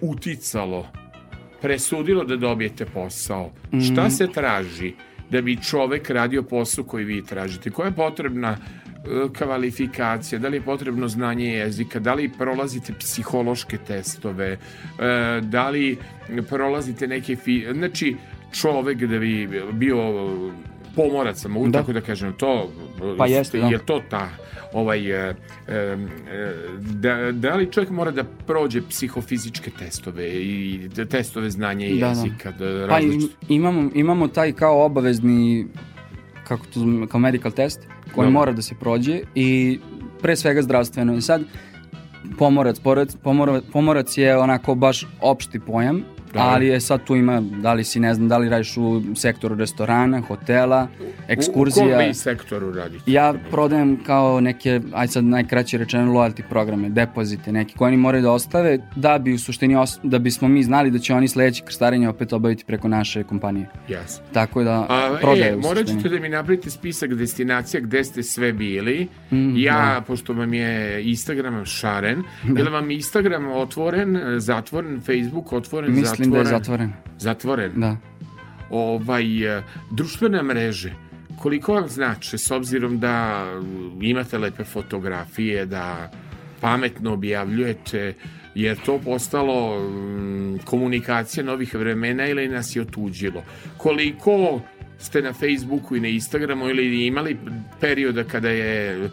uticalo, 0.00 0.88
presudilo 1.60 2.24
da 2.24 2.36
dobijete 2.36 2.86
posao? 2.86 3.52
Mm. 3.72 3.80
Šta 3.80 4.10
se 4.10 4.26
traži 4.26 4.92
da 5.30 5.42
bi 5.42 5.56
čovek 5.56 6.10
radio 6.10 6.42
posao 6.42 6.84
koji 6.84 7.04
vi 7.04 7.24
tražite? 7.26 7.70
Koja 7.70 7.86
je 7.86 7.92
potrebna 7.92 8.56
e, 8.56 8.98
kvalifikacija, 9.38 10.38
da 10.38 10.48
li 10.48 10.56
je 10.56 10.62
potrebno 10.62 11.08
znanje 11.08 11.46
jezika, 11.46 11.98
da 11.98 12.14
li 12.14 12.30
prolazite 12.38 12.92
psihološke 12.98 13.78
testove, 13.78 14.52
e, 14.52 14.58
da 15.42 15.68
li 15.70 15.96
prolazite 16.48 17.06
neke... 17.06 17.36
Fi... 17.36 17.66
Znači, 17.72 18.16
čovek 18.60 18.98
da 18.98 19.18
bi 19.18 19.48
bio 19.72 19.96
pomorac, 20.96 21.44
mogu 21.44 21.68
Da. 21.68 21.78
tako 21.78 21.92
da 21.92 22.00
kažem, 22.00 22.32
to 22.32 22.70
Pa 23.18 23.26
jeste, 23.26 23.58
da. 23.60 23.66
je 23.66 23.78
to 23.78 24.00
ta 24.10 24.28
ovaj 24.72 25.28
e, 25.28 25.34
e, 25.68 25.96
da, 26.80 27.32
da 27.32 27.54
li 27.54 27.72
čovjek 27.72 27.90
mora 27.90 28.10
da 28.10 28.24
prođe 28.24 28.82
psihofizičke 28.82 29.70
testove 29.72 30.28
i 30.30 30.88
te- 30.90 31.04
testove 31.06 31.50
znanja 31.50 31.88
Da, 31.88 31.94
da. 31.96 32.06
jezika 32.08 32.50
da, 32.50 32.86
Pa 32.88 33.00
i- 33.00 33.18
imamo, 33.48 33.90
imamo 33.94 34.28
taj 34.28 34.52
kao 34.52 34.84
obavezni 34.84 35.66
kako 36.44 36.66
to 36.66 36.80
zove, 36.80 37.06
kao 37.06 37.20
medical 37.20 37.52
test 37.52 37.80
koji 38.04 38.26
Dobro. 38.26 38.30
mora 38.30 38.52
da 38.52 38.62
se 38.62 38.74
prođe 38.74 39.20
i 39.34 39.78
pre 40.22 40.36
svega 40.36 40.62
zdravstveno. 40.62 41.14
I 41.14 41.20
sad 41.20 41.42
pomorac, 42.38 42.78
pomorac, 42.78 43.10
pomorac 43.64 44.18
je 44.18 44.36
onako 44.36 44.74
baš 44.74 45.06
opšti 45.20 45.60
pojam, 45.60 46.02
Ali 46.34 46.66
je 46.66 46.80
sad 46.80 47.04
tu 47.04 47.16
ima, 47.16 47.40
da 47.40 47.72
li 47.72 47.84
si, 47.84 48.00
ne 48.00 48.14
znam, 48.14 48.28
da 48.28 48.38
li 48.38 48.48
radiš 48.48 48.76
u 48.76 49.02
sektoru 49.14 49.54
restorana, 49.54 50.20
hotela, 50.20 50.88
u, 51.00 51.04
u 51.04 51.06
ekskurzija. 51.28 51.98
kom 51.98 52.06
vi 52.06 52.14
sektoru 52.14 52.72
radite? 52.72 53.04
Ja 53.06 53.34
prodajem 53.50 54.04
kao 54.06 54.40
neke, 54.40 54.80
aj 54.92 55.08
sad 55.08 55.24
najkraće 55.24 55.78
rečeno, 55.78 56.12
loyalty 56.12 56.42
programe, 56.48 56.88
depozite 56.88 57.52
neki 57.52 57.74
koje 57.74 57.88
oni 57.88 57.96
moraju 57.96 58.22
da 58.22 58.32
ostave 58.32 58.78
da 58.96 59.18
bi 59.18 59.32
u 59.32 59.38
suštini, 59.38 59.76
os, 59.76 59.98
da 60.02 60.18
bismo 60.18 60.48
mi 60.48 60.62
znali 60.62 60.90
da 60.90 60.98
će 60.98 61.14
oni 61.14 61.28
sledeće 61.28 61.64
krstarenje 61.64 62.08
opet 62.08 62.32
obaviti 62.32 62.64
preko 62.64 62.88
naše 62.88 63.22
kompanije. 63.24 63.66
Yes. 63.88 64.20
Tako 64.32 64.62
da 64.62 64.86
A, 64.88 65.16
prodaje 65.20 65.52
e, 65.52 65.56
u 65.56 65.60
morat 65.60 65.86
ćete 65.86 66.08
da 66.08 66.20
mi 66.20 66.28
napravite 66.28 66.70
spisak 66.70 67.14
destinacija 67.14 67.80
gde 67.80 68.04
ste 68.04 68.22
sve 68.22 68.52
bili. 68.52 69.08
Mm, 69.30 69.56
ja, 69.56 70.02
pošto 70.06 70.32
vam 70.32 70.54
je 70.54 71.02
Instagram 71.10 71.64
šaren, 71.64 72.22
je 72.56 72.64
li 72.64 72.70
vam 72.70 72.90
Instagram 72.90 73.46
otvoren, 73.52 74.18
zatvoren, 74.38 75.00
Facebook 75.00 75.52
otvoren, 75.52 75.90
Mislim 75.90 76.04
zatvoren? 76.06 76.21
Da 76.30 76.38
je 76.38 76.44
zatvoren. 76.44 76.92
Zatvoren? 77.18 77.72
Da. 77.76 77.96
ovaj, 78.70 79.58
e, 79.58 79.62
društvene 79.90 80.42
mreže, 80.42 80.92
koliko 81.38 81.74
vam 81.74 81.88
znače, 81.88 82.38
s 82.38 82.50
obzirom 82.50 82.98
da 82.98 83.46
imate 84.00 84.38
lepe 84.38 84.64
fotografije, 84.64 85.66
da 85.66 86.10
pametno 86.60 87.12
objavljujete, 87.12 88.14
jer 88.54 88.76
to 88.86 88.98
postalo 88.98 89.80
mm, 89.80 90.58
komunikacija 90.64 91.44
novih 91.44 91.74
vremena 91.74 92.26
ili 92.26 92.48
nas 92.48 92.76
je 92.76 92.82
otuđilo. 92.82 93.42
Koliko 93.76 94.60
ste 94.98 95.22
na 95.22 95.32
Facebooku 95.32 95.96
i 95.96 96.00
na 96.00 96.08
Instagramu 96.08 96.68
ili 96.68 97.06
imali 97.06 97.36
perioda 97.80 98.24
kada 98.24 98.48
je 98.48 99.10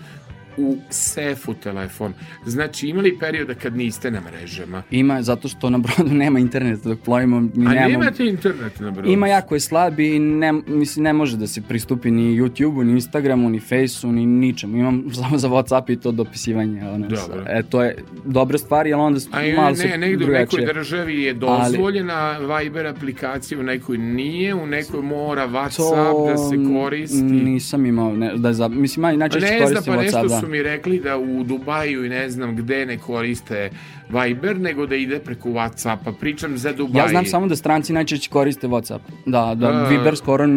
u 0.57 0.77
sefu 0.89 1.53
telefon. 1.53 2.13
Znači 2.45 2.87
imali 2.87 3.17
perioda 3.19 3.53
kad 3.53 3.77
niste 3.77 4.11
na 4.11 4.21
mrežama. 4.21 4.83
Ima, 4.91 5.21
zato 5.21 5.47
što 5.47 5.69
na 5.69 5.77
brodu 5.77 6.13
nema 6.23 6.39
interneta 6.39 6.89
dok 6.89 6.99
plovimo. 6.99 7.39
Mi 7.39 7.67
A 7.67 7.69
nemamo, 7.69 7.87
nemate 7.89 8.25
internet 8.25 8.79
na 8.79 8.91
brodu? 8.91 9.09
Ima 9.09 9.27
jako 9.27 9.55
je 9.55 9.59
slab 9.59 9.99
i 9.99 10.19
ne, 10.19 10.53
mislim, 10.53 11.03
ne 11.03 11.13
može 11.13 11.37
da 11.37 11.47
se 11.47 11.61
pristupi 11.61 12.11
ni 12.11 12.39
YouTube-u, 12.41 12.83
ni 12.83 12.91
Instagramu, 12.91 13.49
ni 13.49 13.59
Face-u, 13.59 14.11
ni 14.11 14.25
ničemu. 14.25 14.77
Imam 14.77 15.03
samo 15.21 15.37
za 15.37 15.49
Whatsapp 15.49 15.91
i 15.91 15.95
to 15.95 16.11
dopisivanje. 16.11 16.89
Ono, 16.89 17.07
Dobro. 17.07 17.43
E, 17.47 17.63
to 17.63 17.83
je 17.83 18.03
dobra 18.25 18.57
stvar, 18.57 18.87
jer 18.87 18.95
onda 18.95 19.19
A 19.31 19.55
malo 19.55 19.69
ne, 19.69 19.75
se 19.75 19.97
negde 19.97 20.25
u 20.25 20.27
nekoj 20.27 20.65
državi 20.65 21.23
je 21.23 21.33
dozvoljena 21.33 22.37
Viber 22.37 22.87
aplikacija, 22.87 23.59
u 23.59 23.63
nekoj 23.63 23.97
nije, 23.97 24.55
u 24.55 24.67
nekoj 24.67 25.01
mora 25.01 25.47
WhatsApp 25.47 26.31
da 26.31 26.37
se 26.37 26.73
koristi. 26.73 27.23
Nisam 27.23 27.85
imao, 27.85 28.15
ne, 28.15 28.33
da 28.35 28.53
za, 28.53 28.67
mislim, 28.67 29.05
aj, 29.05 29.17
najčešće 29.17 29.51
ne 29.51 29.59
koristim 29.59 29.93
pa 29.93 30.01
WhatsApp, 30.01 30.29
da. 30.29 30.38
Su 30.39 30.47
mi 30.47 30.63
rekli 30.63 30.99
da 30.99 31.17
u 31.17 31.43
Dubaju 31.43 32.05
i 32.05 32.09
ne 32.09 32.29
znam 32.29 32.55
gde 32.55 32.85
ne 32.85 32.97
koriste 32.97 33.69
Viber, 34.09 34.59
nego 34.59 34.85
da 34.85 34.95
ide 34.95 35.19
preko 35.19 35.49
WhatsAppa. 35.49 36.13
Pričam 36.19 36.57
za 36.57 36.73
Dubaj. 36.73 37.01
Ja 37.01 37.07
znam 37.07 37.25
samo 37.25 37.47
da 37.47 37.55
stranci 37.55 37.93
najčešće 37.93 38.29
koriste 38.29 38.67
WhatsApp. 38.67 38.99
Da, 39.25 39.55
da 39.55 39.67
A. 39.67 39.87
Viber 39.89 40.17
skoro 40.17 40.47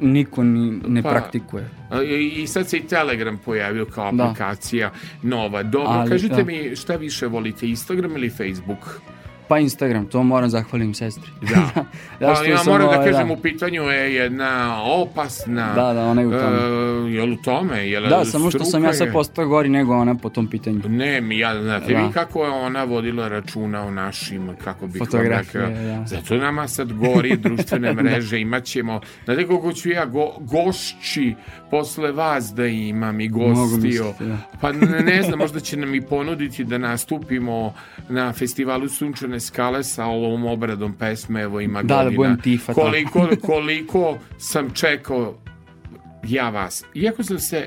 niko 0.00 0.42
ni, 0.42 0.80
ne 0.88 1.02
Pa, 1.02 1.10
praktikuje. 1.10 1.68
I 2.32 2.46
sad 2.46 2.68
se 2.68 2.76
i 2.76 2.82
Telegram 2.86 3.38
pojavio 3.44 3.84
kao 3.86 4.12
Da. 4.12 4.24
aplikacija 4.24 4.90
nova. 5.22 5.62
Dobro, 5.62 5.88
Ali, 5.90 6.10
kažite 6.10 6.34
da. 6.36 6.44
mi 6.44 6.76
šta 6.76 6.96
više 6.96 7.26
volite, 7.26 7.68
Instagram 7.68 8.16
ili 8.16 8.30
Facebook? 8.30 9.00
Pa 9.52 9.58
Instagram, 9.58 10.06
to 10.06 10.22
moram 10.22 10.50
zahvalim 10.50 10.94
sestri. 10.94 11.30
Da. 11.40 11.84
Ja 12.20 12.28
Pa 12.28 12.34
što 12.34 12.44
ja 12.44 12.58
moram 12.66 12.90
da 12.90 12.96
ovaj, 12.96 13.10
kažem, 13.10 13.28
da. 13.28 13.34
u 13.34 13.36
pitanju 13.36 13.82
je 13.82 14.14
jedna 14.14 14.82
opasna... 14.84 15.74
Da, 15.74 15.92
da, 15.92 16.04
ona 16.04 16.20
je 16.20 16.26
u 16.26 16.30
tome. 16.30 16.58
E, 16.58 17.12
jel 17.12 17.32
u 17.32 17.36
tome? 17.36 17.88
Jel 17.88 18.08
Da, 18.08 18.24
samo 18.24 18.50
što 18.50 18.64
sam 18.64 18.84
ja 18.84 18.92
sad 18.92 19.12
postao 19.12 19.46
gori 19.46 19.68
nego 19.68 19.96
ona 19.96 20.14
po 20.14 20.28
tom 20.28 20.46
pitanju. 20.46 20.80
Ne, 20.88 21.20
mi 21.20 21.38
ja, 21.38 21.62
znate 21.62 21.92
Da. 21.92 22.06
vi 22.06 22.12
kako 22.12 22.44
je 22.44 22.50
ona 22.50 22.84
vodila 22.84 23.28
računa 23.28 23.84
o 23.84 23.90
našim, 23.90 24.50
kako 24.64 24.86
bih 24.86 24.98
Fotografije, 24.98 25.66
da. 25.66 26.04
Zato 26.06 26.36
nama 26.36 26.68
sad 26.68 26.92
gori 26.92 27.36
društvene 27.44 27.92
mreže, 27.94 28.40
imat 28.40 28.64
ćemo, 28.64 29.00
znate 29.24 29.46
koliko 29.46 29.72
ću 29.72 29.90
ja 29.90 30.06
go, 30.06 30.32
gošći 30.40 31.34
posle 31.70 32.12
vas 32.12 32.52
da 32.54 32.66
imam 32.66 33.20
i 33.20 33.28
Mogu 33.28 33.44
gostio. 33.48 33.78
misliti, 33.78 34.24
da. 34.24 34.36
Pa 34.60 34.72
ne, 34.72 35.00
ne 35.00 35.22
znam, 35.22 35.38
možda 35.38 35.60
će 35.60 35.76
nam 35.76 35.94
i 35.94 36.00
ponuditi 36.00 36.64
da 36.64 36.78
nastupimo 36.78 37.74
na 38.08 38.32
festivalu 38.32 38.88
Sunčane 38.88 39.40
skale 39.42 39.84
sa 39.84 40.04
ovom 40.06 40.44
obradom 40.44 40.92
pesme, 40.92 41.42
evo 41.42 41.60
ima 41.60 41.82
Da, 41.82 41.88
da 41.88 42.02
godina. 42.02 42.16
budem 42.16 42.40
tifa. 42.40 42.74
Koliko, 42.74 43.28
koliko 43.42 44.18
sam 44.38 44.70
čekao 44.70 45.38
ja 46.24 46.48
vas. 46.50 46.84
Iako 46.94 47.22
sam 47.22 47.38
se 47.38 47.66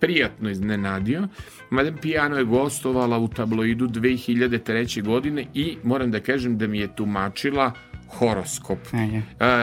prijatno 0.00 0.50
iznenadio, 0.50 1.28
Madame 1.70 1.96
Piano 1.96 2.36
je 2.36 2.44
gostovala 2.44 3.18
u 3.18 3.28
tabloidu 3.28 3.88
2003. 3.88 5.02
godine 5.02 5.46
i 5.54 5.76
moram 5.82 6.10
da 6.10 6.20
kažem 6.20 6.58
da 6.58 6.66
mi 6.66 6.78
je 6.78 6.96
tumačila 6.96 7.72
horoskop. 8.08 8.78
E, 8.92 9.20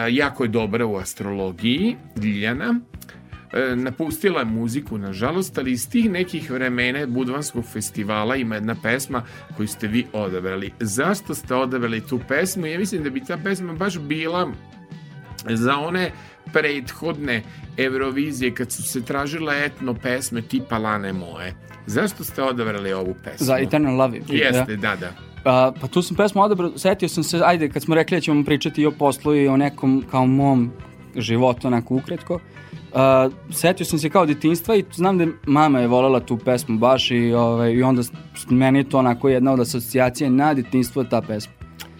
jako 0.10 0.43
je 0.43 0.47
dobra 0.47 0.86
u 0.86 0.95
astrologiji, 0.95 1.95
Ljiljana. 2.24 2.80
E, 3.54 3.76
napustila 3.76 4.39
je 4.39 4.45
muziku, 4.45 4.97
nažalost, 4.97 5.58
ali 5.58 5.72
iz 5.72 5.89
tih 5.89 6.10
nekih 6.10 6.52
vremena 6.52 7.06
Budvanskog 7.08 7.66
festivala 7.66 8.36
ima 8.36 8.56
jedna 8.56 8.76
pesma 8.84 9.24
koju 9.58 9.68
ste 9.68 9.88
vi 9.88 10.06
odabrali. 10.14 10.72
Zašto 10.80 11.36
ste 11.36 11.56
odabrali 11.56 12.02
tu 12.02 12.20
pesmu? 12.28 12.66
Ja 12.66 12.80
mislim 12.80 13.04
da 13.04 13.10
bi 13.10 13.26
ta 13.26 13.38
pesma 13.43 13.74
baš 13.74 14.00
bila 14.00 14.52
za 15.45 15.78
one 15.78 16.12
prethodne 16.54 17.43
Eurovizije 17.78 18.54
kad 18.54 18.72
su 18.72 18.84
se 18.84 19.02
tražile 19.02 19.66
etno 19.66 19.93
pesme 19.93 20.41
tipa 20.41 20.78
Lane 20.78 21.14
moje. 21.14 21.54
Zašto 21.86 22.24
ste 22.24 22.43
odabrali 22.43 22.93
ovu 22.93 23.16
pesmu? 23.24 23.45
Za 23.45 23.58
Eternal 23.58 23.95
Love. 23.95 24.20
Jeste, 24.28 24.76
da, 24.76 24.95
da. 24.95 25.12
A, 25.45 25.72
pa 25.82 25.88
tu 25.88 26.02
sam 26.02 26.18
pesmu 26.18 26.41
odabrao, 26.41 26.78
setio 26.78 27.10
sam 27.10 27.24
se, 27.24 27.41
ajde, 27.45 27.70
kad 27.70 27.82
smo 27.82 27.95
rekli 27.95 28.18
da 28.18 28.22
ćemo 28.22 28.43
pričati 28.43 28.82
i 28.82 28.86
o 28.86 28.91
poslu 28.91 29.36
i 29.36 29.47
o 29.47 29.58
nekom 29.58 30.04
kao 30.12 30.26
mom 30.26 30.72
životu, 31.16 31.68
onako 31.68 31.95
ukretko. 31.95 32.34
Uh, 32.34 32.41
setio 33.52 33.86
sam 33.86 34.00
se 34.00 34.10
kao 34.10 34.26
detinstva 34.26 34.76
i 34.76 34.86
znam 34.94 35.18
da 35.18 35.28
mama 35.46 35.80
je 35.80 35.88
volela 35.88 36.20
tu 36.20 36.38
pesmu 36.38 36.78
baš 36.78 37.12
i, 37.12 37.34
ovaj, 37.34 37.72
i 37.72 37.84
onda 37.84 38.02
meni 38.50 38.80
je 38.80 38.90
to 38.90 38.98
onako 38.98 39.30
jedna 39.30 39.54
od 39.54 39.60
asocijacija 39.60 40.30
na 40.30 40.54
detinstvo 40.54 41.04
ta 41.04 41.22
pesma. 41.22 41.54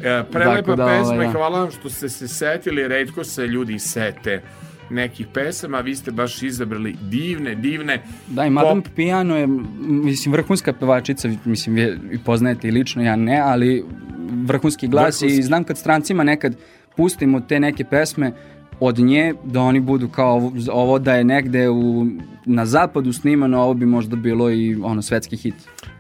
E, 0.04 0.24
prelepa 0.32 0.76
da, 0.76 0.86
pesma 0.86 1.14
ovaj, 1.14 1.26
i 1.26 1.28
da. 1.28 1.32
hvala 1.32 1.60
vam 1.60 1.72
što 1.72 1.90
ste 1.90 2.10
se 2.10 2.28
setili, 2.28 2.88
redko 2.88 3.24
se 3.24 3.48
ljudi 3.48 3.80
sete 3.80 4.42
nekih 4.90 5.28
pesama, 5.34 5.80
vi 5.80 5.96
ste 5.96 6.12
baš 6.12 6.44
izabrali 6.44 6.96
divne, 7.02 7.56
divne. 7.56 8.02
Da, 8.28 8.46
i 8.46 8.50
Madame 8.50 8.82
pop... 8.82 8.94
Piano 8.96 9.38
je, 9.38 9.48
mislim, 9.80 10.34
vrhunska 10.34 10.74
pevačica, 10.74 11.30
mislim, 11.46 11.76
vi 11.76 11.98
i 12.12 12.18
poznajete 12.26 12.68
i 12.68 12.72
lično, 12.72 13.04
ja 13.04 13.16
ne, 13.16 13.40
ali 13.40 13.86
vrhunski 14.46 14.88
glas 14.88 15.22
vrhunski. 15.22 15.40
i 15.40 15.44
znam 15.44 15.64
kad 15.64 15.78
strancima 15.78 16.24
nekad 16.24 16.56
pustimo 16.96 17.40
te 17.40 17.60
neke 17.60 17.84
pesme, 17.84 18.32
od 18.80 19.00
nje 19.00 19.34
da 19.44 19.62
oni 19.62 19.80
budu 19.80 20.08
kao 20.08 20.36
ovo, 20.36 20.52
ovo 20.72 21.00
da 21.00 21.14
je 21.14 21.24
negde 21.24 21.70
u, 21.70 22.06
na 22.46 22.66
zapadu 22.66 23.14
snimano, 23.14 23.62
ovo 23.62 23.74
bi 23.74 23.86
možda 23.86 24.16
bilo 24.16 24.52
i 24.52 24.76
ono 24.84 25.02
svetski 25.02 25.38
hit. 25.38 25.56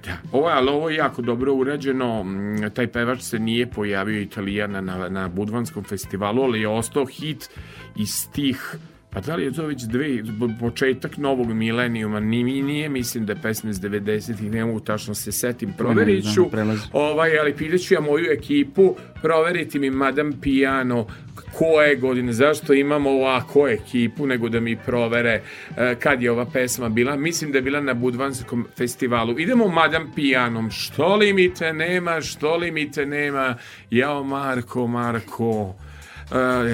Da, 0.05 0.17
ovo, 0.31 0.47
ali 0.47 0.69
ovo 0.69 0.89
je 0.89 0.95
jako 0.95 1.21
dobro 1.21 1.53
urađeno, 1.53 2.23
mm, 2.23 2.69
taj 2.73 2.87
pevač 2.87 3.21
se 3.21 3.39
nije 3.39 3.67
pojavio 3.67 4.21
italijana 4.21 4.81
na, 4.81 5.09
na 5.09 5.27
Budvanskom 5.27 5.83
festivalu, 5.83 6.43
ali 6.43 6.61
je 6.61 6.67
ostao 6.67 7.05
hit 7.05 7.49
iz 7.95 8.29
tih 8.31 8.75
Pa 9.11 9.21
da 9.21 9.35
li 9.35 9.43
je 9.43 9.51
to 9.51 9.65
već 9.65 9.83
dve, 9.83 10.23
početak 10.59 11.17
novog 11.17 11.53
milenijuma, 11.53 12.19
ni 12.19 12.43
nije, 12.43 12.89
mislim 12.89 13.25
da 13.25 13.33
je 13.33 13.41
pesma 13.41 13.69
iz 13.69 13.79
90-ih, 13.79 14.51
ne 14.51 14.65
mogu 14.65 14.79
tačno 14.79 15.13
se 15.13 15.31
setim, 15.31 15.73
proverit 15.77 16.33
ću, 16.33 16.45
ovaj, 16.93 17.39
ali 17.39 17.55
pitaću 17.55 17.93
ja 17.93 18.01
moju 18.01 18.25
ekipu, 18.31 18.95
proveriti 19.21 19.79
mi 19.79 19.89
Madame 19.89 20.31
Piano, 20.41 21.07
koje 21.53 21.95
godine, 21.95 22.33
zašto 22.33 22.73
imamo 22.73 23.09
ovako 23.09 23.67
ekipu, 23.67 24.27
nego 24.27 24.49
da 24.49 24.59
mi 24.59 24.75
provere 24.75 25.41
uh, 25.69 25.75
kad 25.99 26.21
je 26.21 26.31
ova 26.31 26.45
pesma 26.45 26.89
bila, 26.89 27.15
mislim 27.15 27.51
da 27.51 27.57
je 27.57 27.61
bila 27.61 27.81
na 27.81 27.93
Budvanskom 27.93 28.67
festivalu. 28.77 29.39
Idemo 29.39 29.67
Madame 29.67 30.05
Pianom, 30.15 30.71
što 30.71 31.15
li 31.15 31.33
mi 31.33 31.53
te 31.53 31.73
nema, 31.73 32.21
što 32.21 32.57
li 32.57 32.71
mi 32.71 32.91
te 32.91 33.05
nema, 33.05 33.55
jao 33.89 34.23
Marko, 34.23 34.87
Marko, 34.87 35.61
uh, 35.61 35.75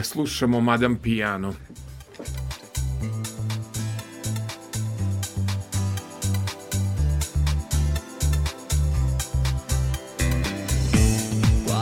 slušamo 0.04 0.62
Madame 0.62 0.96
Piano. 1.04 1.54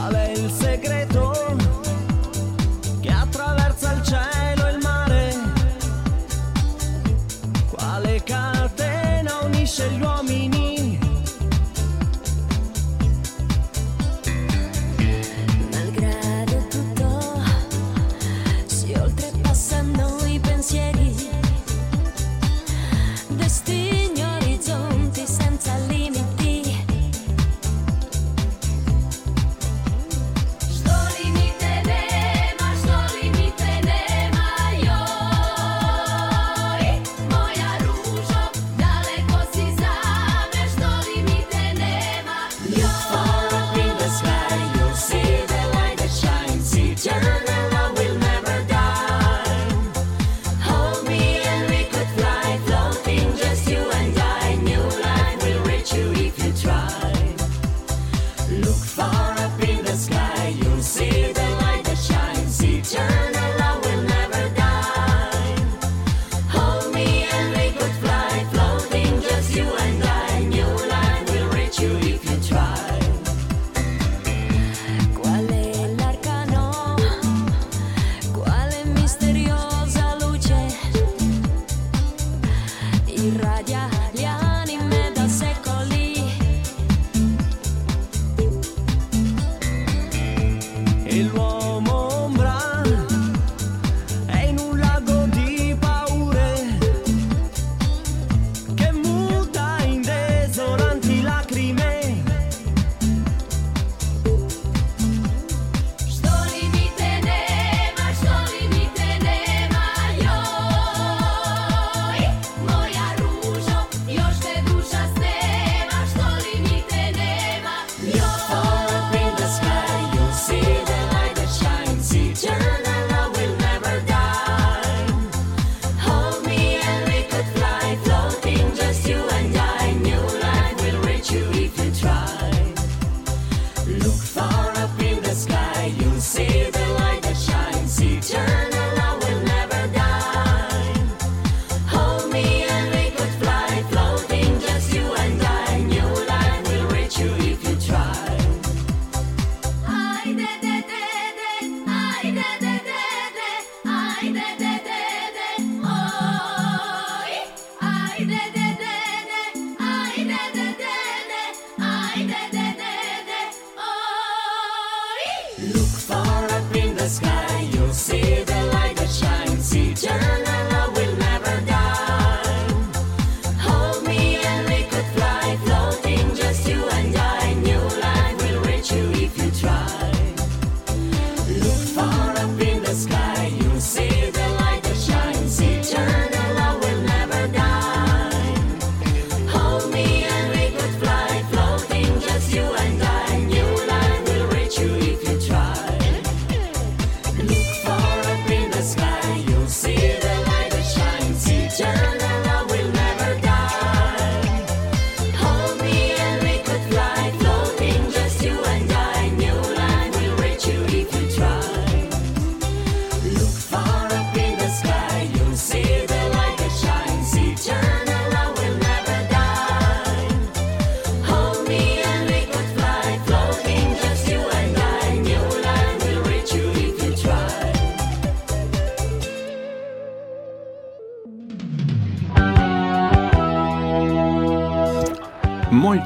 qual 0.04 0.16
è 0.16 0.32
il 0.32 0.52
segreto 0.52 1.56
che 3.00 3.10
attraversa 3.10 3.94
il 3.94 4.04
cielo 4.04 4.68
e 4.68 4.72
il 4.72 4.80
mare? 4.82 5.36
Quale 7.72 8.22
catena 8.24 9.40
unisce 9.44 9.90
gli 9.92 10.02
uomini? 10.02 10.73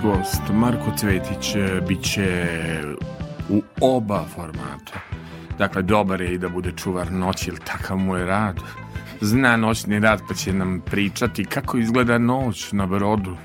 Gost, 0.08 0.42
Marko 0.54 0.92
Cvetić, 0.98 1.56
e, 1.56 1.82
bit 1.88 2.04
će 2.04 2.48
u 3.50 3.62
oba 3.82 4.26
formata. 4.36 5.00
Dakle, 5.58 5.82
dobar 5.82 6.22
je 6.22 6.34
i 6.34 6.38
da 6.38 6.50
bude 6.50 6.72
čuvar 6.72 7.12
noći, 7.12 7.50
ili 7.50 7.60
takav 7.60 7.98
mu 7.98 8.16
je 8.16 8.26
rad. 8.26 8.60
Zna 9.22 9.58
noćni 9.58 10.00
rad, 10.00 10.22
pa 10.28 10.34
će 10.34 10.54
nam 10.54 10.82
pričati 10.86 11.46
kako 11.46 11.78
izgleda 11.78 12.18
noć 12.18 12.72
na 12.72 12.86
brodu. 12.86 13.38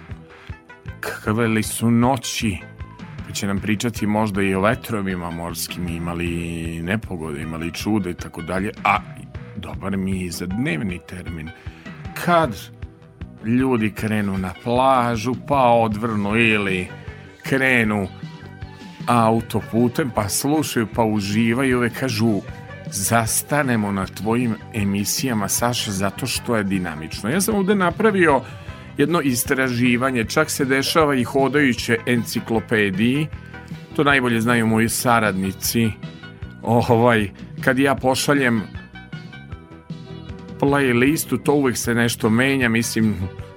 Kakve 1.00 1.46
li 1.46 1.62
su 1.62 1.90
noći, 1.90 2.58
pa 3.26 3.32
će 3.32 3.46
nam 3.46 3.60
pričati 3.60 4.06
možda 4.06 4.42
i 4.42 4.54
o 4.54 4.60
vetrovima 4.60 5.30
morskim, 5.30 5.88
imali 5.88 6.80
nepogode, 6.82 7.42
imali 7.42 7.72
čude 7.72 8.10
i 8.10 8.14
tako 8.14 8.42
dalje. 8.42 8.70
A 8.84 8.98
dobar 9.56 9.96
mi 9.96 10.20
je 10.20 10.26
i 10.26 10.30
za 10.30 10.46
dnevni 10.46 11.00
termin. 11.08 11.50
Kad 12.24 12.56
ljudi 13.44 13.90
krenu 13.90 14.38
na 14.38 14.54
plažu, 14.64 15.34
pa 15.48 15.62
odvrnu 15.62 16.36
ili 16.36 16.88
krenu 17.42 18.08
autoputem, 19.06 20.10
pa 20.14 20.28
slušaju, 20.28 20.86
pa 20.94 21.04
uživaju, 21.04 21.78
uvek 21.78 22.00
kažu 22.00 22.40
zastanemo 22.86 23.92
na 23.92 24.06
tvojim 24.06 24.54
emisijama, 24.74 25.48
Saša, 25.48 25.90
zato 25.90 26.26
što 26.26 26.56
je 26.56 26.64
dinamično. 26.64 27.30
Ja 27.30 27.40
sam 27.40 27.54
ovde 27.54 27.74
napravio 27.74 28.40
jedno 28.98 29.20
istraživanje, 29.20 30.24
čak 30.24 30.50
se 30.50 30.64
dešava 30.64 31.14
i 31.14 31.24
hodajuće 31.24 31.98
enciklopediji, 32.06 33.26
to 33.96 34.04
najbolje 34.04 34.40
znaju 34.40 34.66
moji 34.66 34.88
saradnici, 34.88 35.90
ovaj, 36.62 37.30
kad 37.64 37.78
ja 37.78 37.94
pošaljem 37.94 38.62
playlistu, 40.62 41.38
to 41.42 41.52
uvek 41.52 41.76
se 41.76 41.94
nešto 41.94 42.30
menja, 42.30 42.68
mislim, 42.68 43.14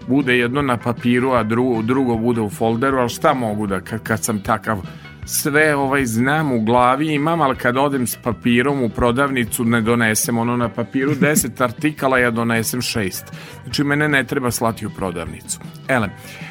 bude 0.07 0.37
jedno 0.37 0.61
na 0.61 0.77
papiru, 0.77 1.31
a 1.31 1.43
drugo, 1.43 1.81
drugo 1.81 2.17
bude 2.17 2.41
u 2.41 2.49
folderu, 2.49 2.97
ali 2.97 3.09
šta 3.09 3.33
mogu 3.33 3.67
da, 3.67 3.81
kad, 3.81 4.03
kad 4.03 4.23
sam 4.23 4.43
takav, 4.43 4.81
sve 5.25 5.75
ovaj 5.75 6.05
znam 6.05 6.51
u 6.51 6.61
glavi 6.61 7.13
imam, 7.13 7.41
ali 7.41 7.55
kad 7.55 7.77
odem 7.77 8.07
s 8.07 8.15
papirom 8.15 8.83
u 8.83 8.89
prodavnicu 8.89 9.65
ne 9.65 9.81
donesem 9.81 10.37
ono 10.37 10.57
na 10.57 10.69
papiru 10.69 11.15
10 11.21 11.63
artikala, 11.63 12.19
ja 12.19 12.31
donesem 12.31 12.81
6. 12.81 13.23
Znači 13.63 13.83
mene 13.83 14.07
ne 14.07 14.23
treba 14.23 14.51
slati 14.51 14.85
u 14.85 14.89
prodavnicu. 14.89 15.59
Ele, 15.87 16.09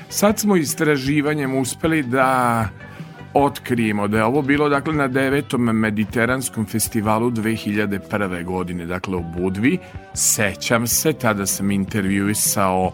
sad 0.09 0.39
smo 0.39 0.57
istraživanjem 0.57 1.57
uspeli 1.57 2.03
da 2.03 2.69
otkrijemo 3.35 4.09
da 4.09 4.19
je 4.19 4.25
ovo 4.25 4.43
bilo 4.43 4.69
dakle 4.69 4.95
na 4.95 5.09
devetom 5.09 5.63
mediteranskom 5.63 6.67
festivalu 6.67 7.31
2001. 7.31 8.45
godine, 8.45 8.87
dakle 8.87 9.17
u 9.17 9.23
Budvi. 9.23 9.79
Sećam 10.15 10.87
se, 10.87 11.13
tada 11.13 11.47
sam 11.47 11.71
intervjuisao 11.71 12.93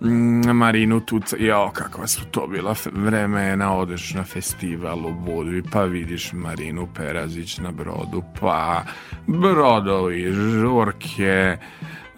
mm, 0.00 0.50
Marinu 0.50 1.00
Tuca, 1.00 1.36
jao 1.40 1.70
kakva 1.70 2.06
su 2.06 2.24
to 2.30 2.46
bila 2.46 2.74
vremena, 2.92 3.76
odeš 3.76 4.14
na 4.14 4.24
festival 4.24 5.06
u 5.06 5.12
Budvi, 5.12 5.62
pa 5.72 5.82
vidiš 5.82 6.32
Marinu 6.32 6.88
Perazić 6.94 7.58
na 7.58 7.72
brodu, 7.72 8.22
pa 8.40 8.84
brodovi, 9.26 10.32
žurke, 10.32 11.56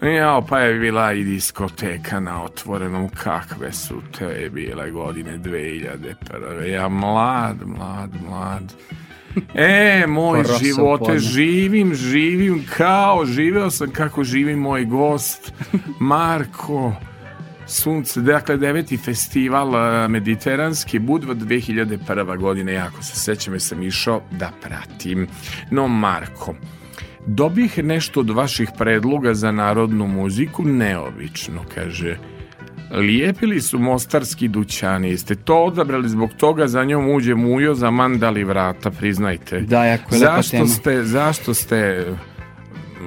Jao, 0.01 0.41
pa 0.41 0.59
je 0.59 0.79
bila 0.79 1.13
i 1.13 1.23
diskoteka 1.23 2.19
na 2.19 2.43
otvorenom, 2.43 3.09
kakve 3.09 3.73
su 3.73 4.01
te 4.17 4.49
bile 4.53 4.91
godine 4.91 5.37
2001. 5.37 6.63
Ja 6.65 6.89
mlad, 6.89 7.57
mlad, 7.65 8.09
mlad. 8.29 8.73
E, 9.53 10.05
moj 10.07 10.43
živote, 10.61 11.19
živim, 11.19 11.95
živim 11.95 12.65
kao, 12.77 13.25
živeo 13.25 13.71
sam 13.71 13.91
kako 13.91 14.23
živi 14.23 14.55
moj 14.55 14.85
gost, 14.85 15.53
Marko. 15.99 16.93
Sunce, 17.67 18.21
dakle 18.21 18.57
deveti 18.57 18.97
festival 18.97 19.75
eh, 19.75 20.07
mediteranski 20.07 20.99
Budva 20.99 21.35
2001. 21.35 22.37
godine, 22.37 22.73
jako 22.73 23.03
se 23.03 23.15
sećam 23.15 23.53
jer 23.53 23.61
sam 23.61 23.83
išao 23.83 24.21
da 24.31 24.51
pratim. 24.61 25.27
No, 25.69 25.87
Marko, 25.87 26.55
dobih 27.27 27.83
nešto 27.83 28.19
od 28.19 28.29
vaših 28.29 28.69
predloga 28.77 29.33
za 29.33 29.51
narodnu 29.51 30.07
muziku 30.07 30.63
neobično, 30.63 31.61
kaže. 31.75 32.17
Lijepili 32.91 33.61
su 33.61 33.79
mostarski 33.79 34.47
dućani, 34.47 35.09
jeste 35.09 35.35
to 35.35 35.63
odabrali 35.63 36.09
zbog 36.09 36.29
toga 36.37 36.67
za 36.67 36.83
njom 36.83 37.09
uđe 37.09 37.35
mujo 37.35 37.75
za 37.75 37.91
mandali 37.91 38.43
vrata, 38.43 38.91
priznajte. 38.91 39.61
Da, 39.61 39.85
jako 39.85 40.15
je 40.15 40.21
lepa 40.21 40.35
zašto 40.35 40.51
tema. 40.51 40.67
Ste, 40.67 41.03
zašto 41.03 41.53
ste 41.53 42.05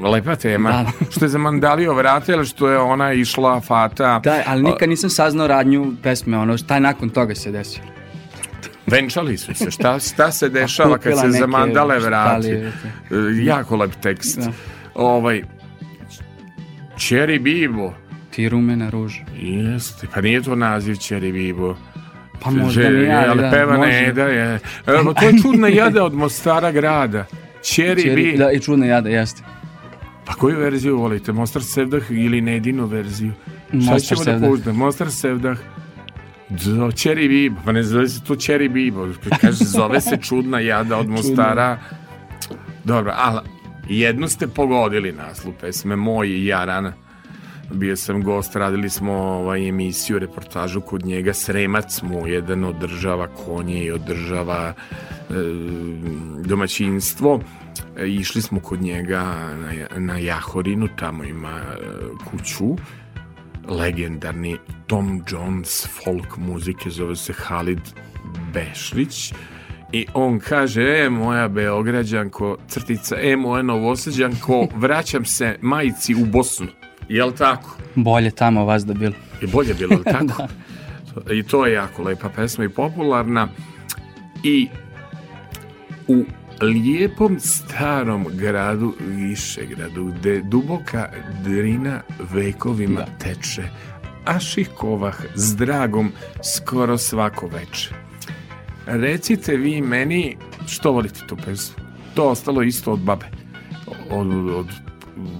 lepa 0.02 0.36
tema, 0.36 0.70
Da. 0.70 0.86
što 1.12 1.24
je 1.24 1.28
zamandalio 1.28 1.94
vrata 1.94 2.32
ili 2.32 2.46
što 2.46 2.68
je 2.68 2.78
ona 2.78 3.12
išla 3.12 3.60
fata 3.60 4.20
Da, 4.24 4.42
ali 4.46 4.62
nikad 4.62 4.88
nisam 4.88 5.10
saznao 5.10 5.46
radnju 5.46 5.92
pesme, 6.02 6.38
ono, 6.38 6.58
šta 6.58 6.74
je 6.74 6.80
nakon 6.80 7.08
toga 7.08 7.34
se 7.34 7.50
desilo. 7.50 7.93
Venčali 8.86 9.36
su 9.36 9.54
se. 9.54 9.70
Šta, 9.70 9.98
šta 10.00 10.32
se 10.32 10.48
dešava 10.58 10.98
kad 10.98 11.18
se 11.18 11.26
neke 11.26 11.38
zamandale 11.38 11.98
vrati? 11.98 12.42
štalije, 12.42 12.72
E, 13.10 13.44
Jako 13.44 13.76
lep 13.76 13.92
tekst. 13.92 14.38
Da. 14.38 14.52
Ovaj, 14.94 15.42
Cherry 16.96 17.38
Bibo. 17.38 17.92
Ti 18.30 18.48
rumena 18.48 18.90
ruža. 18.90 19.22
Jeste, 19.34 20.06
pa 20.14 20.20
nije 20.20 20.42
to 20.42 20.56
naziv 20.56 20.94
Cherry 20.94 21.32
Bibo. 21.32 21.76
Pa 22.40 22.50
možda 22.50 22.82
Že- 22.82 22.90
nije, 22.90 23.24
ali 23.28 23.40
da, 23.40 23.50
peva 23.50 23.76
može. 23.76 23.90
Neda 23.92 24.24
je. 24.24 24.58
Evo, 24.88 25.14
to 25.14 25.24
je 25.24 25.32
čudna 25.42 25.68
jada 25.68 26.04
od 26.04 26.14
Mostara 26.14 26.72
grada. 26.72 27.24
Cherry 27.62 28.02
Čeri- 28.02 28.14
Bibo. 28.16 28.38
Da, 28.38 28.52
i 28.52 28.60
čudna 28.60 28.86
jada, 28.86 29.08
jeste. 29.08 29.42
Pa 30.24 30.34
koju 30.34 30.58
verziju 30.58 30.98
volite? 30.98 31.32
Mostar 31.32 31.62
Sevdah 31.64 32.10
ili 32.10 32.40
Nedinu 32.40 32.86
verziju? 32.86 33.32
Šta 33.68 33.76
Mostar 33.76 34.00
ćemo 34.00 34.18
da 34.18 34.24
Sevdah. 34.24 34.50
puštam? 34.50 34.76
Mostar 34.76 35.10
Sevdah. 35.10 35.58
Cherry 36.94 37.28
Bibo. 37.28 37.60
Pa 37.64 37.72
ne 37.72 37.82
zove 37.82 38.08
se 38.08 38.24
to 38.24 38.34
Cherry 38.34 38.68
Bibo. 38.68 39.08
Kaže, 39.40 39.64
zove 39.64 40.00
se 40.00 40.16
čudna 40.16 40.60
jada 40.60 40.98
od 40.98 41.08
Mostara. 41.08 41.78
Dobro, 42.84 43.12
ali 43.16 43.40
jednu 43.88 44.28
ste 44.28 44.46
pogodili 44.46 45.12
naslov 45.12 45.54
pesme 45.60 45.96
Moj 45.96 46.28
i 46.28 46.46
Jaran. 46.46 46.92
Bio 47.72 47.96
sam 47.96 48.22
gost, 48.22 48.56
radili 48.56 48.90
smo 48.90 49.12
ovaj, 49.12 49.68
emisiju, 49.68 50.18
reportažu 50.18 50.80
kod 50.80 51.04
njega. 51.04 51.32
Sremac 51.32 52.02
mu 52.02 52.26
jedan 52.26 52.64
održava 52.64 53.26
konje 53.26 53.84
i 53.84 53.90
održava 53.90 54.72
e, 54.72 55.34
domaćinstvo. 56.44 57.40
E, 57.96 58.08
išli 58.08 58.42
smo 58.42 58.60
kod 58.60 58.82
njega 58.82 59.22
na, 59.54 59.72
na 59.98 60.18
Jahorinu, 60.18 60.88
tamo 60.96 61.24
ima 61.24 61.60
e, 61.60 61.76
kuću 62.30 62.76
legendarni 63.68 64.56
Tom 64.86 65.22
Jones 65.30 65.86
folk 65.86 66.36
muzike, 66.36 66.90
zove 66.90 67.16
se 67.16 67.32
Halid 67.32 67.80
Bešlić 68.52 69.32
i 69.92 70.06
on 70.14 70.40
kaže, 70.40 70.82
e, 70.82 71.10
moja 71.10 71.48
Beograđanko, 71.48 72.56
crtica, 72.68 73.16
e, 73.20 73.36
moja 73.36 73.62
Novosađanko, 73.62 74.68
vraćam 74.74 75.24
se 75.24 75.56
majici 75.60 76.14
u 76.14 76.24
Bosnu. 76.26 76.66
Jel 77.08 77.32
tako? 77.32 77.76
Bolje 77.94 78.30
tamo 78.30 78.64
vas 78.64 78.86
da 78.86 78.94
bilo. 78.94 79.14
Je 79.40 79.48
bolje 79.48 79.74
bilo, 79.74 79.96
tako? 80.18 80.46
I 81.32 81.42
to 81.42 81.66
je 81.66 81.72
jako 81.72 82.02
lepa 82.02 82.28
pesma 82.28 82.64
i 82.64 82.68
popularna. 82.68 83.48
I 84.42 84.68
u 86.08 86.24
lijepom 86.64 87.40
starom 87.40 88.26
gradu 88.30 88.94
Višegradu, 89.00 90.04
gde 90.04 90.40
duboka 90.42 91.08
drina 91.44 92.00
vekovima 92.32 93.04
teče, 93.18 93.62
a 94.24 94.38
šikovah 94.38 95.24
s 95.34 95.56
dragom 95.56 96.12
skoro 96.56 96.98
svako 96.98 97.46
veče. 97.46 97.90
Recite 98.86 99.56
vi 99.56 99.80
meni 99.80 100.36
što 100.66 100.92
volite 100.92 101.20
tu 101.26 101.36
pesmu? 101.36 101.84
To 102.14 102.28
ostalo 102.28 102.62
isto 102.62 102.92
od 102.92 103.00
babe. 103.00 103.26
Od, 104.10 104.26
od, 104.26 104.48
od 104.50 104.66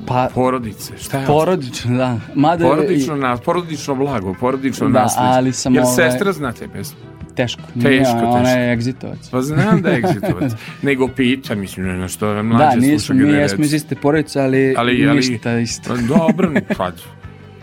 Pa, 0.06 0.28
porodice. 0.34 0.98
Šta 0.98 1.18
je 1.18 1.26
porodično, 1.26 1.96
da. 1.96 2.20
Mada, 2.34 2.64
Porodično, 2.64 3.16
na, 3.16 3.36
porodično 3.36 3.94
blago, 3.94 4.34
porodično 4.34 4.88
Da, 4.88 5.02
nasleđe. 5.02 5.28
ali 5.28 5.52
sam 5.52 5.74
Jer 5.74 5.82
ovaj- 5.82 5.94
sestra 6.10 6.32
zna 6.32 6.52
te 6.52 6.68
pesme. 6.68 6.98
Teško. 7.34 7.62
Teško, 7.62 7.88
Nije, 7.88 8.00
Ona 8.18 8.42
teško. 8.42 8.48
je 8.50 8.72
egzitovac. 8.72 9.28
Pa 9.30 9.42
znam 9.42 9.82
da 9.82 9.90
je 9.90 9.98
egzitovac. 10.00 10.52
Nego 10.82 11.08
pita, 11.08 11.54
mislim, 11.54 11.86
ne 11.86 11.96
na 11.96 12.08
što 12.08 12.28
je 12.28 12.34
Da, 12.34 12.42
mlađe 12.42 12.76
nismo, 12.78 12.98
sluša 12.98 13.14
mi 13.14 13.32
jesmo 13.32 13.64
iz 13.64 13.72
iste 13.72 13.94
porodice, 13.94 14.40
ali, 14.40 14.74
ali, 14.78 15.08
ali, 15.08 15.16
ništa 15.16 15.58
isto. 15.58 15.96
Dobro, 15.98 16.52
pa, 16.78 16.92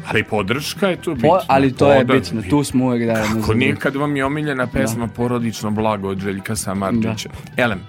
ali 0.07 0.24
podrška 0.24 0.88
je 0.88 0.95
tu 0.95 1.13
bitna. 1.13 1.30
Po, 1.30 1.39
ali 1.47 1.74
to 1.74 1.91
je 1.91 1.99
Poda- 1.99 2.13
bitno, 2.13 2.41
tu 2.41 2.63
smo 2.63 2.86
uvek 2.86 3.05
da 3.05 3.24
Kako 3.34 3.53
nije 3.53 3.76
kad 3.76 3.95
vam 3.95 4.15
je 4.15 4.26
omiljena 4.26 4.67
pesma 4.67 5.07
Porodično 5.07 5.72
blago 5.72 6.09
od 6.09 6.19
Željka 6.19 6.55
Samarđića. 6.55 7.30
Elem, 7.57 7.80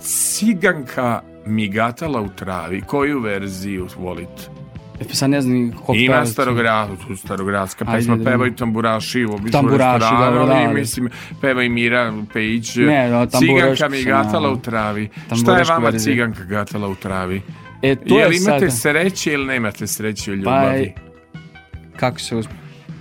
Ciganka 0.00 1.22
migatala 1.46 2.20
u 2.20 2.28
travi, 2.28 2.80
koju 2.80 3.20
verziju 3.20 3.88
volite? 3.96 4.42
E, 5.00 5.04
pa 5.04 5.14
sad 5.14 5.30
ne 5.30 5.40
znam 5.40 5.72
ko 5.76 5.94
Ima 5.94 6.12
peva. 6.12 6.26
starograd, 6.26 6.88
tu 6.98 7.16
starogradska 7.16 7.84
Ajde, 7.84 7.98
pesma, 7.98 8.16
da 8.16 8.24
pevaju 8.24 8.42
vidim. 8.42 8.56
tamburaši 8.56 9.24
u 9.24 9.32
običnom 9.32 9.50
Tamburaši, 9.52 9.98
restoranu, 10.00 10.38
dobro, 10.38 10.46
da, 10.46 10.72
mislim, 10.72 11.08
peva 11.40 11.62
i 11.62 11.68
Mira 11.68 12.12
Pejić. 12.32 12.76
Ne, 12.76 13.10
no, 13.10 13.26
Ciganka 13.28 13.88
mi 13.88 14.04
gatala 14.04 14.48
a, 14.48 14.52
u 14.52 14.56
travi. 14.56 15.08
Šta 15.36 15.58
je 15.58 15.64
vama 15.64 15.92
ciganka 15.92 16.44
gatala 16.44 16.88
u 16.88 16.94
travi? 16.94 17.42
E, 17.82 17.96
to 17.96 18.18
Jel 18.18 18.32
je 18.32 18.38
imate 18.38 18.58
sada. 18.60 18.70
sreće 18.72 19.32
ili 19.32 19.46
nemate 19.46 19.86
sreće 19.86 20.32
u 20.32 20.34
Pa, 20.34 20.38
ljubavi? 20.40 20.92
kako 21.96 22.20
se 22.20 22.36
uzme? 22.36 22.52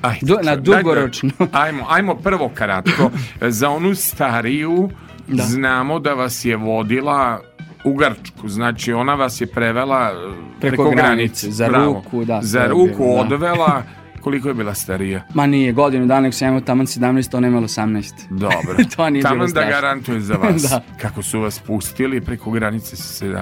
Ajde, 0.02 0.20
Du- 0.24 0.40
na 0.44 0.56
da- 0.56 0.62
dugoročno. 0.62 1.30
ajmo, 1.54 1.86
ajmo 1.90 2.16
prvo 2.16 2.50
kratko. 2.50 3.12
Za 3.50 3.70
onu 3.70 3.96
stariju 3.96 4.90
Da. 5.28 5.44
znamo 5.44 6.00
da 6.00 6.14
vas 6.14 6.46
je 6.46 6.56
vodila 6.56 7.42
u 7.84 7.94
Grčku, 7.94 8.48
znači 8.48 8.94
ona 8.94 9.14
vas 9.14 9.42
je 9.42 9.48
prevela 9.48 10.12
e, 10.12 10.16
preko, 10.60 10.76
Preko 10.76 10.84
granice. 10.86 11.02
granice, 11.06 11.52
za 11.52 11.68
Bravo. 11.68 11.86
ruku, 11.96 12.26
da, 12.26 12.40
Za 12.44 12.68
ruku 12.68 12.88
bilo, 12.98 13.16
da. 13.16 13.22
odvela, 13.26 13.84
koliko 14.24 14.48
je 14.48 14.54
bila 14.54 14.74
starija? 14.74 15.24
Ma 15.34 15.48
nije, 15.48 15.72
godinu 15.74 16.06
dana, 16.06 16.22
nek 16.22 16.34
sam 16.34 16.48
imao 16.48 16.62
taman 16.62 16.86
17, 16.86 17.38
ona 17.38 17.48
imala 17.48 17.64
18. 17.64 18.14
Dobro. 18.30 18.84
To 18.96 19.10
nije 19.10 19.24
Taman 19.24 19.40
da 19.40 19.48
strašno. 19.48 19.72
garantuje 19.72 20.20
za 20.22 20.34
vas. 20.36 20.62
Da. 20.70 20.82
Kako 21.02 21.24
su 21.24 21.40
vas 21.40 21.60
pustili 21.60 22.22
preko 22.22 22.52
granice 22.52 22.96
sa 22.96 23.26
17? 23.26 23.38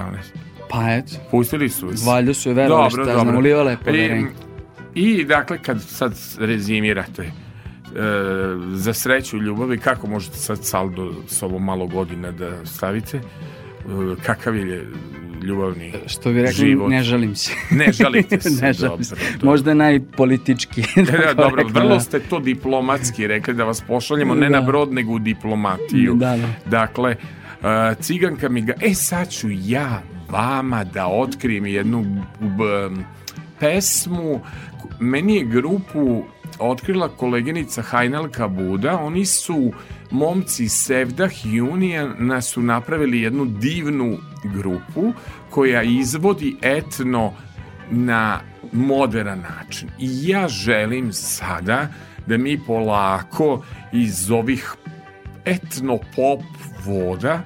Pa 0.70 0.90
eto, 0.90 1.12
Pustili 1.30 1.68
su 1.68 1.86
vas. 1.86 2.06
valjda 2.06 2.34
su 2.34 2.48
je 2.48 2.54
verovali 2.54 2.90
šta 2.90 3.00
ja 3.02 3.04
znam, 3.14 3.36
ulivala 3.36 3.70
je 3.70 3.76
poverenje. 3.76 4.28
I, 4.94 5.02
I 5.10 5.24
dakle, 5.24 5.58
kad 5.58 5.82
sad 5.82 6.12
rezimirate, 6.38 7.22
e, 7.22 7.30
za 8.68 8.92
sreću 8.92 9.36
ljubavi, 9.38 9.78
kako 9.78 10.06
možete 10.06 10.36
sad 10.36 10.64
saldo 10.64 11.12
s 11.28 11.42
ovo 11.42 11.58
malo 11.58 11.86
godina 11.86 12.30
da 12.30 12.66
stavite? 12.66 13.20
Kakav 14.22 14.56
je 14.56 14.86
ljubavni 15.42 15.92
Što 16.06 16.32
bi 16.32 16.40
rekli, 16.40 16.54
život? 16.56 16.90
ne 16.90 17.02
žalim 17.02 17.36
se. 17.36 17.52
Ne 17.70 17.92
žalite 17.92 18.40
se, 18.40 18.50
ne 18.62 18.72
žalim 18.72 18.90
dobro, 18.90 19.04
se. 19.04 19.14
dobro. 19.14 19.50
Možda 19.50 19.74
najpolitički. 19.74 20.82
Da, 20.96 21.02
da, 21.18 21.34
dobro, 21.34 21.56
rekla, 21.56 21.72
vrlo 21.72 21.94
da. 21.94 22.00
ste 22.00 22.20
to 22.20 22.38
diplomatski 22.40 23.26
rekli 23.26 23.54
da 23.54 23.64
vas 23.64 23.80
pošaljemo 23.80 24.34
ne 24.34 24.48
Da. 24.48 24.48
na 24.50 24.66
brod 24.66 24.92
nego 24.92 25.12
u 25.12 25.18
diplomatiju. 25.18 26.14
Da, 26.14 26.36
da. 26.36 26.48
Dakle, 26.66 27.10
e, 27.12 27.16
ciganka 27.96 28.48
mi 28.48 28.62
ga, 28.62 28.74
e 28.82 28.94
sad 28.94 29.30
ću 29.30 29.48
ja 29.52 30.02
vama 30.28 30.84
da 30.84 31.06
otkrijem 31.06 31.66
jednu 31.66 32.04
b- 32.40 33.02
pesmu. 33.60 34.40
Meni 35.00 35.36
je 35.36 35.44
grupu 35.44 36.24
otkrila 36.58 37.08
koleginica 37.08 37.82
Hajnalka 37.82 38.48
Buda. 38.48 38.98
Oni 38.98 39.26
su 39.26 39.72
momci 40.10 40.68
Sevdah 40.68 41.32
Union 41.72 42.42
su 42.42 42.62
napravili 42.62 43.20
jednu 43.20 43.44
divnu 43.44 44.18
grupu 44.44 45.12
koja 45.50 45.82
izvodi 45.82 46.56
etno 46.62 47.32
na 47.90 48.40
modern 48.72 49.40
način. 49.40 49.88
I 49.98 50.28
ja 50.28 50.48
želim 50.48 51.12
sada 51.12 51.88
da 52.26 52.38
mi 52.38 52.60
polako 52.66 53.64
iz 53.92 54.30
ovih 54.30 54.74
etno 55.44 55.98
pop 56.16 56.42
voda 56.84 57.42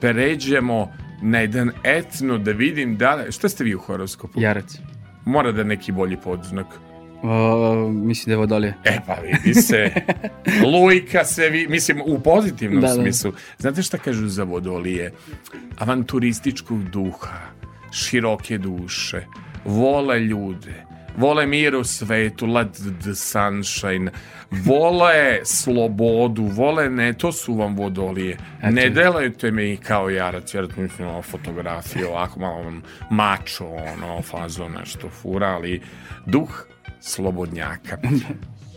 pređemo 0.00 0.92
na 1.22 1.38
jedan 1.38 1.70
etno 1.84 2.38
da 2.38 2.52
vidim 2.52 2.96
da. 2.96 3.24
Šta 3.30 3.48
ste 3.48 3.64
vi 3.64 3.74
u 3.74 3.78
horoskopu? 3.78 4.40
Jarac. 4.40 4.78
Mora 5.24 5.52
da 5.52 5.64
neki 5.64 5.92
bolji 5.92 6.16
podznak. 6.16 6.66
O, 7.22 7.88
mislim 7.90 8.24
da 8.26 8.32
je 8.32 8.36
vodolije. 8.36 8.74
E 8.84 8.98
pa 9.06 9.14
vidi 9.14 9.54
se. 9.54 9.90
Lujka 10.72 11.24
se 11.24 11.48
vi, 11.48 11.66
mislim 11.68 12.02
u 12.06 12.20
pozitivnom 12.20 12.80
Da, 12.80 12.88
da. 12.88 12.94
smislu. 12.94 13.32
Znate 13.58 13.82
šta 13.82 13.98
kažu 13.98 14.28
za 14.28 14.44
vodolije? 14.44 15.12
Avanturističkog 15.78 16.82
duha, 16.84 17.38
široke 17.92 18.58
duše, 18.58 19.26
vole 19.64 20.20
ljude, 20.20 20.84
vole 21.16 21.46
mir 21.46 21.74
u 21.76 21.84
svetu, 21.84 22.46
let 22.46 22.72
the 23.02 23.14
sunshine, 23.14 24.10
vole 24.50 25.40
slobodu, 25.44 26.42
vole 26.42 26.90
ne, 26.90 27.12
to 27.12 27.32
su 27.32 27.54
vam 27.54 27.76
vodolije. 27.76 28.38
Ne 28.62 28.90
delajte 28.90 29.50
mi 29.50 29.76
kao 29.76 30.10
jarac, 30.10 30.54
jer 30.54 30.68
mislim 30.76 31.08
ovo 31.08 31.22
fotografije, 31.22 32.06
ovako 32.06 32.40
malo 32.40 32.72
mačo, 33.10 33.66
ono, 33.66 34.22
fazo 34.22 34.68
nešto 34.68 35.08
fura, 35.08 35.46
ali 35.46 35.80
duh 36.26 36.66
slobodnjaka. 37.06 37.98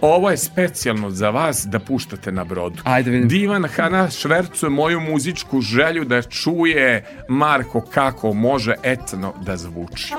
Ovo 0.02 0.30
je 0.30 0.38
specijalno 0.38 1.10
za 1.10 1.30
vas 1.30 1.66
da 1.66 1.80
puštate 1.80 2.32
na 2.32 2.44
brodu. 2.44 2.82
Ajde, 2.84 3.12
vidim. 3.12 3.28
Divan 3.30 3.66
Hana 3.76 4.10
švercuje 4.10 4.70
moju 4.70 5.00
muzičku 5.00 5.62
želju 5.62 6.06
da 6.06 6.22
čuje 6.22 7.06
Marko 7.30 7.82
kako 7.82 8.34
može 8.34 8.76
etno 8.84 9.34
da 9.46 9.58
zvuči. 9.58 10.14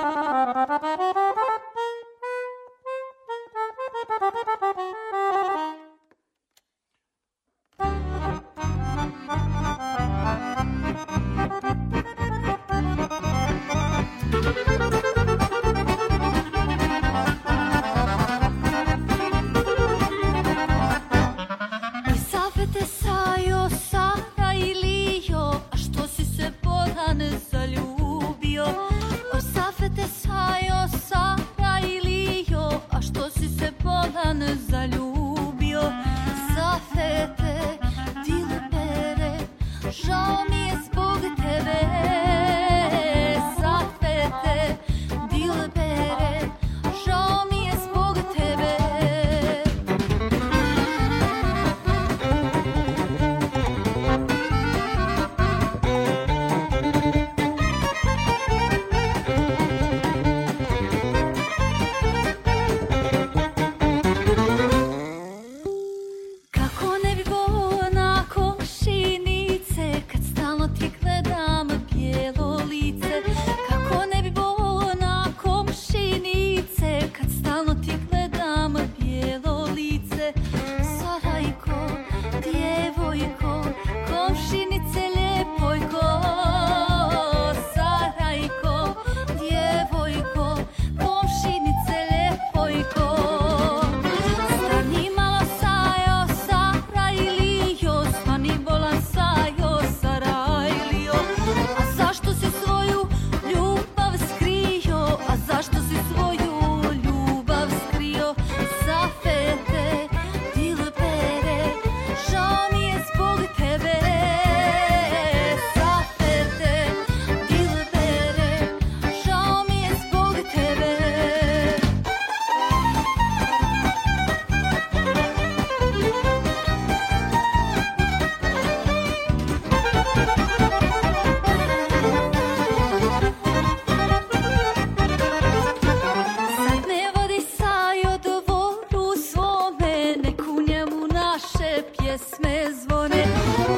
pjesme 142.10 142.74
zvone 142.82 143.24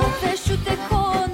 Opešu 0.00 0.56
te 0.64 0.76
kone 0.88 1.31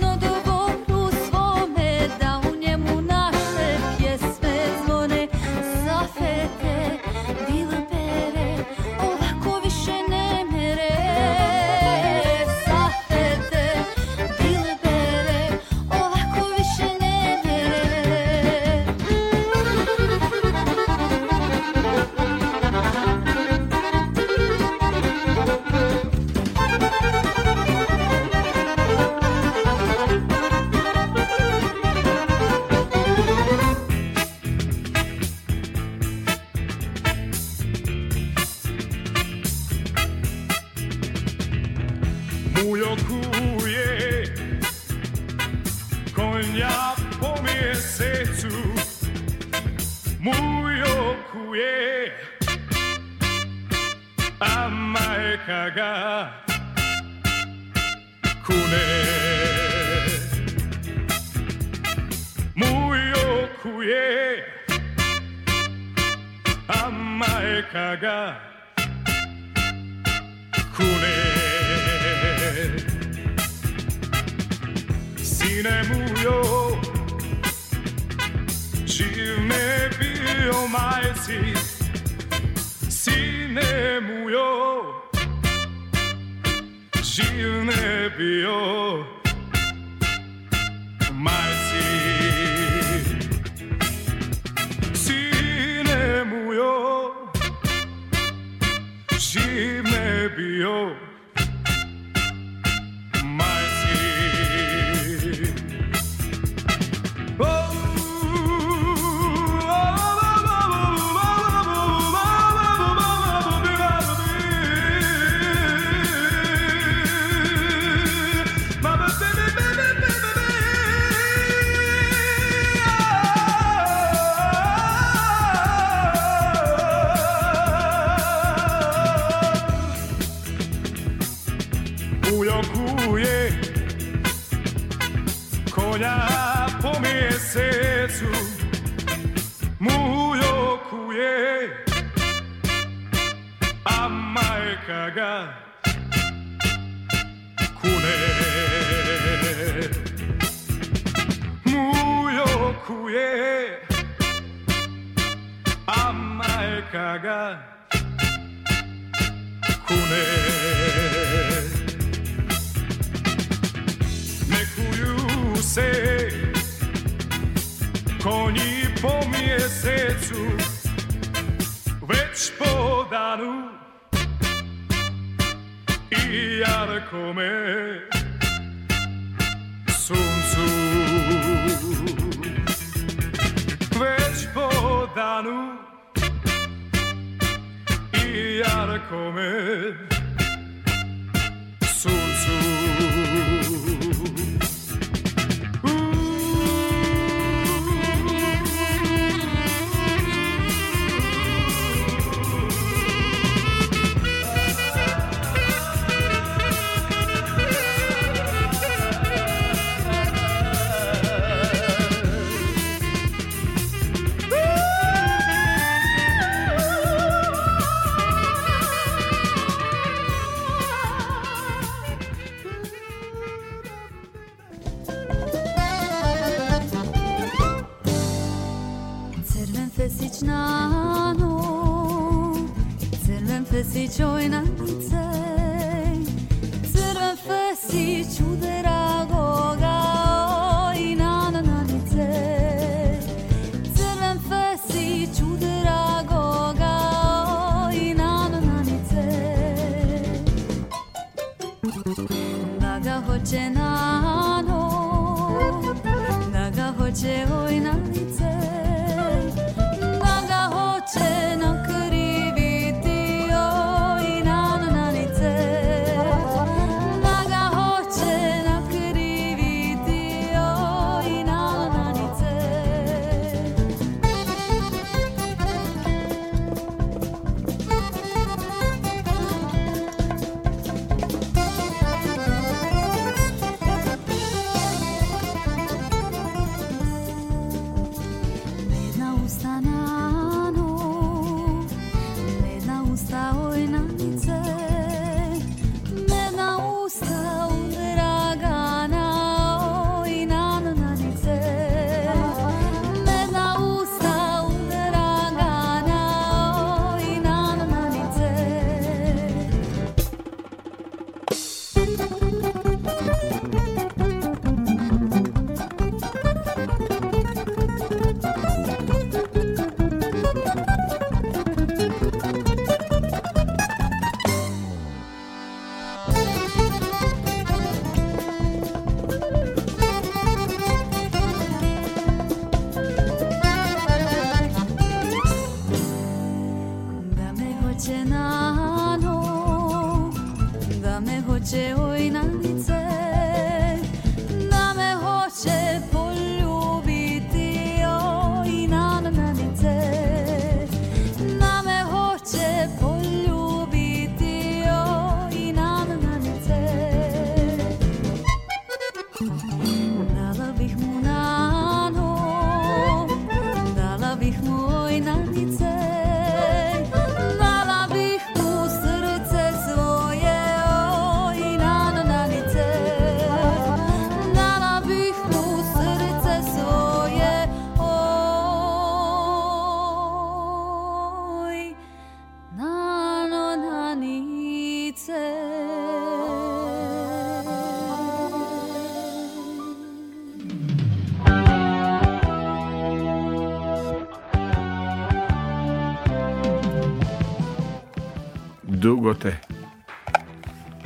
Dugo 399.29 399.41
te 399.41 399.57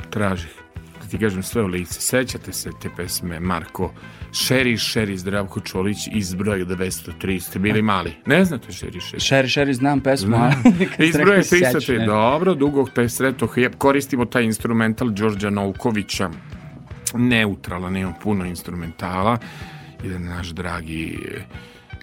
traži. 0.09 0.47
Da 1.01 1.07
ti 1.09 1.17
kažem 1.17 1.43
sve 1.43 1.63
u 1.63 1.67
lice. 1.67 2.01
Sećate 2.01 2.53
se 2.53 2.69
te 2.81 2.89
pesme 2.97 3.39
Marko 3.39 3.91
Šeri, 4.31 4.77
Šeri, 4.77 5.17
Zdravko 5.17 5.59
Čolić 5.59 5.97
iz 6.11 6.33
broja 6.33 6.65
203. 6.65 7.39
Ste 7.39 7.59
bili 7.59 7.81
mali. 7.81 8.13
Ne 8.25 8.45
znate 8.45 8.71
Šeri, 8.71 9.01
Šeri? 9.01 9.19
Šeri, 9.19 9.49
šeri, 9.49 9.73
znam 9.73 9.99
pesmu, 9.99 10.37
Iz 10.99 11.13
se 11.13 11.21
303. 11.21 11.71
sećam, 11.71 11.95
ne. 11.95 12.05
Dobro, 12.05 12.53
dugo 12.53 12.85
te 12.95 13.09
sreto. 13.09 13.47
Koristimo 13.77 14.25
taj 14.25 14.43
instrumental 14.43 15.09
Đorđa 15.09 15.49
Novkovića. 15.49 16.29
Neutralan, 17.13 17.93
nema 17.93 18.13
puno 18.23 18.45
instrumentala. 18.45 19.37
Jedan 20.03 20.23
naš 20.23 20.47
dragi 20.47 21.19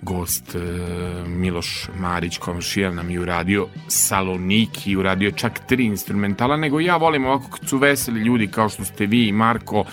gost 0.02 0.55
e, 0.55 0.59
Miloš 1.27 1.89
Marić 1.98 2.39
komšija 2.39 2.90
nam 2.90 3.10
je 3.10 3.20
uradio 3.20 3.68
Saloniki, 3.89 4.97
uradio 4.97 5.31
čak 5.31 5.66
tri 5.66 5.85
instrumentala, 5.85 6.56
nego 6.56 6.81
ja 6.81 6.97
volim 6.97 7.24
ovako 7.24 7.51
kad 7.51 7.68
su 7.68 7.78
veseli 7.78 8.20
ljudi 8.20 8.47
kao 8.47 8.68
što 8.68 8.85
ste 8.85 9.06
vi 9.06 9.28
i 9.28 9.32
Marko, 9.32 9.85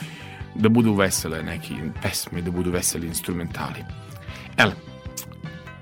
da 0.55 0.69
budu 0.69 0.93
vesele 0.93 1.43
neki 1.43 1.75
pesme, 2.01 2.41
da 2.41 2.51
budu 2.51 2.71
veseli 2.71 3.07
instrumentali. 3.07 3.83
Ele, 4.57 4.73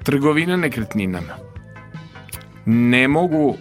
trgovina 0.04 0.58
nekretninama. 0.58 1.38
Ne 2.66 3.08
mogu 3.08 3.56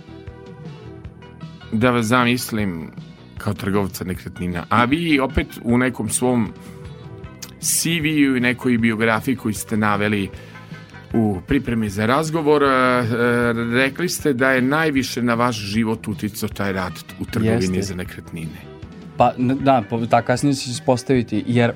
da 1.73 1.91
vas 1.91 2.07
zamislim 2.07 2.91
kao 3.39 3.55
trgovca 3.55 4.05
nekretnina, 4.05 4.65
a 4.69 4.85
vi 4.85 5.21
opet 5.21 5.47
u 5.63 5.79
nekom 5.79 6.09
svom 6.09 6.53
CV-u 7.61 8.37
i 8.37 8.41
nekoj 8.41 8.79
biografiji 8.79 9.37
koju 9.37 9.55
ste 9.55 9.77
naveli 9.77 10.31
u 11.15 11.41
pripremi 11.47 11.91
za 11.91 12.07
razgovor, 12.07 12.63
e, 12.63 12.67
e, 12.67 13.53
rekli 13.75 14.09
ste 14.09 14.33
da 14.33 14.51
je 14.51 14.63
najviše 14.63 15.23
na 15.23 15.35
vaš 15.35 15.57
život 15.57 16.09
uticao 16.09 16.49
taj 16.49 16.73
rad 16.73 16.93
u 17.21 17.25
trgovini 17.25 17.77
Jeste. 17.77 17.83
za 17.83 17.95
nekretnine. 17.95 18.75
Pa, 19.17 19.33
da, 19.39 19.83
ta 20.11 20.23
kasnije 20.23 20.55
će 20.55 20.65
se 20.65 20.71
ispostaviti, 20.71 21.45
jer 21.47 21.73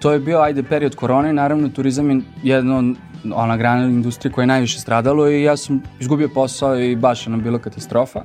to 0.00 0.12
je 0.12 0.18
bio, 0.18 0.40
ajde, 0.40 0.62
period 0.62 0.94
korone 0.94 1.32
naravno 1.32 1.68
turizam 1.68 2.10
je 2.10 2.20
jedna 2.42 2.94
ona 3.34 3.56
grana 3.56 3.84
industrije 3.84 4.32
koja 4.32 4.42
je 4.42 4.46
najviše 4.46 4.78
stradalo 4.80 5.28
i 5.28 5.42
ja 5.42 5.56
sam 5.56 5.82
izgubio 6.00 6.28
posao 6.28 6.78
i 6.78 6.96
baš 6.96 7.26
je 7.26 7.30
nam 7.30 7.42
bila 7.42 7.58
katastrofa. 7.58 8.24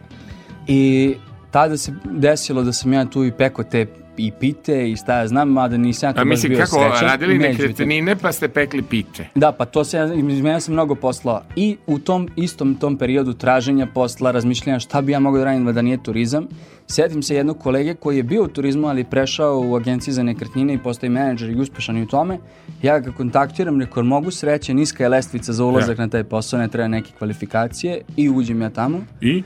I 0.68 1.16
tada 1.52 1.78
se 1.78 1.94
desilo 2.04 2.64
da 2.64 2.74
sam 2.74 2.94
ja 2.94 3.06
tu 3.06 3.26
i 3.26 3.32
peko 3.32 3.64
te 3.64 3.86
i 4.18 4.32
pite 4.32 4.92
i 4.92 4.96
šta 4.96 5.18
ja 5.18 5.28
znam, 5.28 5.50
mada 5.50 5.78
nisam 5.78 6.08
ja 6.10 6.14
tu 6.14 6.20
A 6.20 6.24
baš 6.24 6.30
mislim, 6.30 6.50
bio 6.50 6.60
kako 6.60 6.76
srećan. 6.80 7.08
radili 7.08 7.38
nekretnine 7.38 8.16
pa 8.16 8.32
ste 8.32 8.48
pekli 8.48 8.82
pite. 8.82 9.28
Da, 9.36 9.52
pa 9.52 9.66
to 9.66 9.84
se, 9.84 9.98
izmenio 10.30 10.60
sam 10.60 10.74
mnogo 10.74 10.96
posla 10.96 11.44
i 11.56 11.78
u 11.88 12.00
tom 12.00 12.30
istom 12.36 12.76
tom 12.76 12.98
periodu 12.98 13.34
traženja 13.34 13.88
posla, 13.88 14.32
razmišljanja 14.32 14.80
šta 14.80 15.02
bi 15.02 15.12
ja 15.12 15.20
mogao 15.20 15.40
da 15.40 15.46
radim 15.46 15.74
da 15.74 15.82
nije 15.82 16.04
turizam, 16.04 16.48
sjetim 16.88 17.24
se 17.24 17.36
jednog 17.36 17.58
kolege 17.60 17.94
koji 17.94 18.18
je 18.18 18.24
bio 18.24 18.44
u 18.44 18.48
turizmu, 18.48 18.88
ali 18.88 19.04
prešao 19.04 19.62
u 19.62 19.76
agenciji 19.76 20.14
za 20.14 20.24
nekretnine 20.24 20.74
i 20.74 20.78
postoji 20.78 21.10
menadžer 21.10 21.50
i 21.50 21.56
uspešan 21.56 21.98
i 21.98 22.04
u 22.04 22.08
tome. 22.08 22.38
Ja 22.82 23.00
ga 23.00 23.12
kontaktiram, 23.12 23.82
rekao, 23.82 24.04
mogu 24.04 24.32
sreće, 24.32 24.74
niska 24.74 25.04
je 25.04 25.10
lestvica 25.10 25.54
za 25.54 25.66
ulazak 25.66 25.98
Da. 25.98 26.04
na 26.04 26.10
taj 26.10 26.24
posao, 26.24 26.60
ne 26.60 26.68
treba 26.68 26.88
neke 26.88 27.12
kvalifikacije 27.18 28.02
i 28.16 28.30
uđem 28.30 28.62
ja 28.62 28.70
tamo. 28.70 29.02
I? 29.22 29.44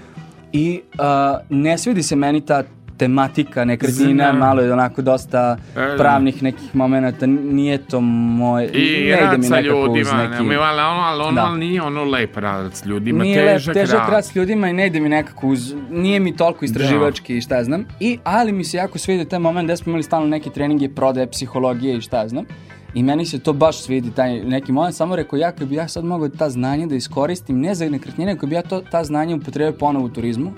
I 0.53 0.81
a, 0.97 1.37
ne 1.49 1.77
svidi 1.77 2.03
se 2.03 2.15
meni 2.15 2.41
ta 2.41 2.63
tematika 2.99 3.65
nekretnina, 3.65 4.23
Znam. 4.23 4.37
malo 4.37 4.61
je 4.61 4.73
onako 4.73 5.01
dosta 5.01 5.57
E, 5.75 5.79
da. 5.79 5.95
pravnih 5.97 6.43
nekih 6.43 6.75
momenata, 6.75 7.25
nije 7.27 7.77
to 7.77 8.01
moje, 8.01 8.69
I 8.73 9.09
ne 9.11 9.19
ide 9.27 9.37
mi 9.37 9.43
sa 9.43 9.55
nekako 9.55 9.79
uz 9.81 9.87
ljudima, 9.87 10.13
neki... 10.17 10.43
neki... 10.43 10.55
ali 10.55 10.81
ono, 10.81 11.01
ali 11.01 11.23
ono 11.23 11.41
Da. 11.41 11.55
nije 11.55 11.81
ono 11.81 12.03
lep 12.03 12.37
rad 12.37 12.73
s 12.75 12.85
ljudima, 12.85 13.23
nije 13.23 13.43
lep, 13.43 13.53
težak, 13.53 13.73
težak 13.73 13.99
rad. 13.99 14.09
rad 14.09 14.25
s 14.25 14.35
ljudima 14.35 14.69
i 14.69 14.73
ne 14.73 14.87
ide 14.87 14.99
mi 14.99 15.09
nekako 15.09 15.47
uz, 15.47 15.73
nije 15.89 16.19
mi 16.19 16.35
toliko 16.35 16.65
istraživački 16.65 17.37
i 17.37 17.41
šta 17.41 17.55
ja 17.55 17.63
znam. 17.63 17.85
I, 17.99 18.17
ali 18.23 18.51
mi 18.51 18.63
se 18.63 18.77
jako 18.77 18.97
svidi 18.97 19.25
taj 19.25 19.39
moment 19.39 19.67
gde 19.67 19.77
smo 19.77 19.89
imali 19.89 20.03
stalno 20.03 20.27
neke 20.27 20.49
treninge 20.49 20.89
prodaje, 20.89 21.27
psihologije 21.27 21.97
i 21.97 22.01
šta 22.01 22.21
ja 22.21 22.27
znam. 22.27 22.45
I 22.93 23.03
meni 23.03 23.25
se 23.25 23.39
to 23.39 23.53
baš 23.53 23.81
svidi, 23.81 24.11
taj 24.11 24.43
neki 24.43 24.71
moment, 24.71 24.95
samo 24.95 25.15
rekao 25.15 25.37
ja 25.37 25.51
kad 25.51 25.67
bi 25.67 25.75
ja 25.75 25.87
sad 25.87 26.05
mogao 26.05 26.29
ta 26.29 26.49
znanja 26.49 26.87
da 26.87 26.95
iskoristim, 26.95 27.59
ne 27.59 27.75
za 27.75 27.89
nekretnine, 27.89 28.37
kad 28.37 28.49
bi 28.49 28.55
ja 28.55 28.61
to, 28.61 28.81
ta 28.81 29.03
znanja 29.03 29.35
upotrebio 29.35 29.77
ponovo 29.79 30.05
u 30.05 30.09
turizmu. 30.09 30.51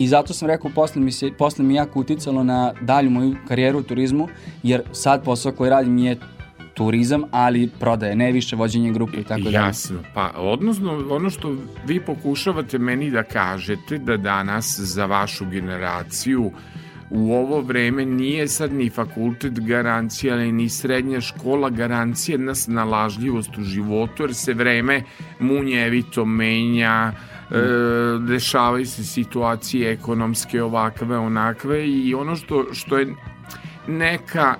I 0.00 0.06
zato 0.08 0.34
sam 0.34 0.48
rekao, 0.48 0.70
posle 0.74 1.02
mi, 1.02 1.12
se, 1.12 1.30
posle 1.38 1.64
mi 1.64 1.74
jako 1.74 2.00
uticalo 2.00 2.42
na 2.42 2.72
dalju 2.80 3.10
moju 3.10 3.36
karijeru 3.48 3.78
u 3.78 3.82
turizmu, 3.82 4.28
jer 4.62 4.82
sad 4.92 5.24
posao 5.24 5.52
koji 5.52 5.70
radim 5.70 5.98
je 5.98 6.16
turizam, 6.74 7.22
ali 7.30 7.70
prodaje, 7.80 8.16
ne 8.16 8.32
više 8.32 8.56
vođenje 8.56 8.92
grupe 8.92 9.20
i 9.20 9.24
tako 9.24 9.40
dalje. 9.40 9.54
Jasno, 9.54 9.98
pa 10.14 10.32
odnosno 10.36 11.06
ono 11.10 11.30
što 11.30 11.56
vi 11.86 12.00
pokušavate 12.00 12.78
meni 12.78 13.10
da 13.10 13.22
kažete 13.22 13.98
da 13.98 14.16
danas 14.16 14.78
za 14.78 15.06
vašu 15.06 15.46
generaciju 15.50 16.52
u 17.10 17.32
ovo 17.32 17.60
vreme 17.60 18.04
nije 18.04 18.48
sad 18.48 18.72
ni 18.72 18.90
fakultet 18.90 19.60
garancija, 19.60 20.34
ali 20.34 20.52
ni 20.52 20.68
srednja 20.68 21.20
škola 21.20 21.70
garancija 21.70 22.34
jedna 22.34 22.54
snalažljivost 22.54 23.58
u 23.58 23.62
životu, 23.62 24.22
jer 24.22 24.34
se 24.34 24.54
vreme 24.54 25.02
munjevito 25.38 26.24
menja, 26.24 27.12
dešavaju 28.20 28.86
se 28.86 29.04
situacije 29.04 29.92
ekonomske 29.92 30.62
ovakve, 30.62 31.18
onakve 31.18 31.88
i 31.88 32.14
ono 32.14 32.36
što, 32.36 32.66
što 32.72 32.98
je 32.98 33.06
neka 33.86 34.54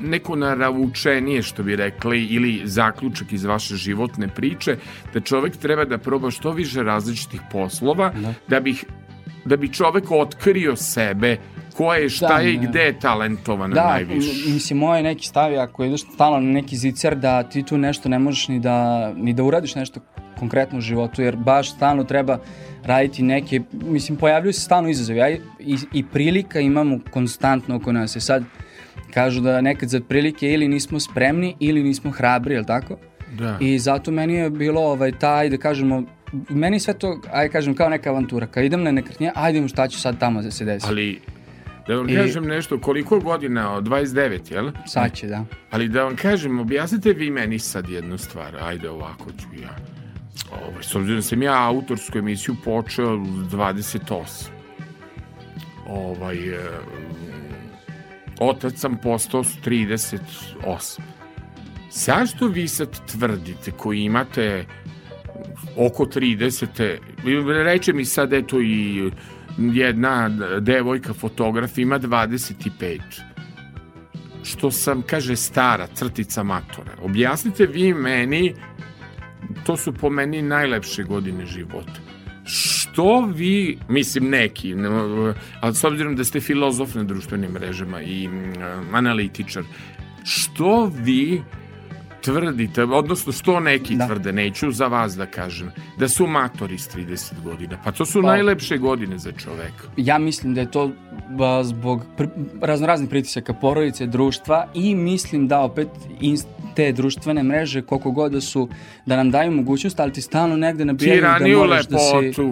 neko 0.00 0.36
naravučenije 0.36 1.42
što 1.42 1.62
bi 1.62 1.76
rekli 1.76 2.24
ili 2.24 2.60
zaključak 2.64 3.32
iz 3.32 3.44
vaše 3.44 3.76
životne 3.76 4.28
priče 4.28 4.76
da 5.14 5.20
čovek 5.20 5.56
treba 5.56 5.84
da 5.84 5.98
proba 5.98 6.30
što 6.30 6.50
više 6.50 6.82
različitih 6.82 7.40
poslova 7.52 8.12
da 8.48 8.60
bi 8.60 8.74
da 9.44 9.56
bi 9.56 9.72
čovek 9.72 10.10
otkrio 10.10 10.76
sebe 10.76 11.36
ko 11.76 11.94
je, 11.94 12.08
šta 12.08 12.28
Da, 12.28 12.34
je 12.34 12.54
i 12.54 12.58
ne. 12.58 12.66
gde 12.66 12.80
je 12.80 12.98
talentovan 13.00 13.70
Da, 13.70 13.84
najviše. 13.86 14.32
mislim, 14.46 14.78
moj 14.78 15.02
neki 15.02 15.26
stav 15.26 15.52
je 15.52 15.58
ako 15.58 15.84
ideš 15.84 16.00
stalno 16.14 16.40
na 16.40 16.52
neki 16.52 16.76
zicer 16.76 17.16
da 17.16 17.42
ti 17.42 17.62
tu 17.62 17.78
nešto 17.78 18.08
ne 18.08 18.18
možeš 18.18 18.48
ni 18.48 18.60
da, 18.60 19.12
ni 19.16 19.32
da 19.32 19.42
uradiš 19.42 19.74
nešto 19.74 20.00
konkretno 20.38 20.78
u 20.78 20.80
životu, 20.80 21.22
jer 21.22 21.36
baš 21.36 21.74
stalno 21.74 22.04
treba 22.04 22.38
raditi 22.84 23.22
neke, 23.22 23.60
mislim, 23.72 24.18
pojavljuju 24.18 24.52
se 24.52 24.60
stalno 24.60 24.88
izazovi, 24.88 25.20
a 25.22 25.28
i, 25.28 25.38
i, 25.92 26.04
prilika 26.12 26.60
imamo 26.60 26.98
konstantno 27.10 27.76
oko 27.76 27.92
nas. 27.92 28.16
I 28.16 28.20
sad 28.20 28.44
kažu 29.14 29.40
da 29.40 29.60
nekad 29.60 29.88
za 29.88 30.00
prilike 30.00 30.52
ili 30.52 30.68
nismo 30.68 31.00
spremni 31.00 31.56
ili 31.60 31.82
nismo 31.82 32.10
hrabri, 32.10 32.54
je 32.54 32.60
li 32.60 32.66
tako? 32.66 32.96
Da. 33.38 33.58
I 33.60 33.78
zato 33.78 34.10
meni 34.10 34.34
je 34.34 34.50
bilo 34.50 34.80
ovaj, 34.80 35.12
taj, 35.12 35.48
da 35.50 35.56
kažemo, 35.56 36.02
meni 36.48 36.80
sve 36.80 36.94
to, 36.94 37.20
ajde 37.32 37.52
kažem, 37.52 37.74
kao 37.74 37.88
neka 37.88 38.10
avantura. 38.10 38.46
Kad 38.46 38.64
idem 38.64 38.82
na 38.82 38.90
nekretnje, 38.90 39.32
ajde 39.34 39.52
vidimo 39.52 39.68
šta 39.68 39.88
će 39.88 39.98
sad 40.00 40.18
tamo 40.18 40.42
da 40.42 40.50
se 40.50 40.64
desi. 40.64 40.86
Ali 40.88 41.20
da 41.88 41.96
vam 41.96 42.08
I- 42.08 42.14
kažem 42.16 42.44
nešto, 42.44 42.80
koliko 42.80 43.20
godina, 43.20 43.74
od 43.74 43.84
29, 43.84 44.52
jel? 44.52 44.70
Sad 44.86 45.14
će, 45.14 45.26
da. 45.26 45.44
Ali 45.70 45.88
da 45.88 46.04
vam 46.04 46.16
kažem, 46.16 46.58
objasnite 46.60 47.12
vi 47.12 47.30
meni 47.30 47.58
sad 47.58 47.88
jednu 47.88 48.18
stvar, 48.18 48.56
ajde 48.62 48.90
ovako 48.90 49.30
ću 49.32 49.62
ja. 49.62 49.97
Ovaj, 50.52 50.82
s 50.82 50.94
obzirom 50.94 51.18
da 51.18 51.22
sam 51.22 51.42
ja 51.42 51.64
autorsku 51.68 52.18
emisiju 52.18 52.56
počeo 52.64 53.14
u 53.14 53.26
28. 53.26 54.48
Ovaj, 55.86 56.48
e, 56.48 56.70
otac 58.40 58.78
sam 58.78 58.96
postao 59.02 59.44
s 59.44 59.56
38. 59.64 61.00
Zašto 61.90 62.46
vi 62.46 62.68
sad 62.68 63.06
tvrdite 63.06 63.70
koji 63.70 64.00
imate 64.00 64.66
oko 65.76 66.04
30. 66.04 66.98
Reče 67.64 67.92
mi 67.92 68.04
sad 68.04 68.32
eto 68.32 68.60
i 68.60 69.10
jedna 69.58 70.28
devojka 70.60 71.12
fotograf 71.12 71.78
ima 71.78 71.98
25 71.98 73.00
što 74.48 74.70
sam, 74.70 75.02
kaže, 75.02 75.36
stara 75.36 75.86
crtica 75.94 76.42
matora. 76.42 76.92
Objasnite 77.02 77.66
vi 77.66 77.94
meni, 77.94 78.54
to 79.66 79.76
su 79.76 79.92
po 79.92 80.10
meni 80.10 80.42
najlepše 80.42 81.02
godine 81.02 81.46
života. 81.46 82.00
Što 82.44 83.20
vi, 83.34 83.78
mislim 83.88 84.30
neki, 84.30 84.74
ali 85.60 85.74
s 85.74 85.84
obzirom 85.84 86.16
da 86.16 86.24
ste 86.24 86.40
filozof 86.40 86.94
na 86.94 87.04
društvenim 87.04 87.50
mrežama 87.50 88.02
i 88.02 88.28
mm, 88.28 88.52
analitičar, 88.92 89.64
što 90.24 90.92
vi 90.94 91.42
tvrdite, 92.32 92.82
odnosno 92.84 93.32
što 93.32 93.60
neki 93.60 93.96
Da. 93.96 94.06
tvrde, 94.06 94.32
neću 94.32 94.70
za 94.70 94.86
vas 94.86 95.16
da 95.16 95.26
kažem, 95.26 95.70
da 95.98 96.08
su 96.08 96.26
matori 96.26 96.78
s 96.78 96.88
30 96.88 97.32
godina. 97.44 97.78
Pa 97.84 97.92
to 97.92 98.06
su 98.06 98.22
Pa- 98.22 98.28
najlepše 98.28 98.78
godine 98.78 99.18
za 99.18 99.32
čoveka. 99.32 99.84
Ja 99.96 100.18
mislim 100.18 100.54
da 100.54 100.60
je 100.60 100.70
to 100.70 100.90
ba, 101.30 101.64
zbog 101.64 102.04
pr 102.16 102.26
raznoraznih 102.60 103.10
pritisaka 103.10 103.52
porodice, 103.52 104.06
društva 104.06 104.66
i 104.74 104.94
mislim 104.94 105.48
da 105.48 105.60
opet 105.60 105.88
te 106.76 106.92
društvene 106.92 107.42
mreže 107.42 107.82
koliko 107.82 108.10
god 108.10 108.32
da 108.32 108.40
su 108.40 108.68
da 109.06 109.16
nam 109.16 109.30
daju 109.30 109.52
mogućnost, 109.52 110.00
ali 110.00 110.12
ti 110.12 110.20
stalno 110.22 110.56
negde 110.56 110.84
nabijaju 110.84 111.20
da 111.22 111.46
moraš 111.58 111.86
da 111.86 111.98
si... 111.98 112.42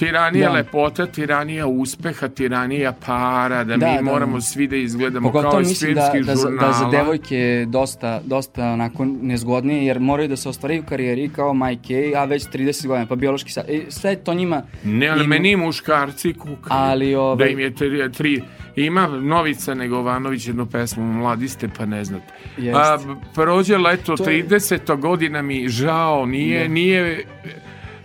Tiranija 0.00 0.46
Da. 0.46 0.52
lepota, 0.52 1.06
tiranija 1.06 1.66
uspeha, 1.66 2.28
tiranija 2.28 2.92
para, 2.96 3.64
da, 3.64 3.76
Da, 3.76 3.86
mi 3.88 3.96
da. 3.96 4.02
moramo 4.02 4.40
svi 4.40 4.66
da 4.66 4.76
izgledamo 4.76 5.28
kao 5.28 5.32
Pogotovo 5.32 5.60
iz 5.60 5.68
mislim 5.68 5.94
da, 5.94 6.00
filmskih 6.02 6.26
da, 6.26 6.36
žurnala. 6.38 6.68
da 6.68 6.72
za 6.74 6.84
devojke 6.86 7.36
je 7.36 7.66
dosta, 7.66 8.20
dosta 8.24 8.64
onako 8.66 9.04
nezgodnije, 9.04 9.86
jer 9.86 10.00
moraju 10.00 10.28
da 10.28 10.36
se 10.36 10.48
ostvaraju 10.48 10.82
karijeri 10.84 11.28
kao 11.28 11.54
majke, 11.54 12.12
a 12.16 12.24
već 12.24 12.44
30 12.44 12.86
godina, 12.86 13.06
pa 13.06 13.16
biološki 13.16 13.52
sad. 13.52 13.64
E, 13.68 13.80
sve 13.88 14.16
to 14.16 14.34
njima... 14.34 14.62
Ne, 14.84 15.08
ali 15.08 15.24
im- 15.24 15.30
meni 15.30 15.56
muškarci 15.56 16.32
kukaju. 16.34 16.56
Ali, 16.70 17.14
ovaj- 17.14 17.36
Da 17.38 17.46
im 17.46 17.58
je 17.58 17.74
tri, 17.74 18.12
tri... 18.12 18.42
Ima 18.76 19.06
Novica 19.08 19.74
Negovanović 19.74 20.46
jednu 20.46 20.66
pesmu 20.66 21.04
Mladi 21.04 21.48
ste 21.48 21.68
pa 21.68 21.86
ne 21.86 22.04
znate. 22.04 22.24
Jest. 22.58 22.76
A, 22.76 22.98
prođe 23.34 23.78
leto, 23.78 24.16
To 24.16 24.30
je- 24.30 24.44
30 24.44 24.96
godina 24.96 25.42
mi 25.42 25.68
žao, 25.68 26.26
nije, 26.26 26.68
nije 26.68 27.24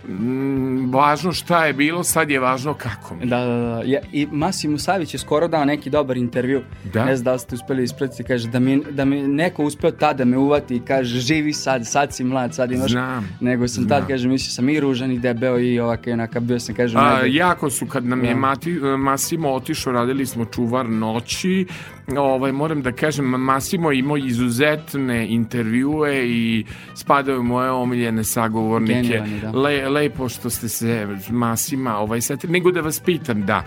mm, 0.08 0.94
važno 0.94 1.32
šta 1.32 1.66
je 1.66 1.72
bilo, 1.72 2.04
sad 2.04 2.30
je 2.30 2.40
važno 2.40 2.74
kako 2.74 3.14
mi. 3.14 3.26
Da, 3.26 3.38
da, 3.38 3.46
da. 3.46 3.82
Ja, 3.84 4.00
I 4.12 4.26
Masimo 4.30 4.78
Savić 4.78 5.14
je 5.14 5.18
skoro 5.18 5.48
dao 5.48 5.64
neki 5.64 5.90
dobar 5.90 6.16
intervju. 6.16 6.62
Da? 6.92 7.04
Ne 7.04 7.16
znam 7.16 7.24
da 7.24 7.32
li 7.32 7.38
ste 7.38 7.54
uspeli 7.54 7.82
ispratiti. 7.82 8.24
Kaže 8.24 8.48
da 8.48 8.58
mi, 8.58 8.82
da 8.90 9.04
mi 9.04 9.22
neko 9.22 9.64
uspeo 9.64 9.90
tada 9.90 10.24
me 10.24 10.36
uvati 10.38 10.76
i 10.76 10.80
kaže 10.80 11.20
živi 11.20 11.52
sad, 11.52 11.86
sad 11.86 12.14
si 12.14 12.24
mlad, 12.24 12.54
sad 12.54 12.72
imaš. 12.72 12.90
Znam, 12.90 13.28
Nego 13.40 13.68
sam 13.68 13.84
znam. 13.84 13.88
tad, 13.88 14.08
kaže, 14.08 14.28
mislio 14.28 14.50
sam 14.50 14.68
i 14.68 14.80
ružan 14.80 15.12
i 15.12 15.18
debeo 15.18 15.58
i 15.58 15.80
ovako 15.80 16.10
i 16.10 16.12
onaka, 16.12 16.40
bio 16.40 16.60
sam, 16.60 16.74
kaže, 16.74 16.98
A, 16.98 17.20
jako 17.26 17.70
su, 17.70 17.86
kad 17.86 18.04
nam 18.04 18.24
je 18.24 18.34
Da. 18.34 18.40
Mati, 18.40 18.70
Masimo 18.98 19.50
otišao, 19.50 19.92
radili 19.92 20.26
smo 20.26 20.44
čuvar 20.44 20.88
noći, 20.88 21.66
ovaj, 22.14 22.52
moram 22.52 22.82
da 22.82 22.92
kažem, 22.92 23.24
Masimo 23.24 23.92
imao 23.92 24.16
izuzetne 24.16 25.26
intervjue 25.28 26.28
i 26.28 26.64
spadaju 26.94 27.42
moje 27.42 27.70
omiljene 27.70 28.24
sagovornike. 28.24 29.22
Da. 29.42 29.50
Le, 29.50 29.88
lepo 29.88 30.28
što 30.28 30.50
ste 30.50 30.68
se 30.68 31.08
Masima 31.30 31.98
ovaj, 31.98 32.20
setili, 32.20 32.52
nego 32.52 32.70
da 32.70 32.80
vas 32.80 33.00
pitam, 33.00 33.46
da. 33.46 33.64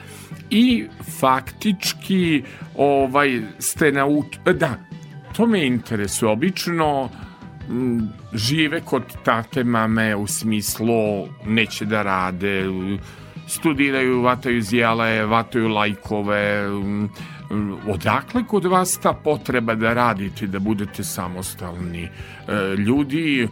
I 0.49 0.85
faktički 1.19 2.43
ovaj, 2.77 3.41
ste 3.59 3.91
nauč... 3.91 4.25
Da, 4.55 4.75
to 5.35 5.45
me 5.45 5.65
interesuje. 5.67 6.31
Obično 6.31 7.09
m, 7.69 8.09
žive 8.33 8.81
kod 8.81 9.03
tate 9.23 9.63
mame 9.63 10.15
u 10.15 10.27
smislu 10.27 11.27
neće 11.45 11.85
da 11.85 12.03
rade, 12.03 12.65
studiraju, 13.47 14.21
vataju 14.21 14.61
zjele, 14.61 15.25
vataju 15.25 15.67
lajkove. 15.67 16.65
m, 16.67 17.09
Odakle 17.87 18.43
kod 18.47 18.65
vas 18.65 18.97
ta 18.97 19.13
potreba 19.13 19.75
da 19.75 19.93
radite, 19.93 20.47
da 20.47 20.59
budete 20.59 21.03
samostalni? 21.03 22.03
E, 22.03 22.09
Ljudi, 22.77 23.47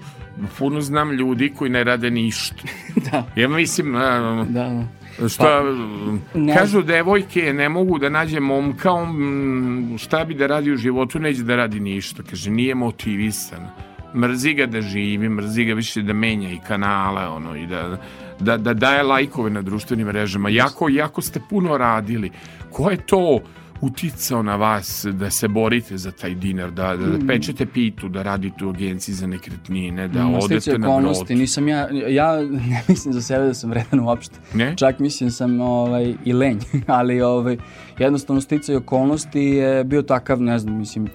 puno 0.57 0.81
znam 0.81 1.11
ljudi 1.11 1.53
koji 1.57 1.71
ne 1.71 1.83
rade 1.83 2.11
ništa. 2.11 2.55
Da. 3.11 3.25
Ja 3.35 3.47
mislim, 3.49 3.95
e, 3.95 3.99
Da, 4.49 4.85
da. 5.19 5.29
Šta, 5.29 5.61
ne- 6.33 6.55
kažu 6.55 6.81
devojke 6.81 7.53
ne 7.53 7.69
mogu 7.69 7.99
da 7.99 8.09
nađe 8.09 8.39
momka, 8.39 8.91
on 8.91 9.09
mm, 9.09 9.97
šta 9.97 10.25
bi 10.25 10.33
da 10.33 10.47
radi 10.47 10.71
u 10.71 10.77
životu, 10.77 11.19
neće 11.19 11.43
da 11.43 11.55
radi 11.55 11.79
ništa. 11.79 12.23
Kaže, 12.29 12.51
nije 12.51 12.75
motivisan. 12.75 13.67
Mrzi 14.15 14.53
ga 14.53 14.65
da 14.65 14.81
živi, 14.81 15.29
mrzi 15.29 15.63
ga 15.65 15.73
više 15.73 16.01
da 16.01 16.13
menja 16.13 16.49
i 16.49 16.59
kanale, 16.67 17.27
ono, 17.27 17.55
i 17.55 17.67
da, 17.67 17.97
da, 18.39 18.57
da 18.57 18.73
daje 18.73 19.03
lajkove 19.03 19.49
na 19.49 19.61
društvenim 19.61 20.07
mrežama. 20.07 20.49
Jako, 20.49 20.89
jako 20.89 21.21
ste 21.21 21.39
puno 21.49 21.77
radili. 21.77 22.31
Ko 22.71 22.89
je 22.91 22.97
to 22.97 23.39
uticao 23.81 24.43
na 24.43 24.55
vas 24.55 25.05
da 25.11 25.29
se 25.31 25.47
borite 25.47 25.97
za 25.97 26.11
taj 26.11 26.35
dinar, 26.35 26.71
da, 26.71 26.95
da, 26.95 27.05
Mm. 27.07 27.19
da 27.19 27.27
pečete 27.27 27.65
pitu, 27.65 28.09
da 28.09 28.23
radite 28.23 28.65
u 28.65 28.69
agenciji 28.69 29.15
za 29.15 29.27
nekretnine, 29.27 30.07
da 30.07 30.23
Ma, 30.23 30.41
sticajem 30.41 30.43
odete 30.43 30.77
na 30.77 30.99
brod? 30.99 31.29
nisam 31.29 31.67
ja, 31.67 31.87
ja 32.07 32.41
ne 32.69 32.81
mislim 32.87 33.13
za 33.13 33.21
sebe 33.21 33.45
da 33.45 33.53
sam 33.53 33.69
vredan 33.69 33.99
uopšte. 33.99 34.39
Ne? 34.53 34.73
Čak 34.77 34.99
mislim 34.99 35.31
sam 35.31 35.61
ovaj, 35.61 36.13
i 36.25 36.33
lenj, 36.33 36.57
ali 36.87 37.21
ovaj, 37.21 37.57
jednostavno 37.99 38.41
sticaj 38.41 38.75
okolnosti 38.75 39.39
je 39.41 39.83
bio 39.83 40.01
takav, 40.01 40.41
ne 40.41 40.59
znam, 40.59 40.77
mislim, 40.77 41.07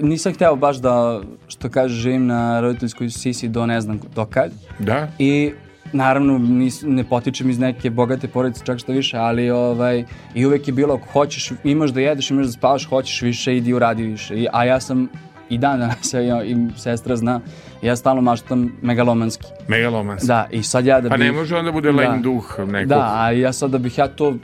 nisam 0.00 0.34
hteo 0.34 0.56
baš 0.56 0.76
da, 0.76 1.20
što 1.48 1.68
kaže, 1.68 1.94
živim 1.94 2.26
na 2.26 2.60
roditeljskoj 2.60 3.10
sisi 3.10 3.48
do 3.48 3.66
ne 3.66 3.80
znam 3.80 4.00
do 4.14 4.24
kad. 4.24 4.52
Da? 4.78 5.08
I 5.18 5.52
naravno 5.92 6.38
nis, 6.38 6.82
ne 6.86 7.04
potičem 7.04 7.50
iz 7.50 7.58
neke 7.58 7.90
bogate 7.90 8.28
porodice 8.28 8.64
čak 8.64 8.78
što 8.78 8.92
više, 8.92 9.16
ali 9.16 9.50
ovaj 9.50 10.04
i 10.34 10.46
uvek 10.46 10.68
je 10.68 10.74
bilo 10.74 10.94
ako 10.94 11.08
hoćeš, 11.12 11.52
imaš 11.64 11.90
da 11.90 12.00
jedeš, 12.00 12.30
imaš 12.30 12.46
da 12.46 12.52
spavaš, 12.52 12.88
hoćeš 12.88 13.22
više, 13.22 13.56
idi 13.56 13.72
uradi 13.72 14.02
više. 14.02 14.40
I, 14.40 14.46
a 14.52 14.64
ja 14.64 14.80
sam 14.80 15.08
i 15.48 15.58
dan 15.58 15.78
danas 15.78 16.14
ja, 16.28 16.44
i 16.44 16.56
sestra 16.76 17.16
zna, 17.16 17.40
ja 17.82 17.96
stalno 17.96 18.22
maštam 18.22 18.72
megalomanski. 18.82 19.46
Megalomanski. 19.68 20.26
Da, 20.26 20.48
i 20.50 20.62
sad 20.62 20.86
ja 20.86 21.00
da 21.00 21.08
Pa 21.08 21.16
bih... 21.16 21.26
ne 21.26 21.32
može 21.32 21.56
onda 21.56 21.72
bude 21.72 21.92
lenj 21.92 22.22
duh 22.22 22.58
nekog. 22.58 22.88
Da, 22.88 23.14
a 23.14 23.30
ja 23.30 23.52
sad 23.52 23.70
da 23.70 23.78
bih 23.78 23.98
ja 23.98 24.08
to 24.08 24.36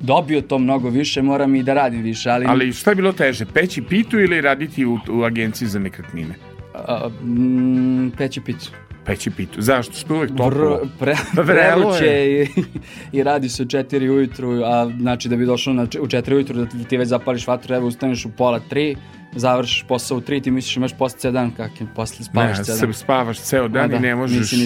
dobio 0.00 0.40
to 0.40 0.58
mnogo 0.58 0.88
više, 0.88 1.22
moram 1.22 1.54
i 1.54 1.62
da 1.62 1.74
radim 1.74 2.02
više, 2.02 2.30
ali... 2.30 2.46
Ali 2.48 2.72
šta 2.72 2.90
je 2.90 2.94
bilo 2.94 3.12
teže, 3.12 3.46
peći 3.46 3.82
pitu 3.82 4.20
ili 4.20 4.40
raditi 4.40 4.86
u, 4.86 4.98
u 5.10 5.22
agenciji 5.22 5.68
za 5.68 5.78
nekretnine? 5.78 6.34
A, 6.74 7.08
mm, 7.08 8.10
peći 8.18 8.40
pitu. 8.40 8.70
Peći 9.04 9.30
pitu. 9.30 9.60
Zašto? 9.60 9.92
Što 9.92 10.14
je 10.14 10.18
uvek 10.18 10.30
Vr, 10.30 10.36
toplo? 10.36 10.80
pre, 10.98 11.14
Vrelo 11.44 11.80
preluće 11.80 12.04
je. 12.04 12.44
i, 12.44 12.48
i 13.18 13.22
radi 13.22 13.48
se 13.48 13.62
u 13.62 13.66
četiri 13.66 14.10
ujutru, 14.10 14.50
a 14.64 14.90
znači 15.00 15.28
da 15.28 15.36
bi 15.36 15.46
došao 15.46 15.74
na, 15.74 15.86
u 16.00 16.08
četiri 16.08 16.34
ujutru 16.34 16.56
da 16.56 16.84
ti, 16.84 16.96
već 16.96 17.08
zapališ 17.08 17.46
vatru, 17.46 17.74
evo 17.74 17.86
ustaneš 17.86 18.24
u 18.24 18.30
pola 18.30 18.60
tri, 18.60 18.96
završiš 19.32 19.84
posao 19.88 20.18
u 20.18 20.20
tri, 20.20 20.40
ti 20.40 20.50
misliš 20.50 20.76
imaš 20.76 20.92
posle 20.98 21.18
ceo 21.18 21.30
dan, 21.32 21.50
kak 21.50 21.80
je, 21.80 21.86
posle 21.94 22.24
spavaš 22.24 22.58
Ne, 22.58 22.64
ceo 22.64 22.76
dan. 22.76 22.92
spavaš 22.92 23.38
ceo 23.40 23.68
dan 23.68 23.84
A 23.84 23.88
da, 23.88 23.96
i 23.96 24.00
ne 24.00 24.14
možeš... 24.14 24.38
nisi 24.38 24.56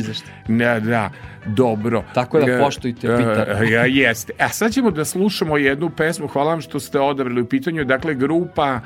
ni. 0.49 0.57
Ne, 0.57 0.81
da, 0.81 1.11
dobro. 1.47 2.05
Tako 2.15 2.41
da 2.41 2.53
E, 2.53 2.61
poštujte 2.61 3.07
e, 3.07 3.17
Peter. 3.17 3.69
Ja, 3.71 3.85
jeste. 3.85 4.33
A 4.39 4.49
sad 4.49 4.73
ćemo 4.73 4.91
da 4.91 5.05
slušamo 5.05 5.57
jednu 5.57 5.91
pesmu. 5.91 6.29
Hvala 6.29 6.51
vam 6.51 6.61
što 6.61 6.81
ste 6.81 7.01
odabrali 7.01 7.41
u 7.41 7.47
pitanju. 7.47 7.85
Dakle, 7.85 8.15
grupa 8.15 8.81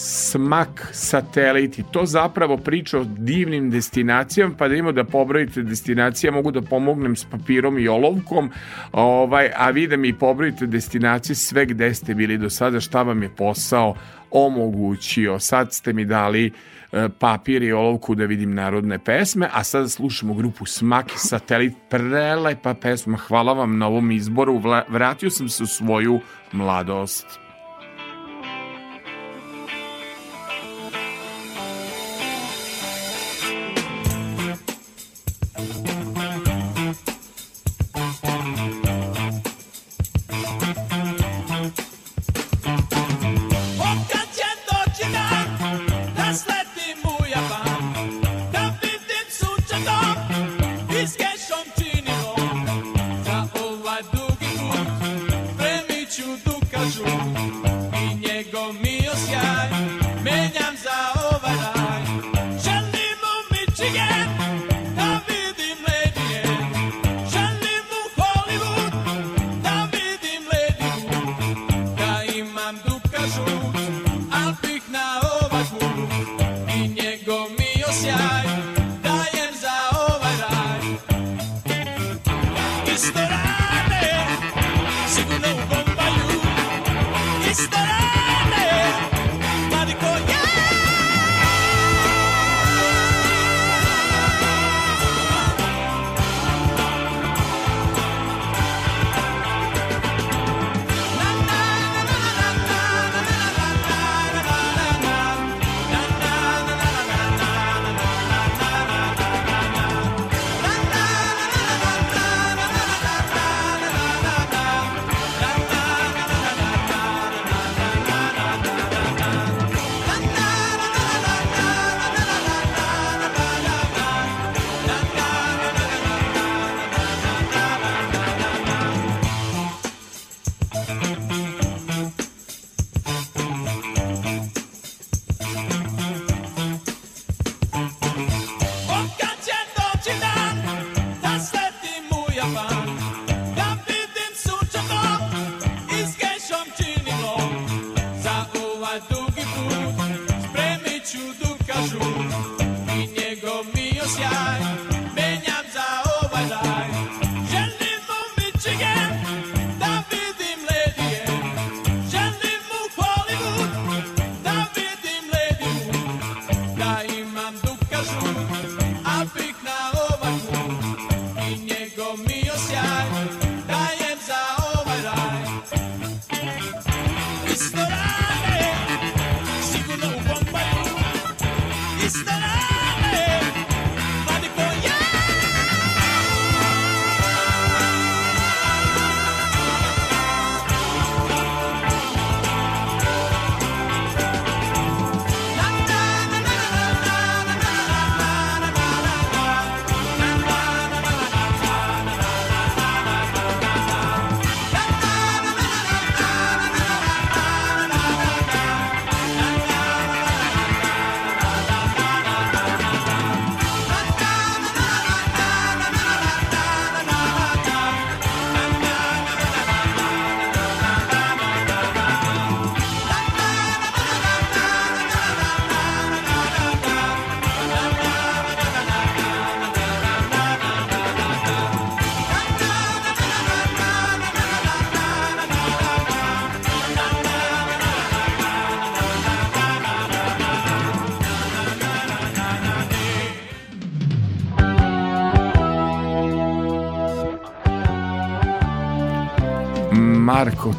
Smak 0.00 0.88
Sateliti. 0.92 1.84
To 1.90 2.06
zapravo 2.06 2.56
priča 2.56 2.98
o 2.98 3.04
divnim 3.04 3.70
destinacijama, 3.70 4.54
pa 4.58 4.68
da 4.68 4.74
imamo 4.74 4.92
da 4.92 5.04
pobrojite 5.04 5.62
destinacije, 5.62 6.30
mogu 6.30 6.50
da 6.50 6.62
pomognem 6.62 7.16
s 7.16 7.24
papirom 7.24 7.78
i 7.78 7.88
olovkom, 7.88 8.50
ovaj, 8.92 9.50
a 9.56 9.70
vi 9.70 9.86
da 9.86 9.96
mi 9.96 10.18
pobrojite 10.18 10.66
destinacije 10.66 11.36
sve 11.36 11.66
gde 11.66 11.94
ste 11.94 12.14
bili 12.14 12.38
do 12.38 12.50
sada, 12.50 12.80
šta 12.80 13.02
vam 13.02 13.22
je 13.22 13.28
posao 13.36 13.94
omogućio. 14.30 15.38
Sad 15.38 15.72
ste 15.72 15.92
mi 15.92 16.04
dali 16.04 16.52
e, 16.92 17.08
papir 17.18 17.62
i 17.62 17.72
olovku 17.72 18.14
da 18.14 18.24
vidim 18.24 18.54
narodne 18.54 18.98
pesme, 18.98 19.48
a 19.52 19.64
sada 19.64 19.88
slušamo 19.88 20.34
grupu 20.34 20.66
Smak 20.66 21.06
Satelit, 21.16 21.74
prelepa 21.90 22.74
pesma, 22.74 23.16
hvala 23.16 23.52
vam 23.52 23.78
na 23.78 23.86
ovom 23.86 24.10
izboru, 24.10 24.62
vratio 24.88 25.30
sam 25.30 25.48
se 25.48 25.62
u 25.62 25.66
svoju 25.66 26.20
mladost. 26.52 27.47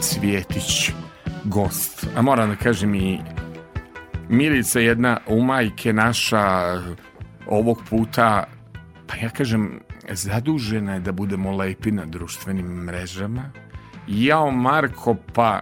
Cvjetić, 0.02 0.92
gost. 1.44 2.08
A 2.16 2.22
moram 2.22 2.50
da 2.50 2.56
kažem 2.56 2.96
i 2.96 3.20
Milica 4.30 4.80
jedna 4.80 5.18
u 5.28 5.42
majke 5.44 5.94
naša 5.94 6.42
ovog 7.48 7.82
puta, 7.90 8.44
pa 9.08 9.16
ja 9.16 9.30
kažem, 9.30 9.80
zadužena 10.12 10.94
je 10.94 11.00
da 11.00 11.12
budemo 11.12 11.52
lepi 11.52 11.92
na 11.92 12.06
društvenim 12.06 12.66
mrežama. 12.66 13.52
Jao 14.08 14.52
Marko, 14.52 15.16
pa 15.34 15.62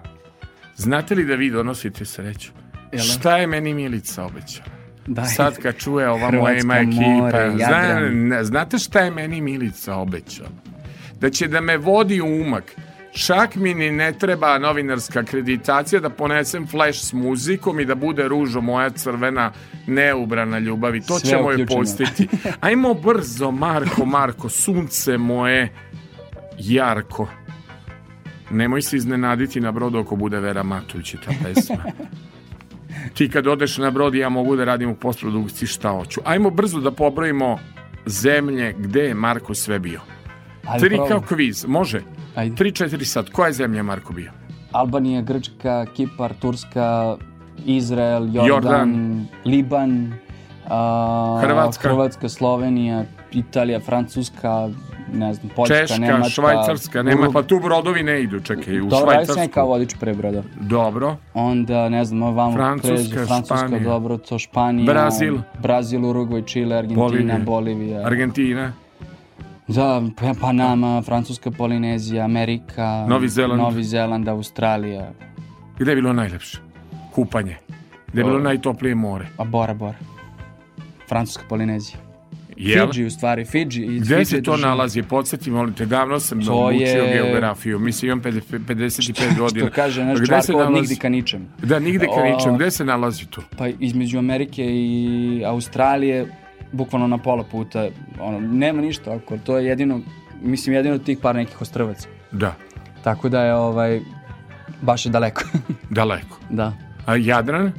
znate 0.76 1.16
li 1.16 1.26
da 1.26 1.36
vi 1.36 1.52
donosite 1.52 2.06
sreću? 2.06 2.52
Jel 2.92 3.06
da? 3.06 3.14
Šta 3.14 3.38
je 3.38 3.48
meni 3.48 3.74
Milica 3.74 4.26
obećala? 4.26 4.70
Daj. 5.08 5.26
Sad 5.26 5.58
kad 5.58 5.78
čuje 5.78 6.10
ova 6.10 6.28
Hrvatsko 6.28 6.68
moja 6.68 6.82
ekipa, 6.82 7.52
zna, 7.58 8.44
znate 8.44 8.78
šta 8.78 9.00
je 9.00 9.12
meni 9.12 9.42
Milica 9.42 9.96
obećala? 9.96 10.50
Da 11.20 11.30
će 11.30 11.48
da 11.48 11.62
me 11.62 11.78
vodi 11.78 12.22
u 12.22 12.42
umak. 12.42 12.76
Čak 13.26 13.56
mi 13.56 13.74
ni 13.74 13.92
ne 13.92 14.12
treba 14.14 14.58
novinarska 14.58 15.20
akreditacija 15.20 16.00
da 16.00 16.10
ponesem 16.10 16.68
flash 16.68 17.00
s 17.00 17.14
muzikom 17.14 17.80
i 17.80 17.86
da 17.86 17.96
bude 17.96 18.28
ružo 18.28 18.62
moja 18.62 18.90
crvena 18.90 19.52
neubrana 19.88 20.60
ljubavi. 20.60 21.02
To 21.02 21.20
Sve 21.20 21.30
ćemo 21.30 21.52
je 21.52 21.56
uključeno. 21.56 21.80
postiti. 21.80 22.28
Ajmo 22.62 22.94
brzo, 22.94 23.52
Marko, 23.52 24.06
Marko, 24.06 24.50
sunce 24.50 25.18
moje, 25.18 25.74
jarko. 26.58 27.28
Nemoj 28.52 28.82
se 28.82 28.98
iznenaditi 28.98 29.60
na 29.62 29.72
brodu 29.72 30.00
ako 30.00 30.16
bude 30.16 30.40
Vera 30.40 30.64
Matulić 30.64 31.12
ta 31.26 31.32
pesma. 31.44 31.84
Ti 33.16 33.30
kad 33.30 33.48
odeš 33.48 33.78
na 33.78 33.92
brod 33.92 34.16
ja 34.16 34.30
mogu 34.30 34.56
da 34.56 34.64
radim 34.64 34.90
u 34.90 34.96
postprodukciji 34.96 35.68
šta 35.68 35.90
hoću. 35.90 36.22
Ajmo 36.26 36.50
brzo 36.50 36.80
da 36.80 36.92
pobrojimo 36.92 37.60
zemlje 38.06 38.76
gde 38.78 39.02
je 39.02 39.14
Marko 39.14 39.56
sve 39.56 39.80
bio. 39.80 40.02
Ajde, 40.68 40.88
Tri 40.88 40.98
kao 41.10 41.22
kviz, 41.22 41.66
može? 41.66 42.02
Ajde. 42.38 42.56
Tri, 42.56 42.72
četiri 42.72 43.06
sad. 43.06 43.30
Koja 43.30 43.48
je 43.48 43.54
zemlja 43.54 43.84
Marko 43.84 44.14
bio? 44.14 44.32
Albanija, 44.72 45.22
Grčka, 45.22 45.86
Kipar, 45.96 46.34
Turska, 46.34 47.18
Izrael, 47.66 48.24
Jordan, 48.24 48.48
Jordan. 48.48 49.26
Liban, 49.46 50.14
a, 50.70 51.40
Hrvatska. 51.42 51.90
Hrvatska, 51.90 52.30
Slovenija, 52.30 53.04
Italija, 53.32 53.80
Francuska, 53.80 54.70
ne 55.14 55.34
znam, 55.34 55.50
Poljska, 55.56 55.76
Češka, 55.76 55.98
Nemačka, 55.98 56.30
Švajcarska, 56.30 57.04
nema, 57.04 57.30
pa 57.34 57.44
tu 57.44 57.60
brodovi 57.60 58.04
ne 58.04 58.22
idu, 58.22 58.40
čekaj, 58.40 58.82
u 58.82 58.86
Dobro, 58.86 59.10
ajde 59.12 59.26
sam 59.26 59.32
ja 59.32 59.36
Švajcarsku. 59.36 59.54
kao 59.54 59.68
vodič 59.68 59.96
pre 60.00 60.14
broda. 60.14 60.44
Dobro, 60.62 61.16
Onda, 61.34 61.90
ne 61.90 62.06
znam, 62.06 62.24
ovamo 62.24 62.56
Francuska, 62.56 62.96
kreću, 62.96 63.28
Francuska, 63.28 63.58
Španija. 63.58 63.84
dobro, 63.84 64.18
to 64.18 64.40
Španija, 64.40 64.86
Brazil. 64.86 65.38
Brazil, 65.62 66.06
Urugvaj, 66.06 66.42
Čile, 66.42 66.76
Argentina, 66.76 67.04
Bolivija. 67.06 67.38
Bolivija. 67.46 68.06
Argentina, 68.06 68.72
Da, 69.68 70.02
Pa- 70.16 70.34
Panama, 70.34 71.02
Francuska 71.02 71.52
Polinezija, 71.52 72.24
Amerika, 72.24 73.06
Novi 73.10 73.30
Zeland. 73.30 73.62
Novi 73.62 73.84
Zeland, 73.84 74.28
Australija, 74.28 75.12
gde 75.80 75.92
je 75.92 75.96
bilo 75.96 76.14
najlepše? 76.14 76.58
Kupanje. 77.12 77.58
Gde 78.08 78.22
je 78.22 78.26
bilo 78.26 78.40
najtoplije 78.40 78.96
more? 78.96 79.26
a 79.38 79.44
Bora 79.44 79.74
Bora. 79.74 79.98
Francuska 81.10 81.44
Polinezija. 81.50 81.98
Jel? 82.58 82.88
Fidži 82.88 83.06
u 83.06 83.12
stvari, 83.12 83.46
Fidži. 83.46 83.82
i 83.84 84.00
Gde 84.00 84.16
Fidži 84.16 84.26
se 84.28 84.44
to 84.44 84.52
država. 84.52 84.70
nalazi? 84.70 85.04
Podsjeti, 85.04 85.52
molim 85.52 85.74
te, 85.74 85.86
davno 85.86 86.20
sam 86.20 86.42
To 86.42 86.66
učio 86.66 86.80
je- 86.80 87.14
geografiju. 87.16 87.80
Mislim, 87.80 88.08
imam 88.08 88.22
50 88.22 88.42
55 88.60 89.38
godina. 89.38 89.66
Što 89.66 89.76
kaže 89.76 90.06
naš 90.06 90.20
Gde 90.20 90.42
se 90.42 90.52
nalazi? 90.54 90.74
nigde 90.74 90.96
ka 90.96 91.10
ničem. 91.10 91.48
Da, 91.60 91.80
nigde 91.80 92.06
ka 92.08 92.24
ničem. 92.26 92.56
Gde 92.56 92.72
se 92.72 92.86
nalazi 92.86 93.26
to? 93.26 93.42
Pa 93.58 93.68
između 93.70 94.18
Amerike 94.18 94.64
i 94.66 95.44
Australije, 95.46 96.28
bukvalno 96.72 97.08
na 97.08 97.18
pola 97.18 97.44
puta, 97.44 97.88
ono, 98.20 98.40
nema 98.40 98.82
ništa 98.82 99.12
oko, 99.14 99.38
to 99.38 99.58
je 99.58 99.66
jedino, 99.66 100.02
mislim, 100.42 100.76
jedino 100.76 100.98
tih 100.98 101.18
par 101.22 101.36
nekih 101.36 101.62
ostrvaca. 101.62 102.08
Da, 102.32 102.56
Tako 103.04 103.30
da 103.30 103.42
je, 103.44 103.54
ovaj, 103.56 104.02
baš 104.82 105.06
je 105.06 105.10
daleko. 105.10 105.42
daleko. 105.90 106.38
da. 106.50 106.74
A 107.06 107.16
Jadran? 107.16 107.72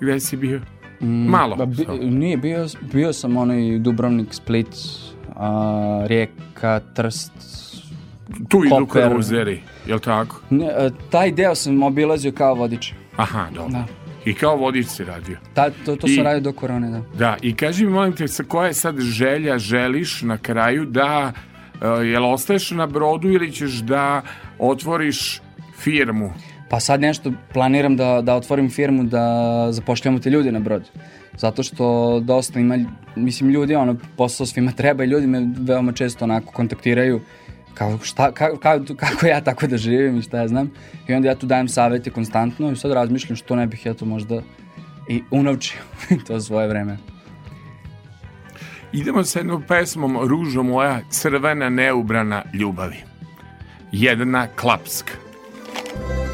Gde 0.00 0.20
si 0.20 0.36
bio? 0.36 0.60
Malo. 1.00 1.56
Ba, 1.56 1.66
bi, 1.66 1.84
samo. 1.84 1.98
nije, 2.02 2.36
bio, 2.36 2.66
bio 2.92 3.12
sam 3.12 3.36
onaj 3.36 3.78
Dubrovnik, 3.78 4.34
Split, 4.34 4.68
a, 5.36 6.04
Rijeka, 6.06 6.80
Trst. 6.94 7.32
Tu 8.48 8.64
idu 8.64 8.86
Koper. 8.86 9.08
kruzeri, 9.10 9.62
jel 9.86 9.98
tako? 9.98 10.40
Ne, 10.50 10.66
a, 10.66 10.90
taj 11.10 11.32
deo 11.32 11.54
sam 11.54 11.82
obilazio 11.82 12.32
kao 12.32 12.54
vodič. 12.54 12.92
Aha, 13.16 13.46
dobro. 13.54 13.72
Da. 13.72 13.84
I 14.24 14.34
kao 14.34 14.56
vodič 14.56 14.86
si 14.86 15.04
radio. 15.04 15.36
Ta, 15.54 15.70
to, 15.84 15.96
to 15.96 16.06
I- 16.06 16.14
sam 16.14 16.24
radio 16.24 16.40
do 16.40 16.52
korone, 16.52 16.90
da. 16.90 17.02
Da, 17.18 17.36
i 17.42 17.54
kaži 17.54 17.84
mi, 17.84 17.90
molim 17.92 18.12
te, 18.12 18.28
sa 18.28 18.42
koja 18.42 18.66
je 18.66 18.74
sad 18.74 19.00
želja 19.00 19.58
želiš 19.58 20.22
na 20.22 20.38
kraju 20.38 20.84
da, 20.84 21.32
uh, 21.74 22.06
jel 22.06 22.32
ostaješ 22.32 22.70
na 22.70 22.86
brodu 22.86 23.28
ili 23.30 23.52
ćeš 23.52 23.72
da 23.72 24.22
otvoriš 24.58 25.40
firmu? 25.78 26.32
Pa 26.70 26.80
sad 26.80 27.00
nešto 27.00 27.32
planiram 27.52 27.96
da, 27.96 28.20
da 28.22 28.34
otvorim 28.34 28.70
firmu 28.70 29.04
da 29.04 29.66
zapošljamo 29.70 30.18
te 30.18 30.30
ljude 30.30 30.52
na 30.52 30.58
brod. 30.60 30.90
Zato 31.36 31.62
što 31.62 32.20
dosta 32.20 32.60
ima, 32.60 32.78
mislim 33.16 33.50
ljudi, 33.50 33.74
ono, 33.74 33.96
posao 34.16 34.46
svima 34.46 34.72
treba 34.72 35.04
i 35.04 35.06
ljudi 35.06 35.26
me 35.26 35.48
veoma 35.58 35.92
često 35.92 36.24
onako 36.24 36.52
kontaktiraju 36.52 37.20
kao 37.78 37.98
šta, 38.02 38.32
ka, 38.32 38.48
ka, 38.56 38.80
kako 38.96 39.26
ja 39.26 39.40
tako 39.40 39.66
da 39.66 39.76
živim 39.76 40.18
i 40.18 40.22
šta 40.22 40.38
ja 40.38 40.48
znam. 40.48 40.70
I 41.08 41.14
onda 41.14 41.28
ja 41.28 41.34
tu 41.34 41.46
dajem 41.46 41.68
savete 41.68 42.10
konstantno 42.10 42.70
i 42.70 42.76
sad 42.76 42.92
razmišljam 42.92 43.36
što 43.36 43.56
ne 43.56 43.66
bih 43.66 43.86
ja 43.86 43.94
to 43.94 44.04
možda 44.04 44.42
i 45.08 45.22
unovčio 45.30 45.80
to 46.26 46.40
svoje 46.40 46.68
vreme. 46.68 46.98
Idemo 48.92 49.24
sa 49.24 49.38
jednom 49.38 49.62
pesmom 49.68 50.18
Ružo 50.28 50.62
moja 50.62 51.00
crvena 51.10 51.68
neubrana 51.68 52.42
ljubavi. 52.54 52.96
Jedna 53.92 54.46
klapska. 54.46 55.12
Ružo 56.08 56.27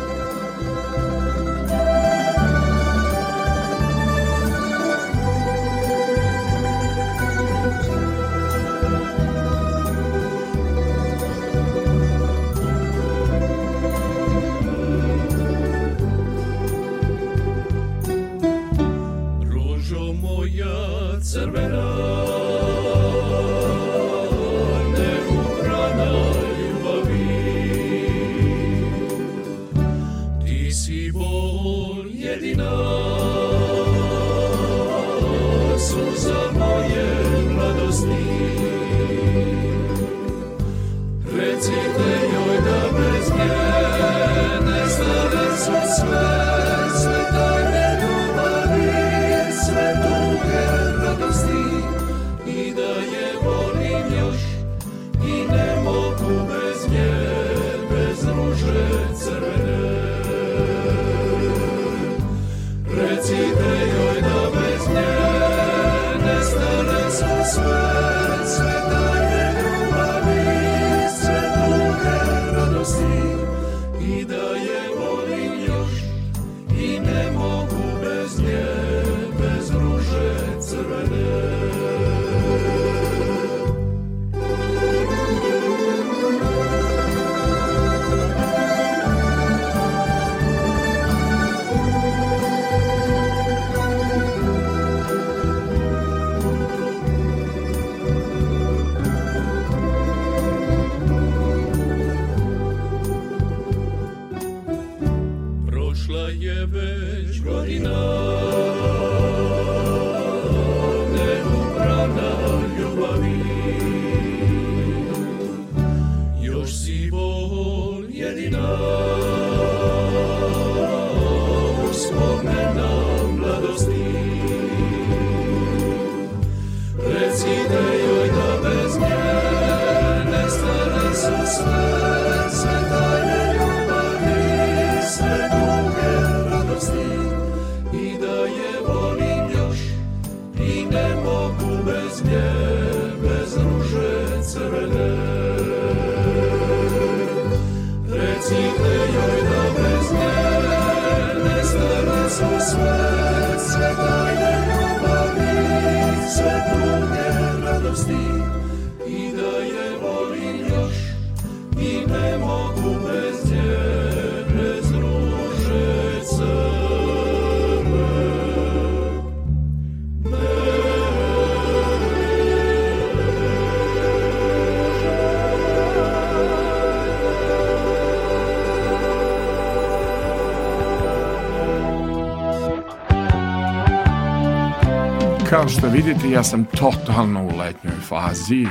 Kao 185.55 185.69
što 185.69 185.89
vidite, 185.89 186.31
ja 186.31 186.43
sam 186.43 186.65
totalno 186.65 187.45
u 187.45 187.59
letnjoj 187.59 187.95
fazi, 188.09 188.67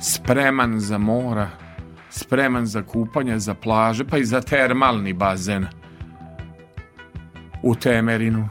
spreman 0.00 0.80
za 0.80 0.98
mora, 0.98 1.50
spreman 2.10 2.66
za 2.66 2.82
kupanje, 2.82 3.38
za 3.38 3.54
plaže, 3.54 4.04
pa 4.04 4.18
i 4.18 4.24
za 4.24 4.40
termalni 4.40 5.12
bazen. 5.12 5.66
U 7.62 7.74
Temerinu. 7.74 8.48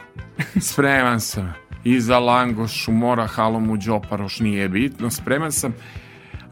Spreman 0.61 1.19
sam. 1.19 1.53
I 1.83 1.99
za 1.99 2.19
Langoš, 2.19 2.87
u 2.87 2.91
Mora, 2.91 3.27
Halomu, 3.27 3.77
Đoparoš, 3.77 4.39
nije 4.39 4.69
bitno, 4.69 5.09
spreman 5.09 5.51
sam. 5.51 5.73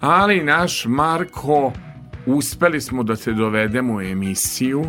Ali 0.02 0.44
naš 0.44 0.86
Marko, 0.86 1.72
uspeli 2.26 2.82
smo 2.82 3.04
da 3.04 3.16
te 3.16 3.34
dovedemo 3.34 3.94
u 3.94 4.02
emisiju 4.02 4.86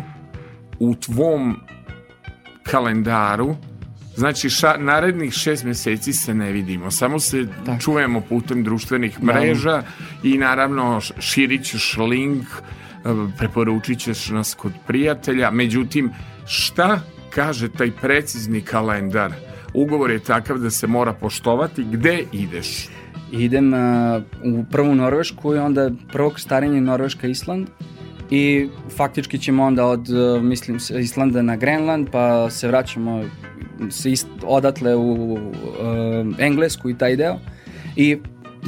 u 0.79 0.95
tvom 0.95 1.59
kalendaru 2.63 3.55
Znači, 4.17 4.49
ša, 4.49 4.77
narednih 4.77 5.33
šest 5.33 5.63
meseci 5.63 6.13
se 6.13 6.33
ne 6.33 6.51
vidimo, 6.51 6.91
samo 6.91 7.19
se 7.19 7.45
Tako. 7.65 7.81
čujemo 7.81 8.21
putem 8.21 8.63
društvenih 8.63 9.23
mreža 9.23 9.83
i 10.23 10.37
naravno 10.37 11.01
širit 11.19 11.65
ćeš 11.65 11.97
link, 11.97 12.45
e, 12.45 12.59
preporučit 13.37 13.99
ćeš 13.99 14.29
nas 14.29 14.53
kod 14.53 14.71
prijatelja. 14.87 15.51
Međutim, 15.51 16.11
šta 16.47 16.99
kaže 17.29 17.69
taj 17.69 17.91
precizni 17.91 18.61
kalendar? 18.61 19.33
Ugovor 19.73 20.11
je 20.11 20.19
takav 20.19 20.57
da 20.57 20.69
se 20.69 20.87
mora 20.87 21.13
poštovati. 21.13 21.83
Gde 21.83 22.23
ideš? 22.31 22.89
Idem 23.31 23.73
uh, 23.73 23.79
u 24.43 24.65
prvu 24.71 24.95
Norvešku 24.95 25.55
i 25.55 25.57
onda 25.57 25.91
prvo 26.11 26.29
krstarenje 26.29 26.81
Norveška 26.81 27.27
Island 27.27 27.67
i 28.29 28.69
faktički 28.97 29.37
ćemo 29.37 29.63
onda 29.63 29.85
od, 29.85 30.09
uh, 30.09 30.43
mislim, 30.43 30.79
Islanda 30.99 31.41
na 31.41 31.55
Grenland 31.55 32.07
pa 32.11 32.49
se 32.49 32.67
vraćamo 32.67 33.23
se 33.89 34.11
ist, 34.11 34.27
odatle 34.43 34.95
u 34.95 35.33
uh, 35.33 35.39
Englesku 36.39 36.89
i 36.89 36.97
taj 36.97 37.15
deo 37.15 37.39
i 37.95 38.17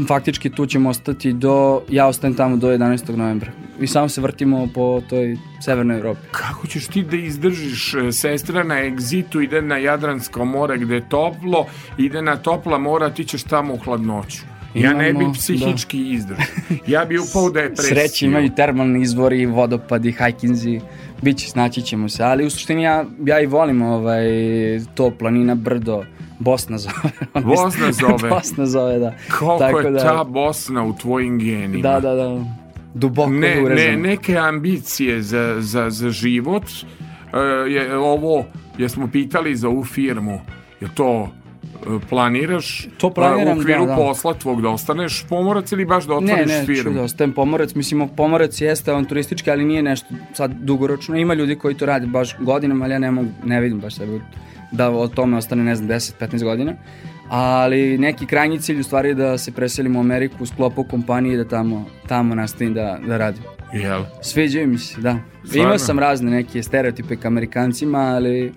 faktički 0.07 0.49
tu 0.49 0.65
ćemo 0.65 0.89
ostati 0.89 1.33
do, 1.33 1.81
ja 1.89 2.07
ostajem 2.07 2.35
tamo 2.35 2.57
do 2.57 2.67
11. 2.67 3.15
novembra 3.15 3.51
i 3.81 3.87
samo 3.87 4.09
se 4.09 4.21
vrtimo 4.21 4.67
po 4.73 5.01
toj 5.09 5.37
severnoj 5.61 5.97
Evropi. 5.97 6.21
Kako 6.31 6.67
ćeš 6.67 6.87
ti 6.87 7.03
da 7.03 7.17
izdržiš? 7.17 7.93
E, 7.93 8.11
Sestra 8.11 8.63
na 8.63 8.79
egzitu 8.85 9.41
ide 9.41 9.61
na 9.61 9.77
Jadransko 9.77 10.45
more 10.45 10.77
gde 10.77 10.95
je 10.95 11.09
toplo, 11.09 11.65
ide 11.97 12.21
na 12.21 12.37
topla 12.37 12.77
mora, 12.77 13.09
ti 13.09 13.25
ćeš 13.25 13.43
tamo 13.43 13.73
u 13.73 13.77
hladnoću. 13.77 14.41
Ja 14.73 14.93
ne 14.93 15.13
bi 15.13 15.19
Imamo, 15.19 15.33
psihički 15.33 16.13
izdržao. 16.13 16.45
Ja 16.87 17.05
bi 17.05 17.17
upao 17.17 17.43
u 17.43 17.49
depresiju. 17.49 17.95
Sreće 17.95 18.25
imaju 18.25 18.49
termalni 18.55 19.01
izvori, 19.01 19.45
vodopadi, 19.45 20.11
hajkinzi, 20.11 20.81
biće, 21.21 21.49
snaći 21.49 21.81
ćemo 21.81 22.09
se, 22.09 22.23
ali 22.23 22.45
u 22.45 22.49
suštini 22.49 22.83
ja, 22.83 23.05
ja 23.25 23.39
i 23.39 23.45
volim 23.45 23.81
ovaj, 23.81 24.25
to 24.95 25.11
planina, 25.11 25.55
brdo, 25.55 26.03
Bosna 26.39 26.77
zove. 26.77 27.11
Bosna 27.55 27.91
zove. 27.91 28.29
Bosna 28.35 28.65
zove, 28.65 28.99
da. 28.99 29.13
Koliko 29.39 29.79
je 29.79 29.97
ta 29.97 30.23
Bosna 30.23 30.83
u 30.83 30.97
tvojim 30.97 31.39
genima. 31.39 31.81
Da, 31.81 31.99
da, 31.99 32.15
da. 32.15 32.45
Duboko 32.93 33.29
ne, 33.29 33.55
ne, 33.55 33.63
urezano. 33.63 34.01
neke 34.01 34.37
ambicije 34.37 35.21
za, 35.21 35.55
za, 35.59 35.89
za 35.89 36.09
život. 36.09 36.63
E, 37.33 37.71
je, 37.71 37.97
ovo, 37.97 38.45
jesmo 38.77 39.07
pitali 39.07 39.55
za 39.55 39.69
ovu 39.69 39.83
firmu, 39.83 40.41
je 40.81 40.87
to 40.95 41.29
planiraš 42.09 42.87
To 42.97 43.09
planiram, 43.09 43.57
u 43.57 43.61
okviru 43.61 43.79
da, 43.79 43.85
da. 43.85 43.95
posla 43.95 44.33
tvog 44.33 44.61
da 44.61 44.69
ostaneš 44.69 45.25
pomorac 45.29 45.71
ili 45.71 45.85
baš 45.85 46.05
da 46.05 46.19
Ne, 46.19 46.33
otvoriš 46.33 46.47
ne, 46.47 46.59
ću 46.59 46.65
firmu? 46.65 46.93
da 46.93 47.01
ostajem 47.03 47.33
pomorac. 47.33 47.75
Mislim, 47.75 48.09
pomorac 48.17 48.61
jeste 48.61 48.93
on 48.93 49.05
turistički, 49.05 49.51
ali 49.51 49.65
nije 49.65 49.83
nešto 49.83 50.07
sad 50.33 50.51
dugoročno. 50.51 51.15
Ima 51.15 51.33
ljudi 51.33 51.55
koji 51.55 51.75
to 51.75 51.85
rade 51.85 52.07
baš 52.07 52.35
godinama, 52.39 52.85
ali 52.85 52.93
ja 52.93 52.99
ne, 52.99 53.11
mogu, 53.11 53.29
ne 53.43 53.61
vidim 53.61 53.79
baš 53.79 53.95
sebe 53.95 54.19
da 54.71 54.89
o 54.89 55.07
tome 55.07 55.37
ostane, 55.37 55.63
ne 55.63 55.75
znam, 55.75 55.89
10-15 55.89 56.43
godina. 56.43 56.73
Ali 57.29 57.97
neki 57.97 58.25
krajnji 58.25 58.59
cilj 58.59 58.79
u 58.79 58.83
stvari 58.83 59.09
je 59.09 59.15
da 59.15 59.37
se 59.37 59.51
preselim 59.51 59.95
u 59.95 59.99
Ameriku 59.99 60.43
u 60.43 60.45
sklopu 60.45 60.83
kompanije 60.83 61.33
i 61.33 61.37
da 61.37 61.47
tamo, 61.47 61.85
tamo 62.07 62.35
nastavim 62.35 62.73
da, 62.73 62.99
da 63.07 63.17
radim. 63.17 63.43
Jel? 63.73 64.03
Sviđaju 64.21 64.67
mi 64.67 64.77
se, 64.77 65.01
da. 65.01 65.17
Imao 65.53 65.77
sam 65.77 65.99
razne 65.99 66.31
neke 66.31 66.63
stereotipe 66.63 67.15
k 67.15 67.25
Amerikancima, 67.25 67.99
ali 67.99 68.53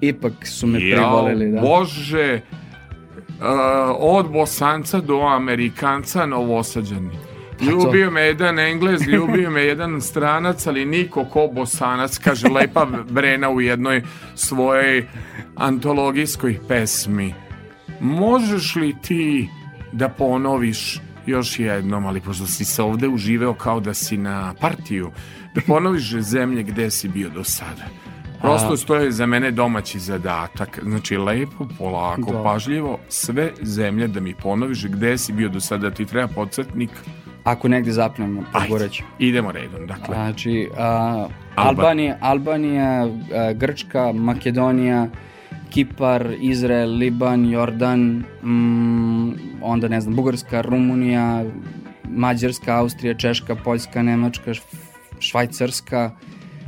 ipak 0.00 0.46
su 0.46 0.66
me 0.66 0.88
Jao, 0.88 0.96
privolili. 0.96 1.52
Da. 1.52 1.60
Bože, 1.60 2.40
od 3.98 4.30
bosanca 4.30 5.00
do 5.00 5.20
amerikanca 5.20 6.26
novosađani. 6.26 7.10
Ljubio 7.60 8.10
me 8.10 8.20
jedan 8.20 8.58
englez, 8.58 9.08
ljubio 9.08 9.50
me 9.50 9.62
jedan 9.62 10.00
stranac, 10.00 10.66
ali 10.66 10.84
niko 10.84 11.24
ko 11.24 11.48
bosanac, 11.52 12.18
kaže 12.18 12.48
lepa 12.48 12.86
Brena 13.10 13.50
u 13.50 13.60
jednoj 13.60 14.02
svojoj 14.34 15.06
antologijskoj 15.54 16.58
pesmi. 16.68 17.34
Možeš 18.00 18.76
li 18.76 18.96
ti 19.02 19.48
da 19.92 20.08
ponoviš 20.08 21.00
još 21.26 21.58
jednom, 21.58 22.06
ali 22.06 22.20
pošto 22.20 22.46
si 22.46 22.64
se 22.64 22.82
ovde 22.82 23.08
uživeo 23.08 23.54
kao 23.54 23.80
da 23.80 23.94
si 23.94 24.16
na 24.16 24.54
partiju, 24.60 25.10
da 25.54 25.60
ponoviš 25.66 26.14
zemlje 26.14 26.62
gde 26.62 26.90
si 26.90 27.08
bio 27.08 27.28
do 27.28 27.44
sada. 27.44 27.84
Prosto 28.40 28.76
to 28.78 28.94
je 28.96 29.12
za 29.12 29.26
mene 29.26 29.50
domaći 29.50 29.98
zadatak. 30.00 30.78
Znači, 30.82 31.16
lepo, 31.16 31.66
polako, 31.78 32.32
Da. 32.32 32.42
pažljivo, 32.42 32.98
sve 33.08 33.52
zemlje 33.62 34.08
da 34.08 34.20
mi 34.20 34.34
ponoviš 34.34 34.84
gde 34.84 35.18
si 35.18 35.32
bio 35.32 35.48
do 35.48 35.60
sada. 35.60 35.90
Ti 35.90 36.04
treba 36.04 36.28
podsjetnik. 36.28 36.90
Ako 37.44 37.68
negde 37.68 37.92
zapnemo, 37.92 38.42
pogoreću. 38.54 39.02
Idemo 39.18 39.52
redom, 39.52 39.86
dakle. 39.86 40.14
Znači, 40.14 40.68
a, 40.78 41.26
Albanija, 41.54 42.16
Albanija, 42.20 43.04
a, 43.04 43.08
Grčka, 43.52 44.12
Makedonija, 44.12 45.08
Kipar, 45.70 46.28
Izrael, 46.40 46.90
Liban, 46.90 47.46
Jordan, 47.46 48.00
mm, 48.42 49.30
onda 49.62 49.88
ne 49.88 50.00
znam, 50.00 50.14
Bugarska, 50.14 50.60
Rumunija, 50.60 51.44
Mađarska, 52.04 52.76
Austrija, 52.76 53.14
Češka, 53.14 53.54
Poljska, 53.54 54.02
Nemačka, 54.02 54.50
Šv- 54.50 54.76
Švajcarska, 55.18 56.10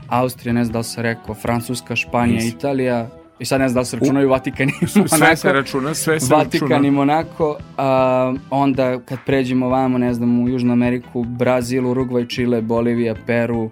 Austrija, 0.09 0.53
ne 0.53 0.65
znam 0.65 0.73
da 0.73 0.79
li 0.79 0.85
se 0.85 1.03
rekao, 1.03 1.35
Francuska, 1.35 1.97
Španija, 1.97 2.35
Nisi. 2.35 2.49
Italija, 2.49 3.09
i 3.39 3.45
sad 3.45 3.61
ne 3.61 3.69
znam 3.69 3.75
da 3.75 3.81
li 3.81 3.87
se 3.87 3.97
računaju 3.97 4.29
Vatikan 4.29 4.69
i 4.69 4.87
Sve 4.87 5.03
Monako. 5.13 5.37
se 5.37 5.53
računa, 5.53 5.95
sve 5.95 6.21
se 6.21 6.35
Vatikan 6.35 6.69
računa. 6.69 6.89
i 6.89 6.91
Monako, 6.91 7.57
a, 7.77 8.35
onda 8.51 9.01
kad 9.05 9.19
pređemo 9.27 9.69
vamo, 9.69 9.99
ne 9.99 10.15
znam, 10.15 10.41
u 10.43 10.49
Južnu 10.49 10.73
Ameriku, 10.73 11.25
Brazil, 11.25 11.87
Urugvaj, 11.87 12.27
Čile, 12.27 12.61
Bolivija, 12.63 13.15
Peru, 13.27 13.71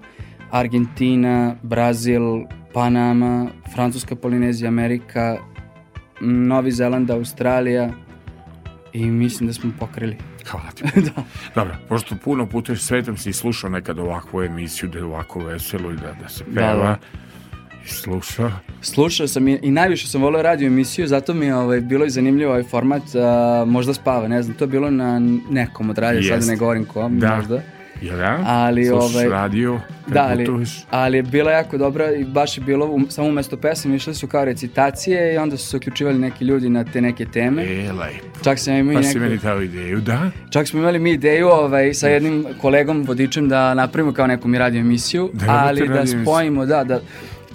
Argentina, 0.50 1.56
Brazil, 1.62 2.22
Panama, 2.74 3.46
Francuska 3.74 4.14
Polinezija, 4.16 4.68
Amerika, 4.68 5.36
Novi 6.20 6.72
Zeland, 6.72 7.10
Australija 7.10 7.90
i 8.92 9.06
mislim 9.06 9.46
da 9.46 9.52
smo 9.52 9.70
pokrili. 9.80 10.16
Hvala 10.51 10.70
ti. 10.74 10.85
da. 11.14 11.23
Dobro, 11.55 11.74
pošto 11.89 12.16
puno 12.24 12.47
putuješ 12.47 12.81
svetom 12.82 13.16
si 13.16 13.32
slušao 13.32 13.70
nekad 13.70 13.98
ovakvu 13.98 14.43
emisiju 14.43 14.89
da 14.89 14.98
je 14.98 15.05
ovako 15.05 15.39
veselo 15.40 15.93
i 15.93 15.97
da, 15.97 16.12
da 16.23 16.28
se 16.28 16.44
peva. 16.55 16.74
da. 16.74 16.98
I 17.85 17.89
slušao. 17.89 18.51
Slušao 18.82 19.27
sam 19.28 19.48
i, 19.48 19.59
i 19.62 19.70
najviše 19.70 20.09
sam 20.09 20.23
volio 20.23 20.43
radio 20.43 20.66
emisiju, 20.66 21.06
zato 21.06 21.35
mi 21.35 21.47
je 21.47 21.55
ovaj, 21.56 21.81
bilo 21.81 22.05
i 22.05 22.10
zanimljivo 22.10 22.51
ovaj 22.51 22.62
format, 22.62 23.02
a, 23.14 23.64
možda 23.66 23.94
spava, 23.94 24.28
ne 24.28 24.43
znam, 24.43 24.56
to 24.56 24.64
je 24.64 24.68
bilo 24.68 24.90
na 24.90 25.20
nekom 25.51 25.90
od 25.90 25.98
radija, 25.98 26.23
sad 26.23 26.32
Jeste. 26.39 26.51
ne 26.52 26.56
govorim 26.56 26.85
kom, 26.85 27.18
Da. 27.18 27.36
možda. 27.36 27.62
Jel 28.02 28.18
ja? 28.18 28.39
Ali, 28.47 28.85
Slušaš 28.85 29.14
ovaj, 29.14 29.28
radio, 29.28 29.81
Da, 30.06 30.23
ali, 30.23 30.47
ali 30.90 31.16
je 31.16 31.23
bila 31.23 31.51
jako 31.51 31.78
dobra 31.78 32.10
i 32.10 32.24
baš 32.24 32.59
je 32.59 32.64
bilo, 32.64 32.86
um, 32.86 33.06
samo 33.10 33.28
umesto 33.28 33.56
pesme 33.56 33.97
išle 33.97 34.14
su 34.14 34.27
kao 34.27 34.44
recitacije 34.44 35.35
i 35.35 35.39
onda 35.39 35.56
su 35.56 35.66
se 35.66 35.77
uključivali 35.77 36.18
neki 36.18 36.44
ljudi 36.44 36.68
na 36.68 36.85
te 36.85 37.01
neke 37.01 37.24
teme. 37.24 37.64
E, 37.64 37.93
lepo. 37.93 38.44
Čak 38.44 38.59
sam 38.59 38.74
imao 38.74 38.94
Pa 38.94 39.02
si 39.02 39.09
neku- 39.09 39.20
meni 39.20 39.39
dao 39.39 39.62
ideju, 39.62 40.01
da? 40.01 40.31
Čak 40.51 40.68
smo 40.68 40.81
imali 40.81 40.98
mi 40.98 41.12
ideju 41.12 41.48
ovaj, 41.48 41.94
sa 41.94 42.09
jednim 42.09 42.47
kolegom 42.60 43.02
vodičem 43.02 43.48
da 43.48 43.74
napravimo 43.74 44.12
kao 44.12 44.27
neku 44.27 44.48
mi 44.48 44.59
radio 44.59 44.81
emisiju, 44.81 45.31
Da 45.32 45.47
ali 45.59 45.89
da 45.89 46.02
spojimo, 46.06 46.66
da, 46.66 46.85
da, 46.85 47.01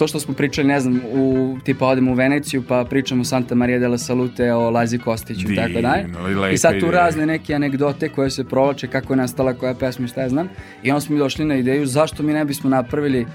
to 0.01 0.07
što 0.07 0.19
smo 0.19 0.33
pričali, 0.33 0.67
ne 0.67 0.79
znam, 0.79 1.01
u, 1.13 1.57
tipa 1.63 1.87
odemo 1.87 2.11
u 2.11 2.13
Veneciju 2.13 2.63
pa 2.67 2.85
pričamo 2.89 3.23
Santa 3.23 3.55
Maria 3.55 3.79
della 3.79 3.97
Salute 3.97 4.53
o 4.53 4.69
Lazi 4.69 4.97
Kostiću 4.97 5.51
i 5.51 5.55
tako 5.55 5.81
dalje. 5.81 6.05
I 6.53 6.57
sad 6.57 6.79
tu 6.79 6.91
razne 6.91 7.25
neke 7.25 7.53
anegdote 7.53 8.09
koje 8.09 8.29
se 8.29 8.43
provlače, 8.43 8.87
kako 8.87 9.13
je 9.13 9.17
nastala 9.17 9.53
koja 9.53 9.73
pesma 9.73 10.05
i 10.05 10.07
šta 10.07 10.21
ja 10.21 10.29
znam. 10.29 10.49
I 10.83 10.91
onda 10.91 11.01
smo 11.01 11.13
mi 11.13 11.19
došli 11.19 11.45
na 11.45 11.55
ideju 11.55 11.85
zašto 11.85 12.23
mi 12.23 12.33
ne 12.33 12.45
bismo 12.45 12.69
napravili 12.69 13.25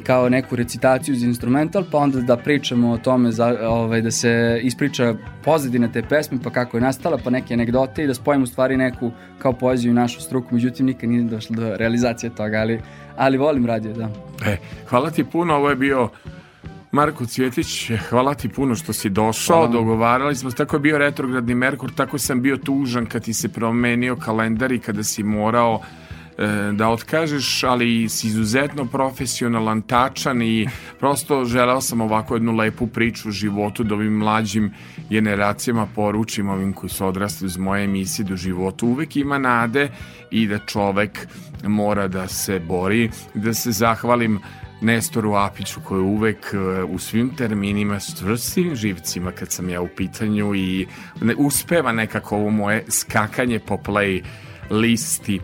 kao 0.00 0.28
neku 0.28 0.56
recitaciju 0.56 1.16
za 1.16 1.26
instrumental, 1.26 1.84
pa 1.92 1.98
onda 1.98 2.20
da 2.20 2.36
pričamo 2.36 2.90
o 2.90 2.98
tome, 2.98 3.32
za, 3.32 3.56
ovaj, 3.62 4.02
da 4.02 4.10
se 4.10 4.60
ispriča 4.62 5.14
pozadina 5.44 5.88
te 5.92 6.02
pesme, 6.02 6.38
pa 6.44 6.50
kako 6.50 6.76
je 6.76 6.80
nastala, 6.80 7.18
pa 7.24 7.30
neke 7.30 7.54
anegdote 7.54 8.04
i 8.04 8.06
da 8.06 8.14
spojimo 8.14 8.44
u 8.44 8.46
stvari 8.46 8.76
neku 8.76 9.10
kao 9.38 9.52
poeziju 9.52 9.90
i 9.90 9.94
našu 9.94 10.20
struku, 10.20 10.54
međutim 10.54 10.86
nikad 10.86 11.10
nije 11.10 11.22
došlo 11.22 11.56
do 11.56 11.76
realizacije 11.76 12.30
toga, 12.34 12.58
ali, 12.58 12.80
ali 13.16 13.38
volim 13.38 13.66
radio, 13.66 13.92
da. 13.92 14.10
E, 14.46 14.56
hvala 14.88 15.10
ti 15.10 15.24
puno, 15.24 15.54
ovo 15.54 15.70
je 15.70 15.76
bio 15.76 16.08
Marko 16.92 17.26
Cvjetić, 17.26 17.90
hvala 18.08 18.34
ti 18.34 18.48
puno 18.48 18.74
što 18.74 18.92
si 18.92 19.10
došao, 19.10 19.56
Hvala. 19.56 19.72
dogovarali 19.72 20.36
smo, 20.36 20.50
tako 20.50 20.76
je 20.76 20.80
bio 20.80 20.98
retrogradni 20.98 21.54
Merkur, 21.54 21.92
tako 21.94 22.18
sam 22.18 22.42
bio 22.42 22.56
tužan 22.56 23.06
kad 23.06 23.24
ti 23.24 23.34
se 23.34 23.48
promenio 23.48 24.16
kalendar 24.16 24.72
i 24.72 24.78
kada 24.78 25.02
si 25.02 25.22
morao 25.22 25.80
da 26.72 26.88
otkažeš, 26.88 27.64
ali 27.64 28.08
si 28.08 28.26
izuzetno 28.26 28.84
profesionalan, 28.84 29.82
tačan 29.82 30.42
i 30.42 30.68
prosto 30.98 31.44
želeo 31.44 31.80
sam 31.80 32.00
ovako 32.00 32.34
jednu 32.34 32.52
lepu 32.52 32.86
priču 32.86 33.28
u 33.28 33.32
životu 33.32 33.84
da 33.84 33.94
ovim 33.94 34.12
mlađim 34.12 34.72
generacijama 35.10 35.86
poručim 35.94 36.48
ovim 36.48 36.72
koji 36.72 36.90
su 36.90 37.06
odrasli 37.06 37.46
uz 37.46 37.56
moje 37.56 37.84
emisije 37.84 38.24
do 38.24 38.36
životu. 38.36 38.86
Uvek 38.86 39.16
ima 39.16 39.38
nade 39.38 39.88
i 40.30 40.46
da 40.46 40.58
čovek 40.58 41.28
mora 41.64 42.08
da 42.08 42.28
se 42.28 42.58
bori, 42.58 43.10
da 43.34 43.54
se 43.54 43.72
zahvalim 43.72 44.40
Nestoru 44.82 45.34
Apiću 45.34 45.80
koji 45.84 46.00
uvek 46.02 46.54
e, 46.54 46.82
u 46.82 46.98
svim 46.98 47.36
terminima 47.36 48.00
s 48.00 48.18
čvrstim 48.18 48.74
živcima 48.74 49.32
kad 49.32 49.52
sam 49.52 49.68
ja 49.68 49.80
u 49.80 49.88
pitanju 49.96 50.54
i 50.54 50.86
uspeva 51.36 51.92
nekako 51.92 52.36
ovo 52.36 52.50
moje 52.50 52.84
skakanje 52.88 53.58
po 53.58 53.76
play 53.76 54.22
listi 54.70 55.40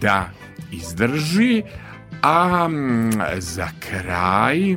da 0.00 0.30
izdrži. 0.72 1.62
A 2.22 2.68
mm, 2.68 3.10
za 3.38 3.68
kraj 3.78 4.76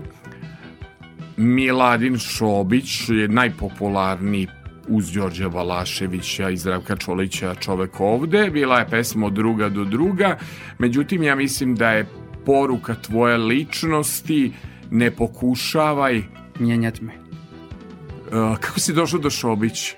Miladin 1.38 2.18
Šobić 2.18 3.10
je 3.10 3.28
najpopularniji 3.28 4.48
uz 4.88 5.12
Đorđa 5.12 5.50
Balaševića 5.50 6.50
i 6.50 6.58
Zdravka 6.58 6.96
Čolića 6.96 7.56
čovek 7.56 8.00
ovde. 8.00 8.50
Bila 8.50 8.80
je 8.80 8.90
pesma 8.90 9.26
od 9.26 9.34
druga 9.34 9.70
do 9.70 9.84
druga. 9.84 10.38
Međutim, 10.78 11.24
ja 11.24 11.36
mislim 11.36 11.76
da 11.76 11.92
je 11.92 12.06
poruka 12.46 12.96
tvoje 12.96 13.38
ličnosti 13.38 14.52
ne 14.92 15.12
pokušavaj. 15.12 16.22
Mijenjat 16.60 17.02
me. 17.02 17.14
Uh, 17.14 18.58
kako 18.58 18.80
si 18.80 18.94
došao 18.94 19.20
do 19.20 19.30
Šobić? 19.30 19.94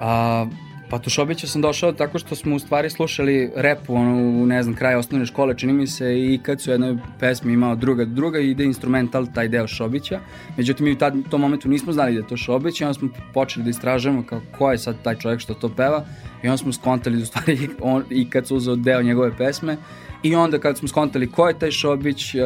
A, 0.00 0.46
pa 0.92 0.98
do 0.98 1.10
Šobića 1.10 1.46
sam 1.46 1.62
došao 1.62 1.92
tako 1.92 2.18
što 2.18 2.34
smo 2.34 2.56
u 2.56 2.58
stvari 2.58 2.90
slušali 2.90 3.50
rap 3.56 3.78
ono, 3.90 4.42
u 4.42 4.46
ne 4.46 4.62
znam, 4.62 4.76
kraju 4.76 4.98
osnovne 4.98 5.26
škole, 5.26 5.58
čini 5.58 5.72
mi 5.72 5.86
se 5.86 6.18
i 6.18 6.40
kad 6.42 6.60
su 6.60 6.70
jednoj 6.70 6.96
pesmi 7.20 7.52
imao 7.52 7.76
druga 7.76 8.04
druga 8.04 8.38
ide 8.38 8.64
instrumental 8.64 9.26
taj 9.34 9.48
deo 9.48 9.66
Šobića. 9.66 10.20
Međutim, 10.56 10.86
mi 10.86 10.92
u 10.92 10.98
tad, 10.98 11.14
tom 11.30 11.40
momentu 11.40 11.68
nismo 11.68 11.92
znali 11.92 12.12
da 12.12 12.18
je 12.18 12.26
to 12.26 12.36
Šobić 12.36 12.80
i 12.80 12.84
onda 12.84 12.94
smo 12.94 13.08
počeli 13.34 13.64
da 13.64 13.70
istražujemo 13.70 14.22
kao 14.26 14.40
ko 14.58 14.70
je 14.72 14.78
sad 14.78 15.02
taj 15.02 15.16
čovjek 15.16 15.40
što 15.40 15.54
to 15.54 15.68
peva 15.68 16.04
i 16.42 16.48
onda 16.48 16.56
smo 16.56 16.72
skontali 16.72 17.16
da 17.16 17.22
u 17.22 17.26
stvari 17.26 17.68
on, 17.80 18.04
i 18.10 18.30
kad 18.30 18.46
su 18.46 18.56
uzeo 18.56 18.76
deo 18.76 19.02
njegove 19.02 19.36
pesme 19.36 19.76
I 20.22 20.34
onda 20.34 20.58
kad 20.58 20.78
smo 20.78 20.88
skontali 20.88 21.30
ko 21.30 21.48
je 21.48 21.58
taj 21.58 21.70
Šobić, 21.70 22.34
uh, 22.34 22.40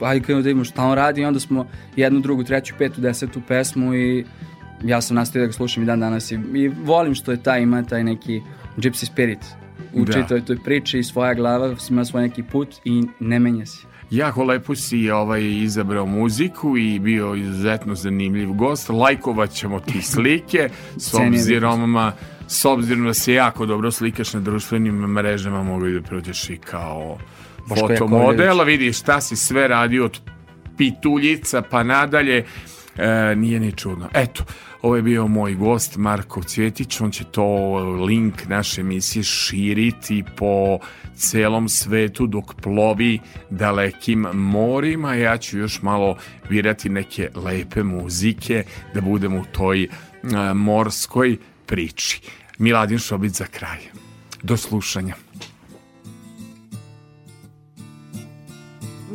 ajde 0.00 0.24
krenemo 0.24 0.42
da 0.42 0.46
vidimo 0.46 0.64
šta 0.64 0.84
on 0.84 0.94
radi, 0.94 1.20
i 1.20 1.24
onda 1.24 1.40
smo 1.40 1.66
jednu, 1.96 2.20
drugu, 2.20 2.44
treću, 2.44 2.74
petu, 2.78 3.00
desetu 3.00 3.40
pesmu 3.48 3.94
i 3.94 4.24
ja 4.84 5.00
sam 5.00 5.14
nastavio 5.14 5.42
da 5.42 5.46
ga 5.46 5.52
slušam 5.52 5.82
i 5.82 5.86
dan 5.86 6.00
danas 6.00 6.30
i, 6.32 6.34
i 6.54 6.68
volim 6.68 7.14
što 7.14 7.30
je 7.30 7.42
taj, 7.42 7.62
ima 7.62 7.82
taj 7.82 8.04
neki 8.04 8.40
gypsy 8.76 9.06
spirit 9.06 9.38
u 9.92 10.04
Da. 10.04 10.12
čitoj 10.12 10.44
toj 10.44 10.58
priči 10.64 10.98
i 10.98 11.04
svoja 11.04 11.34
glava 11.34 11.74
ima 11.90 12.04
svoj 12.04 12.22
neki 12.22 12.42
put 12.42 12.68
i 12.84 13.02
ne 13.20 13.38
menja 13.38 13.66
se. 13.66 13.86
Jako 14.10 14.44
lepo 14.44 14.74
si 14.74 15.10
ovaj, 15.10 15.44
izabrao 15.44 16.06
muziku 16.06 16.76
i 16.76 16.98
bio 16.98 17.34
izuzetno 17.34 17.94
zanimljiv 17.94 18.52
gost. 18.52 18.88
Lajkovat 18.88 19.50
ćemo 19.50 19.80
ti 19.80 20.02
slike 20.12 20.68
s 20.96 21.14
obzirom, 21.14 21.90
ma, 21.90 22.12
s 22.46 22.64
obzirom 22.64 23.04
da 23.06 23.14
se 23.14 23.32
jako 23.32 23.66
dobro 23.66 23.90
slikaš 23.90 24.34
na 24.34 24.40
društvenim 24.40 24.94
mrežama, 24.94 25.62
mogu 25.62 25.86
da 25.88 26.02
prođeš 26.02 26.50
i 26.50 26.56
kao 26.56 27.18
Boško 27.68 27.88
fotomodel. 27.88 28.46
Jakovljević. 28.46 28.80
Vidiš 28.80 28.98
šta 28.98 29.20
si 29.20 29.36
sve 29.36 29.68
radio 29.68 30.04
od 30.04 30.20
pituljica 30.76 31.62
pa 31.62 31.82
nadalje. 31.82 32.44
E, 32.98 33.34
nije 33.36 33.60
ni 33.60 33.72
čudno. 33.72 34.08
Eto, 34.14 34.44
ovo 34.82 34.96
je 34.96 35.02
bio 35.02 35.26
moj 35.26 35.54
gost 35.54 35.96
Marko 35.96 36.42
Cvjetić, 36.42 37.00
on 37.00 37.10
će 37.10 37.24
to 37.24 37.76
link 38.06 38.46
naše 38.48 38.80
emisije 38.80 39.22
širiti 39.22 40.24
po 40.36 40.78
celom 41.16 41.68
svetu 41.68 42.26
dok 42.26 42.54
plovi 42.54 43.20
dalekim 43.50 44.26
morima. 44.32 45.14
Ja 45.14 45.38
ću 45.38 45.58
još 45.58 45.82
malo 45.82 46.16
birati 46.48 46.88
neke 46.88 47.30
lepe 47.34 47.82
muzike 47.82 48.64
da 48.94 49.00
budem 49.00 49.34
u 49.34 49.44
toj 49.52 49.82
e, 49.82 49.88
morskoj 50.54 51.36
priči. 51.66 52.20
Miladin 52.58 52.98
Šobić 52.98 53.32
za 53.32 53.46
kraj. 53.46 53.78
Do 54.42 54.56
slušanja. 54.56 55.14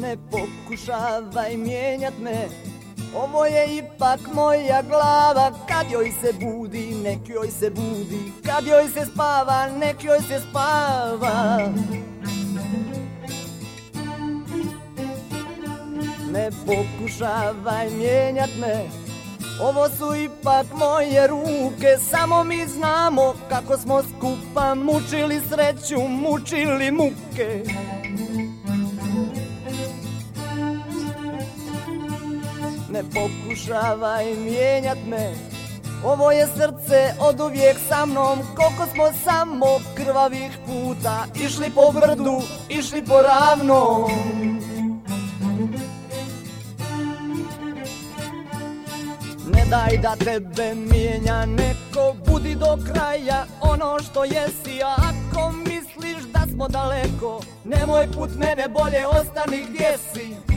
Ne 0.02 0.18
pokušavaj 0.32 1.58
mijenjat 1.58 2.14
me 2.24 2.70
Ovo 3.16 3.46
je 3.46 3.78
ipak 3.78 4.20
moja 4.34 4.82
glava 4.82 5.52
Kad 5.68 5.92
joj 5.92 6.12
se 6.22 6.34
budi, 6.34 6.96
nek 7.04 7.30
joj 7.30 7.48
se 7.48 7.70
budi. 7.70 8.32
Kad 8.46 8.68
joj 8.68 8.88
se 8.88 9.06
spava, 9.06 9.68
nek 9.80 10.04
joj 10.04 10.20
se 10.20 10.40
spava. 10.50 11.60
Ne 16.32 16.50
pokušavaj 16.66 17.90
mijenjat 17.90 18.50
me 18.60 18.90
Ovo 19.62 19.90
su 19.90 20.16
ipak 20.16 20.66
moje 20.74 21.28
ruke. 21.28 21.98
Samo 22.10 22.44
mi 22.44 22.68
znamo 22.68 23.34
kako 23.50 23.78
smo 23.78 24.04
skupa 24.04 24.76
Mučili 24.76 25.42
sreću, 25.50 26.08
mučili 26.08 26.92
muke 26.92 27.64
Ne 32.92 33.04
pokušavaj 33.04 34.26
mijenjat 34.36 34.98
me. 35.08 35.34
Ovo 36.04 36.32
je 36.32 36.48
srce 36.48 37.14
od 37.20 37.40
uvijek 37.40 37.78
sa 37.90 38.06
mnom. 38.06 38.40
Koliko 38.56 38.86
smo 38.94 39.04
samo 39.24 39.66
krvavih 39.96 40.52
puta 40.66 41.26
Išli 41.46 41.70
po 41.76 41.92
brdu, 41.92 42.42
išli 42.70 43.06
po 43.06 43.22
ravnom. 43.22 44.12
Ne 49.54 49.66
daj 49.70 49.98
da 49.98 50.16
tebe 50.16 50.76
mijenja 50.76 51.46
neko 51.46 52.16
Budi 52.28 52.56
do 52.56 52.78
kraja 52.94 53.46
ono 53.62 54.00
što 54.00 54.24
jesi. 54.24 54.84
A 54.84 54.96
ako 54.96 55.52
misliš 55.52 56.24
da 56.34 56.40
smo 56.54 56.68
daleko 56.68 57.42
Nemoj 57.64 58.08
put 58.12 58.30
mene 58.38 58.68
bolje 58.70 59.08
ostani 59.08 59.66
gdje 59.70 59.98
si 60.14 60.51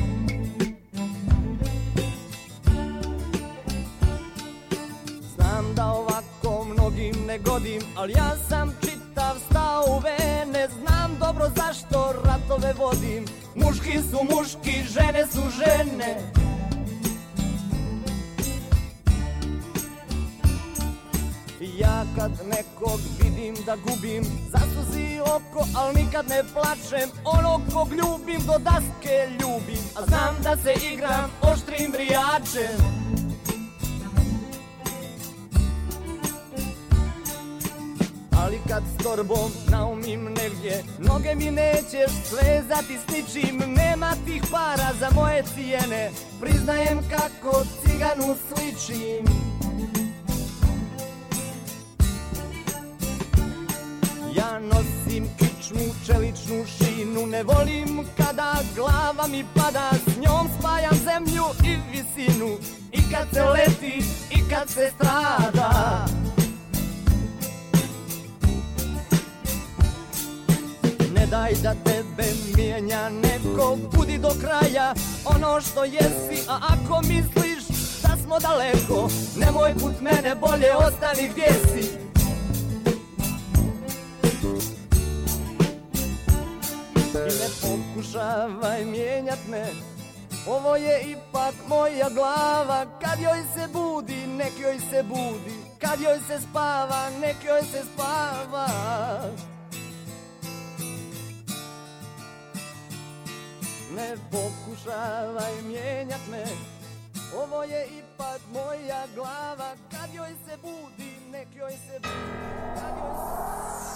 Da 5.77 5.87
ovako 5.87 6.65
mnogim 6.65 7.15
ne 7.27 7.39
godim 7.39 7.83
Ali 7.97 8.13
ja 8.13 8.37
sam 8.49 8.73
čitav 8.81 9.37
stao 9.51 9.85
u 9.89 9.99
vene 9.99 10.69
Znam 10.69 11.17
dobro 11.21 11.51
zašto 11.57 12.13
ratove 12.25 12.73
vodim. 12.73 13.25
Muški 13.55 13.99
su 14.11 14.19
muški, 14.31 14.71
žene 14.71 15.27
su 15.33 15.41
žene. 15.59 16.33
Ja 21.79 22.05
kad 22.17 22.31
nekog 22.47 23.01
vidim 23.23 23.55
da 23.67 23.77
gubim 23.77 24.25
Zasuzi 24.53 25.21
oko, 25.21 25.67
al 25.77 25.95
nikad 25.95 26.29
ne 26.29 26.43
plačem. 26.53 27.11
Onog 27.25 27.61
kog 27.73 27.89
ljubim 27.93 28.47
do 28.47 28.59
daske 28.59 29.29
ljubim 29.41 29.85
A 29.97 30.07
znam 30.07 30.35
da 30.43 30.57
se 30.57 30.75
igram 30.93 31.31
oštrim 31.43 31.93
brijačem 31.93 33.05
Ali 38.45 38.61
kad 38.69 38.83
s 38.83 39.05
torbom 39.05 39.51
naumim 39.71 40.25
negdje 40.25 40.85
Noge 40.99 41.35
mi 41.35 41.51
nećeš 41.51 42.13
svezati 42.25 42.99
s 42.99 43.13
ničim. 43.13 43.63
Nema 43.77 44.13
tih 44.27 44.43
para 44.51 44.91
za 45.01 45.11
moje 45.15 45.43
cijene 45.55 46.11
Priznajem 46.41 46.99
kako 47.11 47.65
ciganu 47.65 48.37
sličim. 48.49 49.25
Ja 54.37 54.59
nosim 54.59 55.29
kičmu, 55.39 55.95
čeličnu 56.07 56.65
šinu 56.67 57.27
Ne 57.27 57.43
volim 57.43 58.07
kada 58.17 58.55
glava 58.77 59.27
mi 59.31 59.45
pada. 59.55 59.91
S 60.07 60.17
njom 60.17 60.49
spajam 60.59 60.95
zemlju 61.05 61.45
i 61.65 61.77
visinu. 61.93 62.57
I 62.93 62.99
kad 63.13 63.29
se 63.33 63.45
leti, 63.45 64.05
i 64.31 64.51
kad 64.51 64.69
se 64.69 64.91
strada 64.97 66.07
daj 71.35 71.53
da 71.63 71.75
tebe 71.85 72.29
mijenja. 72.57 73.09
Neko 73.09 73.77
Budi 73.93 74.19
do 74.19 74.31
kraja 74.41 74.95
ono 75.25 75.61
što 75.61 75.85
jesi 75.85 76.45
A 76.49 76.59
ako 76.73 77.01
misliš 77.01 77.65
da 78.03 78.17
smo 78.25 78.39
daleko 78.39 79.09
Nemoj 79.37 79.75
put 79.75 80.01
mene, 80.01 80.35
bolje 80.35 80.77
ostani 80.77 81.29
gdje 81.33 81.53
si? 81.53 81.91
I 87.15 87.37
ne 87.41 87.49
pokušavaj 87.63 88.85
mijenjat 88.85 89.39
me. 89.49 89.65
Ovo 90.47 90.77
je 90.77 91.03
ipak 91.03 91.55
moja 91.69 92.09
glava. 92.09 92.87
Kad 93.01 93.21
joj 93.21 93.43
se 93.55 93.69
budi, 93.73 94.27
nek 94.27 94.53
joj 94.61 94.79
se 94.91 95.03
budi. 95.03 95.55
Kad 95.81 96.01
joj 96.01 96.19
se 96.29 96.41
spava, 96.51 97.11
nek 97.21 97.37
joj 97.45 97.63
se 97.63 97.83
spava 97.95 98.67
Ne 103.97 104.17
pokušavaj 104.31 105.63
mijenjat 105.63 106.21
me. 106.31 106.45
Ovo 107.37 107.63
je 107.63 107.87
ipak 107.87 108.41
moja 108.53 109.07
glava. 109.15 109.77
Kad 109.91 110.15
joj 110.15 110.35
se 110.47 110.57
budi, 110.63 111.17
nek 111.33 111.49
joj 111.55 111.71
se 111.71 112.01
budi. 112.03 112.15
Kad 112.75 112.95
joj 112.99 113.15
se... 113.15 113.94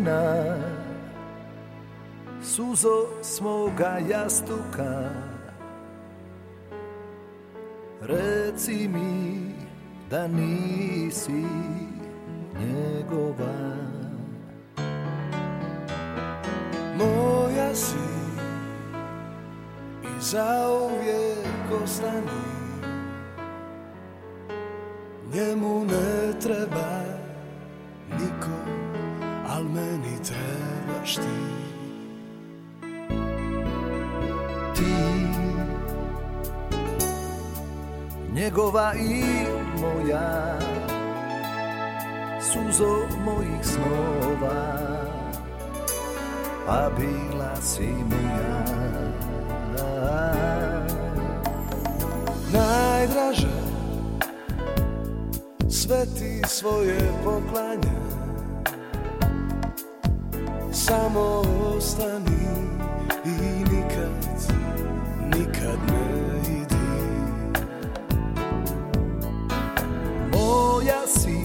jedina 0.00 0.56
suzo 2.42 3.06
svoga 3.22 3.98
jastuka. 4.08 5.10
Reci 8.00 8.88
mi 8.88 9.54
da 10.10 10.26
nisi 10.26 11.44
njegova. 12.60 13.76
Moja 16.96 17.74
si 17.74 17.96
i 20.04 20.20
zauvijek 20.20 21.82
ostani. 21.82 22.50
Njemu 25.34 25.84
ne 25.84 26.40
treba 26.40 27.04
niko. 28.10 28.79
al 28.79 28.79
meni 28.79 28.79
máš 31.10 31.16
ty. 31.16 31.34
Ty, 34.74 34.94
i 38.94 39.46
moja, 39.80 40.58
súzo 42.38 43.06
mojich 43.24 43.64
snova, 43.64 44.62
a 46.66 46.90
byla 46.94 47.54
si 47.58 47.90
moja. 48.06 48.62
Najdraže, 52.50 53.54
svety 55.70 56.42
svoje 56.46 56.98
poklania, 57.22 58.09
samo 60.86 61.42
ostani 61.76 62.48
i 63.24 63.64
nikad, 63.72 64.10
nikad 65.24 65.78
ne 65.88 66.40
idi. 66.50 66.90
Moja 70.32 71.06
si 71.06 71.40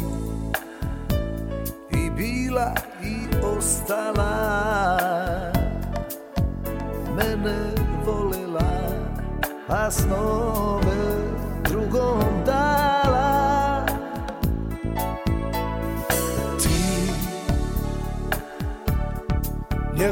i 1.91 2.09
bila 2.09 2.73
i 3.03 3.15
ostala 3.45 4.31
Mene 7.15 7.73
volela, 8.05 8.71
a 9.69 9.91
snove 9.91 10.74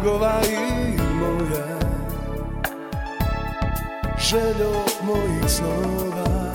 njegova 0.03 0.41
i 0.49 0.97
moja. 1.19 1.79
Željo 4.19 4.73
mojih 5.03 5.45
snova. 5.47 6.53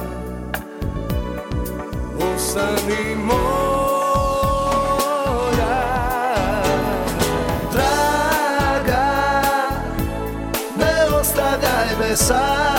Ostani 2.35 3.17
moj 3.25 3.69
side 12.19 12.78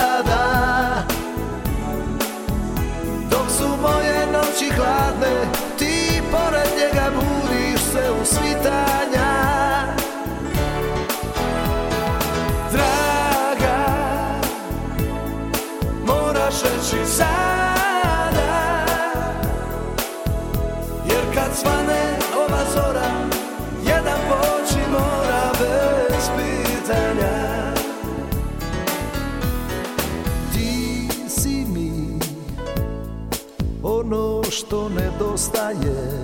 nedostaje 35.40 36.20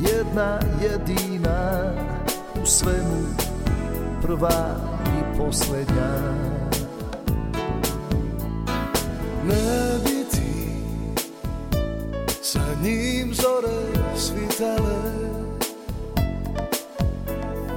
Jedna 0.00 0.60
jedina 0.82 1.92
u 2.62 2.66
svemu 2.66 3.26
Prva 4.22 4.76
i 5.06 5.38
posljednja. 5.38 6.32
Ne 9.48 9.98
bi 10.04 10.24
ti 10.30 10.72
sa 12.42 12.60
njim 12.82 13.34
zore 13.34 14.08
svitale 14.16 15.12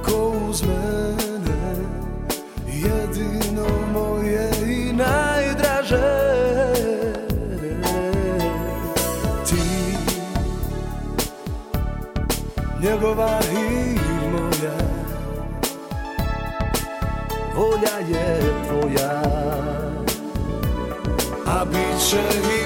Ko 0.04 0.32
uz 0.50 0.62
je 18.12 18.52
tvoja. 18.68 19.22
A 21.46 21.64
bit 21.64 22.10
će 22.10 22.22
i 22.58 22.61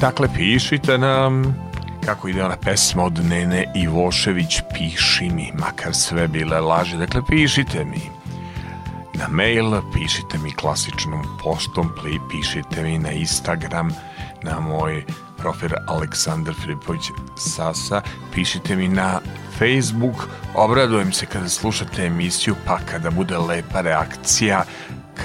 Dakle, 0.00 0.28
pišite 0.34 0.98
nam 0.98 1.54
kako 2.04 2.28
ide 2.28 2.44
ona 2.44 2.56
pesma 2.56 3.04
od 3.04 3.24
Nene 3.24 3.64
Ivošević, 3.76 4.60
piši 4.74 5.28
mi, 5.28 5.52
makar 5.58 5.94
sve 5.94 6.28
bile 6.28 6.60
laži. 6.60 6.96
Dakle, 6.96 7.22
pišite 7.28 7.84
mi 7.84 8.00
na 9.14 9.28
mail, 9.28 9.82
pišite 9.92 10.38
mi 10.38 10.52
klasičnom 10.52 11.22
poštom, 11.42 11.92
pišite 12.30 12.82
mi 12.82 12.98
na 12.98 13.10
Instagram, 13.10 13.90
na 14.42 14.60
moj 14.60 15.04
profil 15.36 15.70
Aleksandar 15.88 16.54
Filipović 16.54 17.02
Sasa, 17.36 18.02
pišite 18.34 18.76
mi 18.76 18.88
na 18.88 19.20
Facebook, 19.58 20.28
obradujem 20.54 21.12
se 21.12 21.26
kada 21.26 21.48
slušate 21.48 22.06
emisiju, 22.06 22.54
pa 22.66 22.78
kada 22.90 23.10
bude 23.10 23.38
lepa 23.38 23.80
reakcija, 23.80 24.64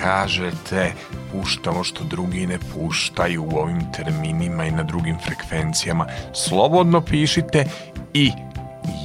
kažete 0.01 0.93
puštamo 1.31 1.83
što 1.83 2.03
drugi 2.03 2.47
ne 2.47 2.57
puštaju 2.73 3.43
u 3.43 3.57
ovim 3.57 3.91
terminima 3.91 4.65
i 4.65 4.71
na 4.71 4.83
drugim 4.83 5.17
frekvencijama. 5.25 6.05
Slobodno 6.33 7.01
pišite 7.01 7.65
i 8.13 8.31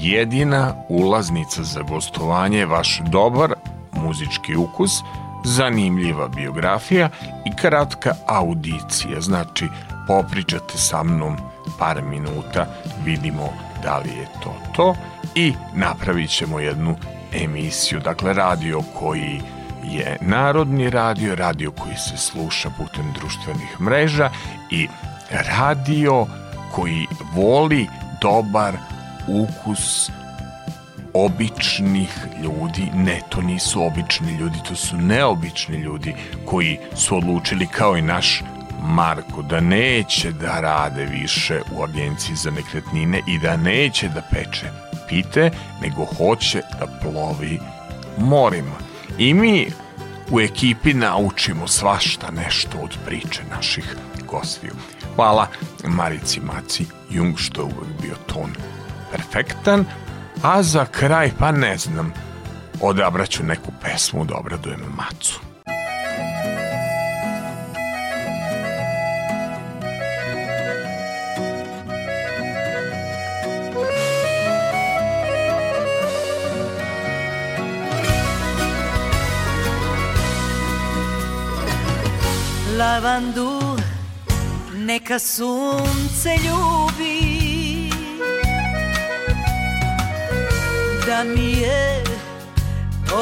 jedina 0.01 0.75
ulaznica 0.89 1.62
za 1.62 1.83
gostovanje 1.83 2.59
je 2.59 2.67
vaš 2.67 3.01
dobar 3.11 3.55
muzički 3.93 4.57
ukus, 4.57 4.93
zanimljiva 5.45 6.29
biografija 6.29 7.09
i 7.47 7.57
kratka 7.57 8.15
audicija. 8.27 9.21
Znači, 9.21 9.69
popričate 10.07 10.79
sa 10.79 11.03
mnom 11.03 11.37
par 11.79 12.03
minuta, 12.03 12.67
vidimo 13.05 13.49
da 13.83 13.99
li 13.99 14.09
je 14.09 14.27
to 14.43 14.55
to 14.77 14.95
i 15.35 15.53
napravit 15.75 16.31
ćemo 16.31 16.61
jednu 16.61 16.97
emisiju. 17.33 18.01
Dakle, 18.01 18.35
radio 18.35 18.83
koji 18.99 19.41
je 19.85 20.16
narodni 20.20 20.90
radio, 20.90 21.35
radio 21.35 21.70
koji 21.70 21.97
se 21.97 22.16
sluša 22.16 22.70
putem 22.70 23.12
društvenih 23.15 23.81
mreža 23.81 24.31
i 24.70 24.89
radio 25.31 26.27
koji 26.73 27.07
voli 27.35 27.86
dobar 28.20 28.77
ukus 29.28 30.11
običnih 31.15 32.27
ljudi, 32.43 32.90
ne, 32.94 33.20
to 33.28 33.40
nisu 33.40 33.82
obični 33.82 34.32
ljudi, 34.32 34.59
to 34.69 34.74
su 34.74 34.97
neobični 34.97 35.77
ljudi 35.77 36.15
koji 36.44 36.78
su 36.94 37.16
odlučili 37.16 37.66
kao 37.66 37.97
i 37.97 38.02
naš 38.02 38.43
Marko 38.82 39.43
da 39.43 39.61
neće 39.61 40.32
da 40.32 40.61
rade 40.61 41.05
više 41.05 41.61
u 41.77 41.85
agenciji 41.85 42.36
za 42.36 42.51
nekretnine 42.51 43.23
i 43.27 43.39
da 43.39 43.57
neće 43.57 44.09
da 44.09 44.23
peče 44.31 44.66
pite, 45.09 45.51
nego 45.82 46.05
hoće 46.05 46.62
da 46.78 46.86
plovi 47.02 47.59
morima. 48.19 48.90
I 49.21 49.35
mi 49.35 49.73
u 50.31 50.41
ekipi 50.41 50.95
naučimo 50.95 51.69
svašta 51.69 52.31
nešto 52.31 52.79
od 52.83 52.97
priče 53.07 53.43
naših 53.51 53.97
gostiju. 54.31 54.73
Hvala 55.15 55.47
Marici 55.85 56.41
Maci 56.41 56.87
Jung 57.11 57.39
što 57.39 57.61
je 57.61 57.65
uvek 57.65 58.03
bio 58.03 58.15
ton 58.27 58.51
perfektan, 59.11 59.85
a 60.43 60.63
za 60.63 60.85
kraj, 60.85 61.31
pa 61.39 61.53
ne 61.53 61.79
znam, 61.79 62.13
odabraću 62.81 63.45
neku 63.45 63.73
pesmu 63.83 64.25
da 64.25 64.37
obradujem 64.37 64.81
Macu. 64.97 65.50
Lavandu 82.81 83.77
neka 84.74 85.19
sunce 85.19 86.31
ljubi. 86.44 87.90
Da 91.07 91.24
mi 91.24 91.52
je 91.52 92.05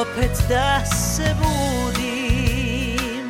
opet 0.01 0.43
da 0.49 0.85
se 0.85 1.35
budim. 1.39 3.29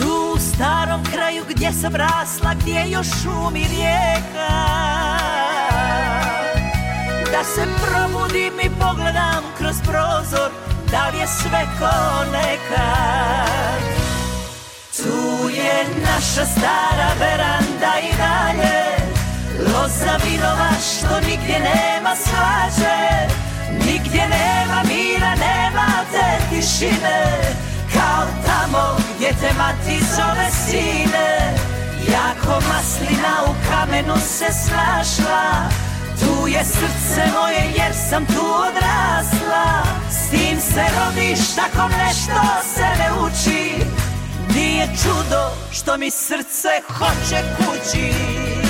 Tu 0.00 0.32
u 0.34 0.38
starom 0.38 1.04
kraju 1.04 1.44
gdje 1.48 1.72
sam 1.72 1.94
rasla 1.94 2.54
Gdje 2.54 2.90
još 2.90 3.06
šumi 3.22 3.66
rijeka. 3.68 4.52
Da 7.32 7.44
se 7.44 7.66
probudim 7.86 8.60
i 8.60 8.70
pogledam 8.80 9.44
kroz 9.58 9.76
prozor 9.82 10.71
Da 10.92 11.08
li 11.08 11.18
je 11.18 11.26
sve 11.26 11.62
ko 11.78 12.24
nekad 12.32 13.82
Tu 14.96 15.48
je 15.48 15.86
naša 16.04 16.44
stara 16.46 17.10
veranda 17.20 17.92
i 18.02 18.16
dalje. 18.16 18.82
Loza 19.58 20.16
vinova 20.24 20.70
što 20.88 21.20
nigdje 21.20 21.60
nema 21.60 22.16
svađe. 22.16 22.98
Nigdje 23.86 24.28
nema 24.28 24.82
mira, 24.88 25.34
nema 25.34 25.88
te 26.12 26.28
tišine. 26.50 27.22
Kao 27.92 28.26
tamo 28.46 28.96
gdje 29.16 29.28
te 29.28 29.52
mati 29.58 30.04
zove 30.16 30.48
sine. 30.66 31.54
Jako 32.12 32.60
maslina 32.68 33.34
u 33.46 33.54
kamenu 33.70 34.16
se 34.16 34.46
snašla 34.52 35.68
Tu 36.22 36.48
je 36.48 36.64
srce 36.64 37.22
moje 37.40 37.72
jer 37.76 37.94
sam 38.10 38.26
tu 38.26 38.44
odrasla. 38.68 39.82
S 40.10 40.30
tim 40.30 40.60
se 40.60 40.82
rodiš, 40.98 41.54
tako 41.54 41.88
nešto 41.88 42.40
se 42.74 42.86
ne 42.98 43.10
uči. 43.24 43.84
Nije 44.54 44.86
čudo 45.02 45.50
što 45.72 45.96
mi 45.96 46.10
srce 46.10 46.68
hoće 46.98 47.42
kući 47.56 48.61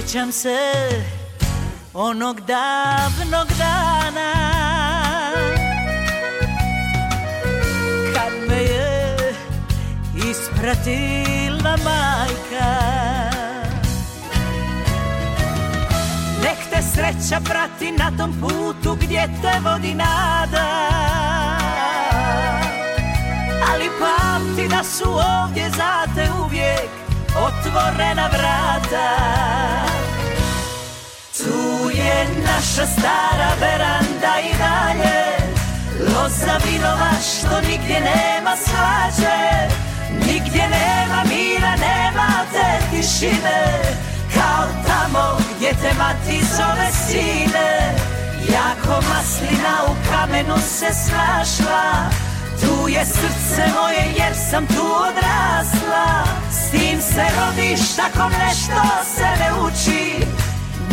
Sjećam 0.00 0.32
se 0.32 0.58
onog 1.94 2.40
davnog 2.40 3.48
dana 3.58 4.32
Kad 8.14 8.48
me 8.48 8.62
je 8.62 9.16
ispratila 10.30 11.76
majka. 11.84 12.74
Nek 16.42 16.58
te 16.70 16.82
sreća 16.82 17.40
prati 17.44 17.92
na 17.92 18.12
tom 18.18 18.34
putu 18.40 18.96
gdje 19.00 19.28
te 19.42 19.60
vodi 19.64 19.94
nada. 19.94 20.88
Ali 23.72 23.90
pamti 24.00 24.68
da 24.68 24.84
su 24.84 25.10
ovdje 25.10 25.70
za 25.70 26.14
te 26.14 26.28
uvijek 26.44 26.99
otvorena 27.46 28.26
vrata. 28.28 29.10
Tu 31.36 31.90
je 31.90 32.26
naša 32.44 32.86
stara 32.86 33.50
veranda 33.60 34.34
i 34.44 34.52
dalje. 34.58 35.20
Loza 36.14 36.56
vinova 36.66 37.12
što 37.30 37.60
nigdje 37.60 38.00
nema 38.00 38.56
svađe. 38.56 39.40
Nigdje 40.26 40.68
nema 40.68 41.24
mira, 41.24 41.76
nema 41.76 42.28
te 42.52 42.96
tišine. 42.96 43.82
Kao 44.34 44.66
tamo 44.86 45.38
gdje 45.56 45.70
te 45.70 45.94
mati 45.98 46.44
zove 46.56 46.88
sine. 47.06 47.94
Jako 48.52 49.02
maslina 49.08 49.74
u 49.88 49.94
kamenu 50.10 50.56
se 50.58 50.86
snašla 51.04 52.10
Tu 52.60 52.88
je 52.88 53.04
srce 53.04 53.62
moje 53.80 54.14
jer 54.18 54.34
sam 54.50 54.66
tu 54.66 54.86
odrasla. 55.08 56.24
S 56.50 56.70
tim 56.70 57.00
se 57.00 57.24
rodiš, 57.40 57.96
tako 57.96 58.28
nešto 58.28 58.82
se 59.16 59.26
ne 59.40 59.50
uči. 59.66 60.26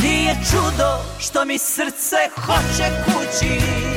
Nije 0.03 0.35
čudo 0.51 1.03
što 1.19 1.45
mi 1.45 1.57
srce 1.57 2.17
hoće 2.45 2.91
kući 3.05 3.96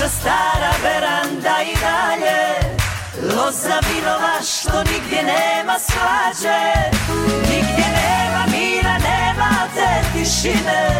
naša 0.00 0.12
stara 0.12 0.72
veranda 0.82 1.56
i 1.62 1.74
dalje 1.80 2.40
Loza 3.36 3.80
vinova 3.88 4.36
što 4.42 4.78
nigdje 4.78 5.22
nema 5.22 5.78
svađe. 5.78 6.60
Nigdje 7.48 7.86
nema 8.00 8.44
mira, 8.46 8.98
nema 8.98 9.50
te 9.74 10.18
tišine 10.18 10.90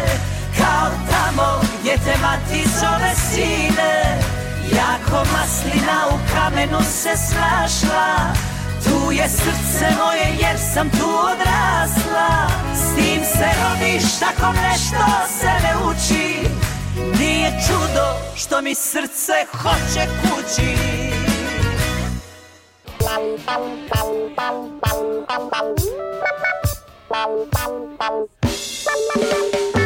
Kao 0.57 0.89
tamo 1.11 1.61
gdje 1.79 1.93
te 1.93 2.17
mati 2.21 2.69
zove 2.79 3.13
sine. 3.15 4.19
Jako 4.75 5.25
maslina 5.33 5.99
u 6.11 6.17
kamenu 6.35 6.81
se 6.81 7.17
snašla 7.29 8.33
Tu 8.83 9.11
je 9.11 9.29
srce 9.29 9.95
moje 9.97 10.37
jer 10.39 10.59
sam 10.73 10.89
tu 10.89 11.09
odrasla. 11.31 12.47
S 12.75 12.95
tim 12.95 13.23
se 13.23 13.49
rodiš, 13.61 14.19
tako 14.19 14.53
nešto 14.53 15.05
se 15.39 15.51
ne 15.63 15.73
uči 15.89 16.60
Nije 16.95 17.51
čudo 17.67 18.35
što 18.35 18.61
mi 18.61 18.75
srce 18.75 19.33
hoće 19.51 20.07
kući. 20.21 21.01
Djevojke 29.31 29.80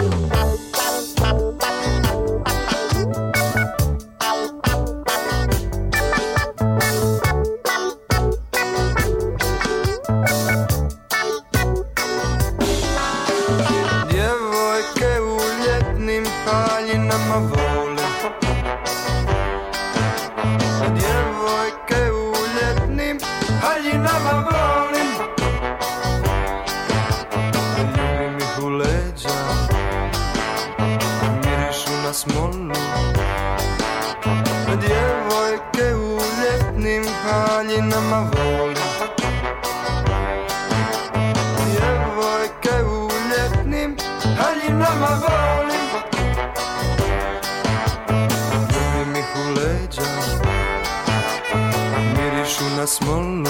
na 52.86 52.90
smolu 52.90 53.44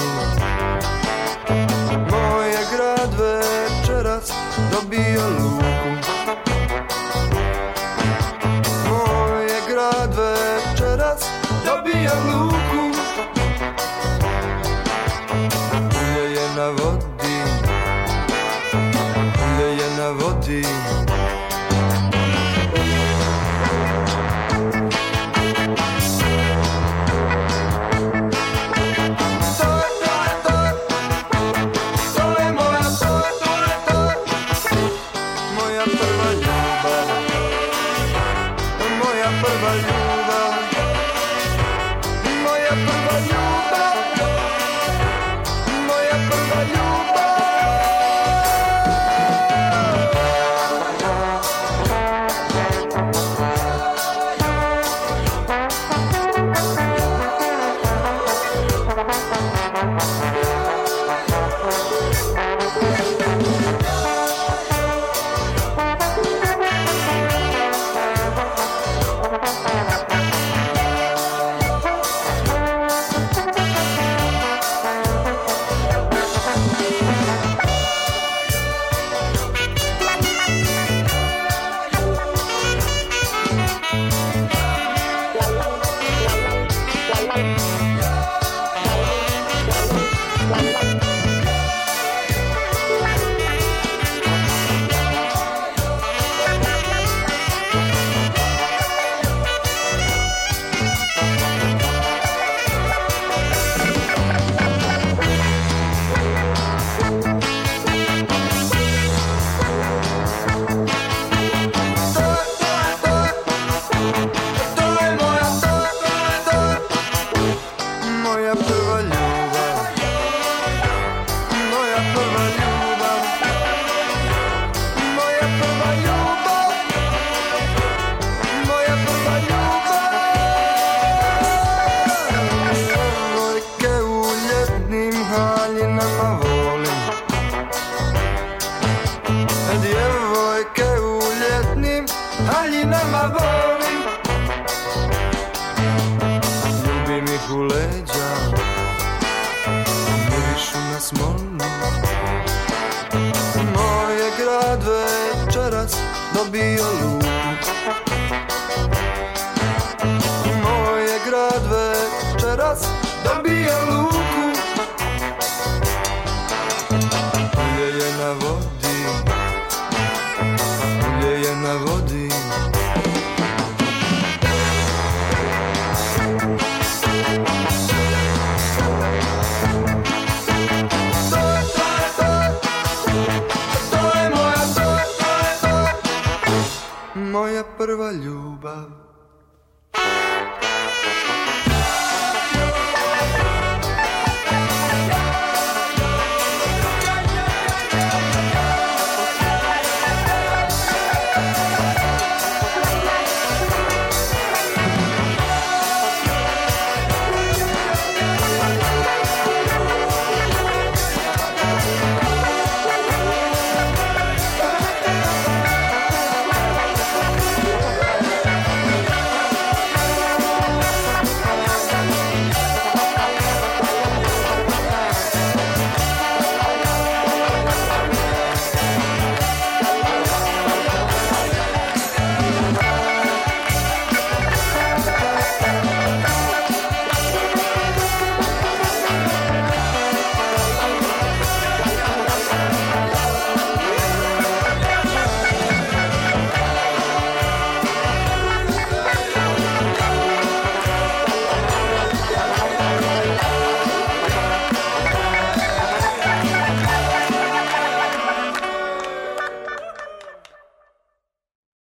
Moj 2.10 2.48
je 2.48 2.58
grad 2.72 3.10
večeras 3.20 4.32
dobio 4.72 5.45